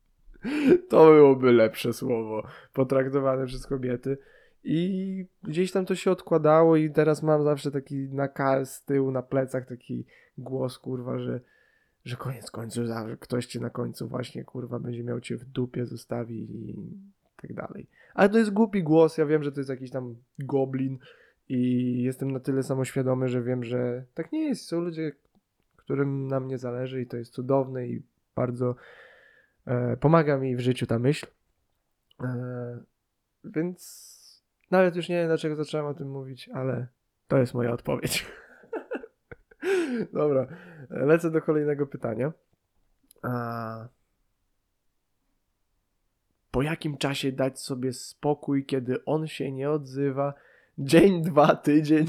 to 0.90 1.06
byłoby 1.06 1.52
lepsze 1.52 1.92
słowo, 1.92 2.42
potraktowane 2.72 3.46
przez 3.46 3.66
kobiety. 3.66 4.18
I 4.64 5.26
gdzieś 5.42 5.72
tam 5.72 5.86
to 5.86 5.94
się 5.94 6.10
odkładało 6.10 6.76
i 6.76 6.90
teraz 6.90 7.22
mam 7.22 7.44
zawsze 7.44 7.70
taki 7.70 8.08
nakaz 8.08 8.74
z 8.74 8.84
tyłu 8.84 9.10
na 9.10 9.22
plecach, 9.22 9.66
taki 9.66 10.06
głos, 10.38 10.78
kurwa, 10.78 11.18
że, 11.18 11.40
że 12.04 12.16
koniec 12.16 12.50
końców 12.50 12.84
ktoś 13.20 13.46
cię 13.46 13.60
na 13.60 13.70
końcu 13.70 14.08
właśnie, 14.08 14.44
kurwa, 14.44 14.78
będzie 14.78 15.04
miał 15.04 15.20
cię 15.20 15.36
w 15.36 15.44
dupie, 15.44 15.86
zostawi 15.86 16.36
i 16.36 16.74
tak 17.36 17.54
dalej. 17.54 17.86
Ale 18.14 18.28
to 18.28 18.38
jest 18.38 18.50
głupi 18.50 18.82
głos, 18.82 19.18
ja 19.18 19.26
wiem, 19.26 19.42
że 19.42 19.52
to 19.52 19.60
jest 19.60 19.70
jakiś 19.70 19.90
tam 19.90 20.16
goblin 20.38 20.98
i 21.48 22.02
jestem 22.02 22.30
na 22.30 22.40
tyle 22.40 22.62
samoświadomy, 22.62 23.28
że 23.28 23.42
wiem, 23.42 23.64
że 23.64 24.04
tak 24.14 24.32
nie 24.32 24.48
jest. 24.48 24.66
Są 24.66 24.80
ludzie, 24.80 25.12
którym 25.76 26.28
na 26.28 26.40
mnie 26.40 26.58
zależy 26.58 27.02
i 27.02 27.06
to 27.06 27.16
jest 27.16 27.32
cudowne 27.32 27.86
i 27.86 28.02
bardzo 28.36 28.74
e, 29.66 29.96
pomaga 29.96 30.38
mi 30.38 30.56
w 30.56 30.60
życiu 30.60 30.86
ta 30.86 30.98
myśl. 30.98 31.26
E, 32.22 32.78
więc 33.44 34.10
nawet 34.70 34.96
już 34.96 35.08
nie 35.08 35.16
wiem, 35.16 35.26
dlaczego 35.26 35.56
zacząłem 35.56 35.86
o 35.86 35.94
tym 35.94 36.10
mówić, 36.10 36.48
ale 36.48 36.86
to 37.28 37.38
jest 37.38 37.54
moja 37.54 37.72
odpowiedź. 37.72 38.26
Dobra, 40.12 40.46
lecę 40.90 41.30
do 41.30 41.42
kolejnego 41.42 41.86
pytania. 41.86 42.32
A... 43.22 43.88
Po 46.50 46.62
jakim 46.62 46.96
czasie 46.96 47.32
dać 47.32 47.60
sobie 47.60 47.92
spokój, 47.92 48.66
kiedy 48.66 49.04
on 49.04 49.26
się 49.26 49.52
nie 49.52 49.70
odzywa? 49.70 50.34
Dzień, 50.78 51.22
dwa, 51.22 51.56
tydzień. 51.56 52.06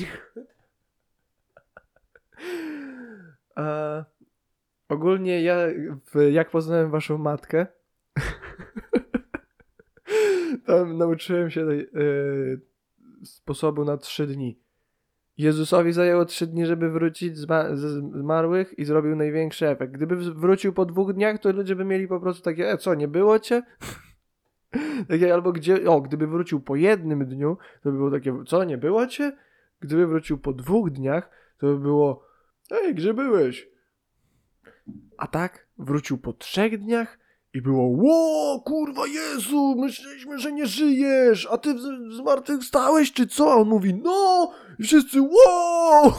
A... 3.56 4.04
Ogólnie 4.90 5.42
ja, 5.42 5.58
jak 6.32 6.50
poznałem 6.50 6.92
waszą 6.92 7.18
matkę, 7.18 7.68
tam 10.66 10.98
nauczyłem 10.98 11.50
się 11.50 11.62
yy, 11.62 12.62
sposobu 13.24 13.86
na 13.86 13.98
trzy 13.98 14.28
dni. 14.28 14.60
Jezusowi 15.42 15.94
zajęło 15.94 16.26
trzy 16.26 16.48
dni, 16.48 16.66
żeby 16.66 16.90
wrócić 16.90 17.38
z 17.38 17.82
zmarłych 18.20 18.80
i 18.80 18.86
zrobił 18.86 19.16
największy 19.16 19.68
efekt. 19.68 19.94
Gdyby 19.94 20.16
wrócił 20.16 20.74
po 20.74 20.86
dwóch 20.86 21.14
dniach, 21.14 21.40
to 21.40 21.52
ludzie 21.52 21.76
by 21.76 21.86
mieli 21.86 22.08
po 22.08 22.20
prostu 22.20 22.44
takie, 22.44 22.72
e, 22.72 22.78
co, 22.78 22.96
nie 22.96 23.08
było 23.08 23.40
cię? 23.40 23.64
takie, 25.10 25.34
albo 25.34 25.52
gdzie, 25.52 25.90
o, 25.90 26.02
gdyby 26.02 26.28
wrócił 26.28 26.60
po 26.60 26.76
jednym 26.76 27.26
dniu, 27.26 27.58
to 27.84 27.92
by 27.92 27.98
było 27.98 28.12
takie, 28.12 28.44
co, 28.48 28.64
nie 28.64 28.78
było 28.78 29.08
cię? 29.08 29.38
Gdyby 29.80 30.08
wrócił 30.08 30.38
po 30.38 30.54
dwóch 30.54 30.90
dniach, 30.90 31.30
to 31.58 31.68
by 31.68 31.80
było, 31.80 32.28
ej, 32.72 32.96
gdzie 32.96 33.14
byłeś? 33.14 33.70
A 35.18 35.28
tak, 35.28 35.68
wrócił 35.78 36.18
po 36.18 36.34
trzech 36.34 36.78
dniach, 36.78 37.20
i 37.54 37.62
było, 37.62 37.84
ło, 37.84 38.62
kurwa 38.66 39.08
Jezu, 39.08 39.76
myśleliśmy, 39.78 40.40
że 40.40 40.52
nie 40.52 40.66
żyjesz, 40.66 41.48
a 41.52 41.58
ty 41.58 41.76
zmartwychwstałeś, 42.10 43.14
czy 43.14 43.28
co? 43.28 43.52
A 43.52 43.56
on 43.56 43.68
mówi, 43.68 43.94
no, 43.94 44.52
i 44.80 44.84
wszyscy, 44.84 45.22
wow! 45.22 46.12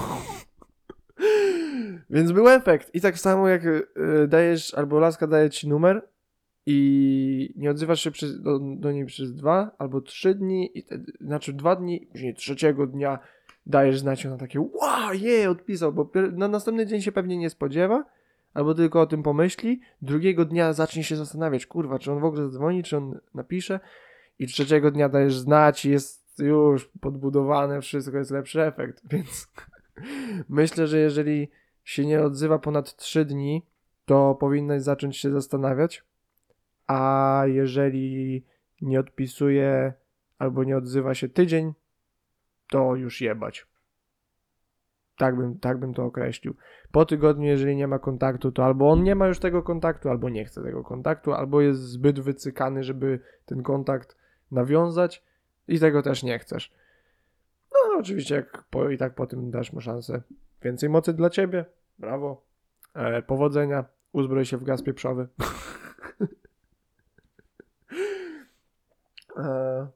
Więc 2.11 2.33
był 2.33 2.49
efekt. 2.49 2.95
I 2.95 3.01
tak 3.01 3.18
samo 3.18 3.49
jak 3.49 3.64
y, 3.64 3.87
dajesz, 4.28 4.74
albo 4.74 4.99
laska 4.99 5.26
daje 5.26 5.51
ci 5.51 5.68
numer 5.68 6.09
i 6.66 7.55
nie 7.57 7.70
odzywasz 7.70 8.01
się 8.01 8.11
przez, 8.11 8.43
do, 8.43 8.59
do 8.59 8.93
niej 8.93 9.07
przez 9.07 9.35
dwa 9.35 9.70
albo 9.78 10.01
trzy 10.01 10.35
dni, 10.35 10.78
i 10.78 10.85
te, 10.85 11.01
znaczy 11.20 11.53
dwa 11.53 11.76
dni, 11.76 12.09
później 12.12 12.35
trzeciego 12.35 12.87
dnia 12.87 13.18
dajesz 13.66 13.99
znać 13.99 14.24
na 14.24 14.37
takie, 14.37 14.61
wow, 14.61 15.12
je, 15.12 15.51
odpisał, 15.51 15.93
bo 15.93 16.11
na 16.33 16.49
następny 16.49 16.87
dzień 16.87 17.01
się 17.01 17.12
pewnie 17.12 17.37
nie 17.37 17.51
spodziewa, 17.51 18.05
albo 18.55 18.74
tylko 18.74 19.00
o 19.00 19.07
tym 19.07 19.22
pomyśli, 19.22 19.80
drugiego 20.03 20.44
dnia 20.44 20.72
zacznie 20.72 21.05
się 21.05 21.16
zastanawiać, 21.16 21.66
kurwa, 21.66 21.98
czy 21.98 22.12
on 22.12 22.20
w 22.20 22.24
ogóle 22.24 22.42
zadzwoni, 22.42 22.82
czy 22.82 22.96
on 22.96 23.20
napisze 23.34 23.80
i 24.38 24.46
trzeciego 24.46 24.90
dnia 24.90 25.09
dajesz 25.09 25.38
znać 25.38 25.84
jest 25.84 26.38
już 26.38 26.90
podbudowane, 27.00 27.80
wszystko 27.80 28.18
jest 28.18 28.30
lepszy 28.30 28.62
efekt, 28.62 29.03
więc 29.12 29.53
myślę, 30.48 30.86
że 30.86 30.98
jeżeli 30.98 31.50
się 31.84 32.07
nie 32.07 32.22
odzywa 32.22 32.59
ponad 32.59 32.96
3 32.96 33.24
dni, 33.24 33.66
to 34.05 34.34
powinnaś 34.34 34.82
zacząć 34.82 35.16
się 35.16 35.30
zastanawiać, 35.30 36.05
a 36.86 37.42
jeżeli 37.46 38.44
nie 38.80 39.00
odpisuje 39.00 39.92
albo 40.38 40.64
nie 40.64 40.76
odzywa 40.76 41.14
się 41.14 41.28
tydzień, 41.28 41.72
to 42.70 42.96
już 42.96 43.20
jebać. 43.20 43.66
Tak 45.23 45.37
bym, 45.37 45.59
tak 45.59 45.79
bym 45.79 45.95
to 45.95 46.05
określił. 46.05 46.55
Po 46.93 47.05
tygodniu, 47.05 47.47
jeżeli 47.47 47.77
nie 47.77 47.87
ma 47.89 47.99
kontaktu, 47.99 48.53
to 48.53 48.64
albo 48.64 48.91
on 48.91 49.03
nie 49.03 49.14
ma 49.14 49.27
już 49.27 49.39
tego 49.39 49.62
kontaktu, 49.62 50.09
albo 50.09 50.29
nie 50.29 50.45
chce 50.45 50.62
tego 50.62 50.85
kontaktu, 50.85 51.33
albo 51.33 51.61
jest 51.61 51.81
zbyt 51.81 52.20
wycykany, 52.20 52.85
żeby 52.85 53.20
ten 53.47 53.62
kontakt 53.62 54.16
nawiązać 54.51 55.25
i 55.68 55.81
tego 55.81 56.03
też 56.03 56.23
nie 56.23 56.39
chcesz. 56.39 56.73
No, 57.73 57.79
oczywiście, 57.99 58.35
jak 58.35 58.64
po, 58.70 58.91
i 58.91 58.99
tak 58.99 59.14
po 59.14 59.27
tym 59.27 59.51
dasz 59.51 59.73
mu 59.73 59.81
szansę. 59.81 60.23
Więcej 60.62 60.89
mocy 60.89 61.12
dla 61.12 61.31
ciebie. 61.31 61.64
Brawo. 61.99 62.43
E, 62.95 63.23
powodzenia. 63.23 63.85
Uzbroj 64.12 64.45
się 64.45 64.57
w 64.57 64.64
gaz 64.64 64.83
pieprzowy. 64.83 65.29
e, 69.37 69.87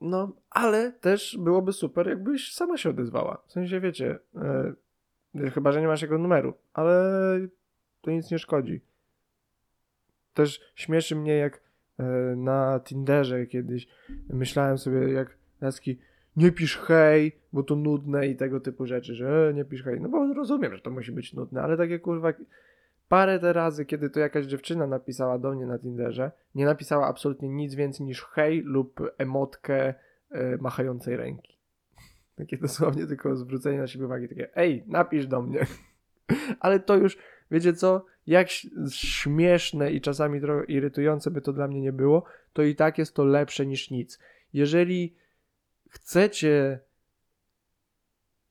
no, 0.00 0.32
ale 0.50 0.92
też 0.92 1.38
byłoby 1.40 1.72
super, 1.72 2.08
jakbyś 2.08 2.54
sama 2.54 2.76
się 2.76 2.90
odezwała. 2.90 3.42
W 3.46 3.52
sensie, 3.52 3.80
wiecie, 3.80 4.18
e, 5.34 5.50
chyba, 5.50 5.72
że 5.72 5.80
nie 5.80 5.86
masz 5.86 6.02
jego 6.02 6.18
numeru, 6.18 6.54
ale 6.72 7.00
to 8.00 8.10
nic 8.10 8.30
nie 8.30 8.38
szkodzi. 8.38 8.80
Też 10.34 10.72
śmieszy 10.74 11.16
mnie, 11.16 11.36
jak 11.36 11.60
e, 11.98 12.04
na 12.36 12.80
Tinderze 12.84 13.46
kiedyś 13.46 13.88
myślałem 14.28 14.78
sobie, 14.78 15.12
jak 15.12 15.36
laski 15.60 15.98
nie 16.36 16.52
pisz 16.52 16.76
hej, 16.76 17.40
bo 17.52 17.62
to 17.62 17.76
nudne 17.76 18.28
i 18.28 18.36
tego 18.36 18.60
typu 18.60 18.86
rzeczy, 18.86 19.14
że 19.14 19.48
e, 19.48 19.54
nie 19.54 19.64
pisz 19.64 19.82
hej. 19.82 20.00
No 20.00 20.08
bo 20.08 20.34
rozumiem, 20.34 20.76
że 20.76 20.82
to 20.82 20.90
musi 20.90 21.12
być 21.12 21.34
nudne, 21.34 21.62
ale 21.62 21.76
takie 21.76 21.98
kurwa 21.98 22.32
parę 23.10 23.52
razy, 23.52 23.84
kiedy 23.84 24.10
to 24.10 24.20
jakaś 24.20 24.46
dziewczyna 24.46 24.86
napisała 24.86 25.38
do 25.38 25.52
mnie 25.52 25.66
na 25.66 25.78
Tinderze, 25.78 26.30
nie 26.54 26.64
napisała 26.64 27.06
absolutnie 27.06 27.48
nic 27.48 27.74
więcej 27.74 28.06
niż 28.06 28.24
hej 28.24 28.62
lub 28.62 29.00
emotkę 29.18 29.94
e, 30.30 30.56
machającej 30.60 31.16
ręki. 31.16 31.58
Takie 32.36 32.56
dosłownie 32.56 33.06
tylko 33.06 33.36
zwrócenie 33.36 33.78
na 33.78 33.86
siebie 33.86 34.04
uwagi, 34.06 34.28
takie 34.28 34.56
ej, 34.56 34.84
napisz 34.86 35.26
do 35.26 35.42
mnie. 35.42 35.66
Ale 36.60 36.80
to 36.80 36.96
już, 36.96 37.18
wiecie 37.50 37.72
co, 37.72 38.04
jak 38.26 38.48
śmieszne 38.90 39.92
i 39.92 40.00
czasami 40.00 40.40
trochę 40.40 40.64
irytujące 40.64 41.30
by 41.30 41.40
to 41.40 41.52
dla 41.52 41.68
mnie 41.68 41.80
nie 41.80 41.92
było, 41.92 42.24
to 42.52 42.62
i 42.62 42.74
tak 42.74 42.98
jest 42.98 43.14
to 43.14 43.24
lepsze 43.24 43.66
niż 43.66 43.90
nic. 43.90 44.18
Jeżeli 44.52 45.16
chcecie 45.88 46.80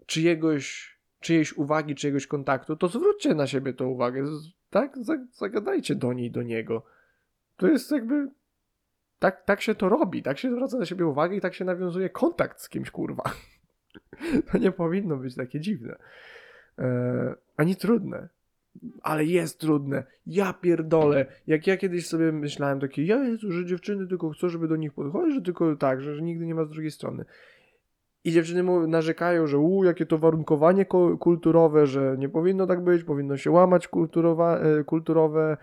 czyjegoś 0.05 0.98
czyjejś 1.20 1.53
uwagi, 1.53 1.95
czyjegoś 1.95 2.28
kontaktu, 2.28 2.76
to 2.76 2.88
zwróćcie 2.88 3.36
na 3.36 3.47
siebie 3.47 3.74
tą 3.74 3.88
uwagę, 3.88 4.26
tak? 4.70 4.97
Zagadajcie 5.34 5.95
do 5.95 6.13
niej, 6.13 6.32
do 6.32 6.43
niego. 6.43 6.84
To 7.57 7.67
jest 7.67 7.91
jakby... 7.91 8.28
Tak, 9.20 9.43
tak 9.45 9.61
się 9.61 9.76
to 9.76 9.89
robi, 9.89 10.24
tak 10.24 10.38
się 10.38 10.51
zwraca 10.51 10.78
na 10.78 10.86
siebie 10.86 11.05
uwagę 11.05 11.36
i 11.36 11.41
tak 11.41 11.53
się 11.53 11.65
nawiązuje 11.65 12.09
kontakt 12.09 12.61
z 12.61 12.70
kimś, 12.70 12.91
kurwa. 12.91 13.24
To 14.51 14.57
nie 14.57 14.72
powinno 14.72 15.17
być 15.17 15.36
takie 15.36 15.59
dziwne. 15.59 15.95
Eee, 16.78 17.34
ani 17.57 17.76
trudne. 17.76 18.30
Ale 19.01 19.26
jest 19.26 19.59
trudne. 19.59 20.03
Ja 20.28 20.53
pierdolę. 20.53 21.26
Jak 21.47 21.67
ja 21.67 21.78
kiedyś 21.78 22.07
sobie 22.07 22.32
myślałem 22.32 22.80
takie, 22.80 23.05
ja 23.05 23.24
Jezu, 23.24 23.51
że 23.51 23.65
dziewczyny 23.65 24.07
tylko 24.07 24.30
chcą, 24.30 24.49
żeby 24.49 24.67
do 24.67 24.76
nich 24.76 24.93
podchodzić, 24.93 25.36
że 25.36 25.41
tylko 25.41 25.76
tak, 25.76 26.01
że, 26.01 26.15
że 26.15 26.22
nigdy 26.22 26.45
nie 26.45 26.55
ma 26.55 26.65
z 26.65 26.70
drugiej 26.70 26.91
strony. 26.91 27.26
I 28.24 28.32
dziewczyny 28.32 28.88
narzekają, 28.88 29.47
że 29.47 29.57
u, 29.57 29.84
jakie 29.84 30.05
to 30.05 30.17
warunkowanie 30.17 30.86
ko- 30.86 31.17
kulturowe, 31.17 31.88
że 31.88 32.15
nie 32.17 32.30
powinno 32.30 32.67
tak 32.67 32.84
być, 32.84 33.03
powinno 33.03 33.38
się 33.38 33.51
łamać 33.51 33.88
kulturowa- 33.88 34.80
e, 34.80 34.84
kulturowe 34.84 35.57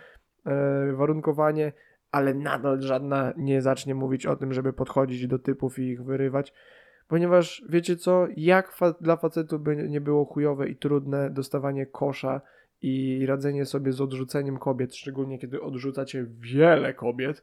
e, 0.47 0.93
warunkowanie, 0.93 1.73
ale 2.13 2.35
nadal 2.35 2.81
żadna 2.81 3.33
nie 3.37 3.63
zacznie 3.63 3.95
mówić 3.95 4.27
o 4.27 4.37
tym, 4.37 4.53
żeby 4.53 4.73
podchodzić 4.73 5.27
do 5.27 5.39
typów 5.39 5.79
i 5.79 5.83
ich 5.83 6.05
wyrywać. 6.05 6.53
Ponieważ 7.09 7.65
wiecie 7.69 7.97
co, 7.97 8.27
jak 8.37 8.73
fa- 8.73 8.95
dla 9.01 9.17
facetów 9.17 9.63
by 9.63 9.77
nie 9.77 10.01
było 10.01 10.25
chujowe 10.25 10.69
i 10.69 10.77
trudne 10.77 11.31
dostawanie 11.31 11.87
kosza 11.87 12.41
i 12.83 13.25
radzenie 13.27 13.65
sobie 13.65 13.93
z 13.93 14.01
odrzuceniem 14.01 14.59
kobiet, 14.59 14.95
szczególnie 14.95 15.39
kiedy 15.39 15.61
odrzucacie 15.63 16.27
wiele 16.41 16.95
kobiet, 16.95 17.43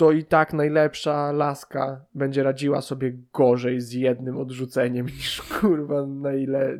to 0.00 0.12
i 0.12 0.24
tak 0.24 0.52
najlepsza 0.52 1.32
laska 1.32 2.04
będzie 2.14 2.42
radziła 2.42 2.80
sobie 2.80 3.12
gorzej 3.32 3.80
z 3.80 3.92
jednym 3.92 4.38
odrzuceniem 4.38 5.06
niż 5.16 5.42
kurwa 5.42 6.06
najle, 6.06 6.78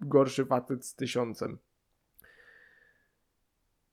najgorszy 0.00 0.46
facet 0.46 0.86
z 0.86 0.94
tysiącem. 0.94 1.58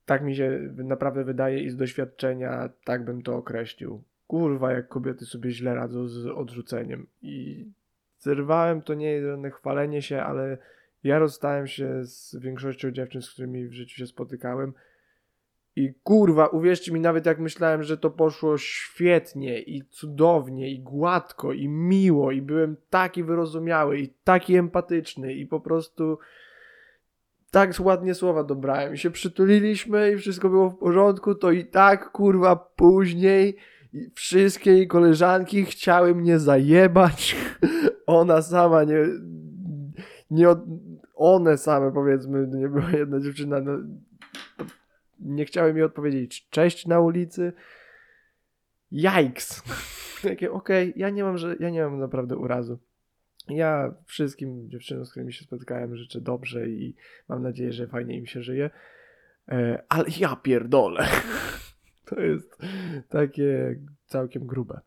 Tak 0.05 0.23
mi 0.23 0.35
się 0.35 0.73
naprawdę 0.73 1.23
wydaje 1.23 1.63
i 1.63 1.69
z 1.69 1.75
doświadczenia 1.75 2.69
tak 2.85 3.05
bym 3.05 3.21
to 3.21 3.35
określił. 3.35 4.03
Kurwa, 4.27 4.71
jak 4.71 4.87
kobiety 4.87 5.25
sobie 5.25 5.51
źle 5.51 5.75
radzą 5.75 6.07
z 6.07 6.27
odrzuceniem. 6.27 7.07
I 7.21 7.65
zerwałem, 8.19 8.81
to 8.81 8.93
nie 8.93 9.21
żadne 9.21 9.51
chwalenie 9.51 10.01
się, 10.01 10.21
ale 10.21 10.57
ja 11.03 11.19
rozstałem 11.19 11.67
się 11.67 12.05
z 12.05 12.35
większością 12.35 12.91
dziewczyn, 12.91 13.21
z 13.21 13.31
którymi 13.31 13.67
w 13.67 13.73
życiu 13.73 13.95
się 13.95 14.07
spotykałem. 14.07 14.73
I 15.77 15.93
kurwa, 16.03 16.47
uwierzcie 16.47 16.91
mi, 16.91 16.99
nawet 16.99 17.25
jak 17.25 17.39
myślałem, 17.39 17.83
że 17.83 17.97
to 17.97 18.09
poszło 18.09 18.57
świetnie 18.57 19.59
i 19.61 19.83
cudownie 19.89 20.71
i 20.71 20.79
gładko 20.79 21.53
i 21.53 21.67
miło 21.67 22.31
i 22.31 22.41
byłem 22.41 22.77
taki 22.89 23.23
wyrozumiały 23.23 23.99
i 23.99 24.13
taki 24.23 24.55
empatyczny 24.55 25.33
i 25.33 25.45
po 25.45 25.59
prostu 25.59 26.17
tak 27.51 27.71
ładnie 27.79 28.13
słowa 28.13 28.43
dobrałem 28.43 28.93
i 28.93 28.97
się 28.97 29.11
przytuliliśmy 29.11 30.11
i 30.11 30.17
wszystko 30.17 30.49
było 30.49 30.69
w 30.69 30.77
porządku, 30.77 31.35
to 31.35 31.51
i 31.51 31.65
tak 31.65 32.11
kurwa 32.11 32.55
później 32.55 33.55
wszystkie 34.13 34.71
jej 34.71 34.87
koleżanki 34.87 35.65
chciały 35.65 36.15
mnie 36.15 36.39
zajebać. 36.39 37.35
Ona 38.05 38.41
sama 38.41 38.83
nie, 38.83 39.05
nie 40.31 40.49
od, 40.49 40.59
one 41.15 41.57
same 41.57 41.91
powiedzmy, 41.91 42.47
nie 42.47 42.69
była 42.69 42.91
jedna 42.91 43.19
dziewczyna, 43.19 43.59
no, 43.61 43.71
nie 45.19 45.45
chciały 45.45 45.73
mi 45.73 45.81
odpowiedzieć 45.81 46.47
cześć 46.49 46.85
na 46.85 46.99
ulicy. 46.99 47.53
Jajks. 48.91 49.63
Takie 50.23 50.51
okej, 50.51 50.89
okay, 50.89 50.99
ja 50.99 51.09
nie 51.09 51.23
mam, 51.23 51.37
że 51.37 51.55
ja 51.59 51.69
nie 51.69 51.83
mam 51.83 51.99
naprawdę 51.99 52.37
urazu. 52.37 52.79
Ja 53.49 53.93
wszystkim 54.05 54.69
dziewczynom, 54.69 55.05
z 55.05 55.11
którymi 55.11 55.33
się 55.33 55.45
spotkałem, 55.45 55.95
życzę 55.95 56.21
dobrze 56.21 56.69
i 56.69 56.95
mam 57.29 57.43
nadzieję, 57.43 57.73
że 57.73 57.87
fajnie 57.87 58.17
im 58.17 58.25
się 58.25 58.41
żyje. 58.41 58.69
E, 59.49 59.83
ale 59.89 60.05
ja 60.19 60.35
pierdolę. 60.35 61.07
To 62.05 62.21
jest 62.21 62.57
takie 63.09 63.79
całkiem 64.05 64.45
grube. 64.45 64.79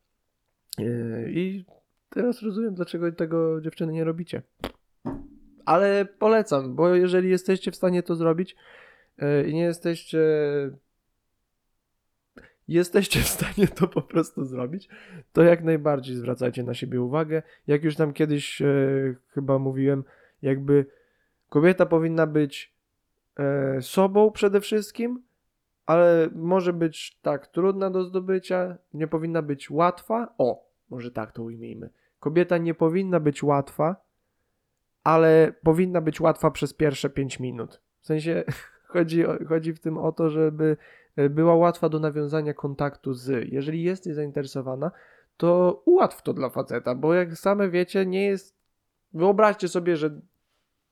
E, 0.79 0.85
I 1.31 1.65
teraz 2.11 2.43
rozumiem, 2.43 2.75
dlaczego 2.75 3.13
tego 3.13 3.61
dziewczyny 3.61 3.93
nie 3.93 4.05
robicie. 4.05 4.43
Ale 5.65 6.05
polecam, 6.05 6.75
bo 6.75 6.95
jeżeli 6.95 7.31
jesteście 7.31 7.71
w 7.71 7.77
stanie 7.77 8.03
to 8.03 8.15
zrobić 8.15 8.57
i 9.47 9.55
nie 9.55 9.63
jesteście 9.63 10.21
jesteście 12.71 13.21
w 13.21 13.29
stanie 13.29 13.69
to 13.69 13.89
po 13.89 14.03
prostu 14.03 14.45
zrobić, 14.45 14.89
to 15.33 15.43
jak 15.43 15.65
najbardziej 15.65 16.17
zwracajcie 16.17 16.63
na 16.63 16.75
siebie 16.75 17.03
uwagę. 17.03 17.43
Jak 17.67 17.85
już 17.85 17.97
tam 17.97 18.13
kiedyś 18.13 18.63
e, 18.63 18.67
chyba 19.29 19.59
mówiłem, 19.59 20.05
jakby 20.43 20.87
kobieta 21.49 21.87
powinna 21.87 22.27
być 22.27 22.75
e, 23.37 23.83
sobą 23.83 24.31
przede 24.31 24.61
wszystkim, 24.61 25.23
ale 25.87 26.29
może 26.35 26.73
być 26.73 27.19
tak 27.23 27.47
trudna 27.47 27.91
do 27.91 28.05
zdobycia, 28.05 28.79
nie 28.95 29.07
powinna 29.07 29.43
być 29.43 29.71
łatwa. 29.71 30.35
O, 30.39 30.71
może 30.91 31.11
tak 31.11 31.33
to 31.33 31.43
ujmijmy. 31.43 31.91
Kobieta 32.21 32.59
nie 32.59 32.75
powinna 32.75 33.21
być 33.21 33.43
łatwa, 33.43 33.97
ale 35.05 35.55
powinna 35.63 36.01
być 36.01 36.21
łatwa 36.21 36.51
przez 36.51 36.75
pierwsze 36.75 37.11
5 37.11 37.41
minut. 37.41 37.81
W 38.01 38.07
sensie 38.07 38.45
chodzi, 38.91 39.25
chodzi 39.49 39.73
w 39.73 39.81
tym 39.81 39.99
o 39.99 40.13
to, 40.13 40.31
żeby 40.31 40.77
e, 41.17 41.29
była 41.29 41.55
łatwa 41.55 41.89
do 41.89 41.99
nawiązania 41.99 42.55
kontaktu 42.55 43.15
z. 43.15 43.53
Jeżeli 43.53 43.83
jesteś 43.83 44.15
zainteresowana, 44.15 44.91
to 45.37 45.83
ułatw 45.85 46.23
to 46.23 46.33
dla 46.33 46.49
faceta, 46.49 46.95
bo 46.95 47.15
jak 47.15 47.35
same 47.35 47.71
wiecie, 47.71 48.07
nie 48.07 48.27
jest. 48.27 48.61
Wyobraźcie 49.13 49.69
sobie, 49.69 49.97
że 49.97 50.21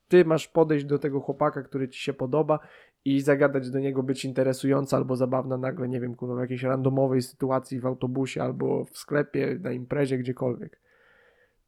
ty 0.08 0.24
masz 0.24 0.48
podejść 0.48 0.84
do 0.84 0.98
tego 0.98 1.20
chłopaka, 1.20 1.62
który 1.62 1.88
ci 1.88 2.00
się 2.00 2.12
podoba 2.12 2.58
i 3.04 3.20
zagadać 3.20 3.70
do 3.70 3.78
niego, 3.78 4.02
być 4.02 4.24
interesująca 4.24 4.96
albo 4.96 5.16
zabawna 5.16 5.56
nagle, 5.56 5.88
nie 5.88 6.00
wiem, 6.00 6.14
kurwa, 6.14 6.34
w 6.34 6.40
jakiejś 6.40 6.62
randomowej 6.62 7.22
sytuacji 7.22 7.80
w 7.80 7.86
autobusie 7.86 8.42
albo 8.42 8.84
w 8.84 8.98
sklepie, 8.98 9.58
na 9.60 9.72
imprezie, 9.72 10.18
gdziekolwiek. 10.18 10.80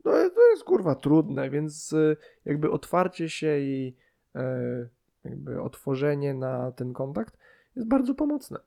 No 0.04 0.12
to 0.12 0.50
jest 0.50 0.64
kurwa 0.64 0.94
trudne, 0.94 1.50
więc 1.50 1.92
e, 1.92 2.16
jakby 2.44 2.70
otwarcie 2.70 3.28
się 3.28 3.58
i 3.58 3.96
e, 4.34 4.88
jakby 5.24 5.62
otworzenie 5.62 6.34
na 6.34 6.72
ten 6.72 6.92
kontakt 6.92 7.36
jest 7.76 7.88
bardzo 7.88 8.14
pomocne. 8.14 8.58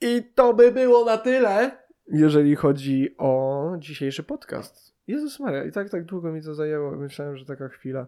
I 0.00 0.22
to 0.34 0.54
by 0.54 0.72
było 0.72 1.04
na 1.04 1.18
tyle, 1.18 1.70
jeżeli 2.08 2.56
chodzi 2.56 3.14
o 3.18 3.76
dzisiejszy 3.78 4.22
podcast. 4.22 4.94
Jezus 5.06 5.40
Maria, 5.40 5.64
i 5.64 5.72
tak 5.72 5.90
tak 5.90 6.04
długo 6.04 6.32
mi 6.32 6.42
to 6.42 6.54
zajęło, 6.54 6.90
myślałem, 6.90 7.36
że 7.36 7.44
taka 7.44 7.68
chwila. 7.68 8.06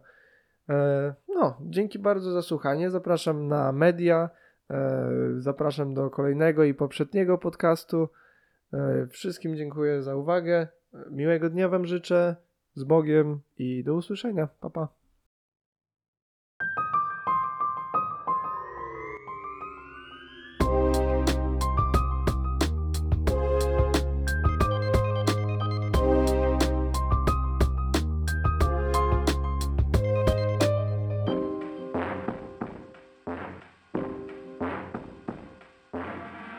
E, 0.68 1.14
no, 1.28 1.56
dzięki 1.60 1.98
bardzo 1.98 2.32
za 2.32 2.42
słuchanie. 2.42 2.90
Zapraszam 2.90 3.48
na 3.48 3.72
media. 3.72 4.30
E, 4.70 5.10
zapraszam 5.36 5.94
do 5.94 6.10
kolejnego 6.10 6.64
i 6.64 6.74
poprzedniego 6.74 7.38
podcastu. 7.38 8.08
E, 8.72 9.06
wszystkim 9.06 9.56
dziękuję 9.56 10.02
za 10.02 10.16
uwagę. 10.16 10.68
Miłego 11.10 11.50
dnia 11.50 11.68
Wam 11.68 11.86
życzę. 11.86 12.36
Z 12.74 12.84
Bogiem 12.84 13.40
i 13.58 13.84
do 13.84 13.94
usłyszenia. 13.94 14.48
Pa, 14.60 14.70
pa. 14.70 14.88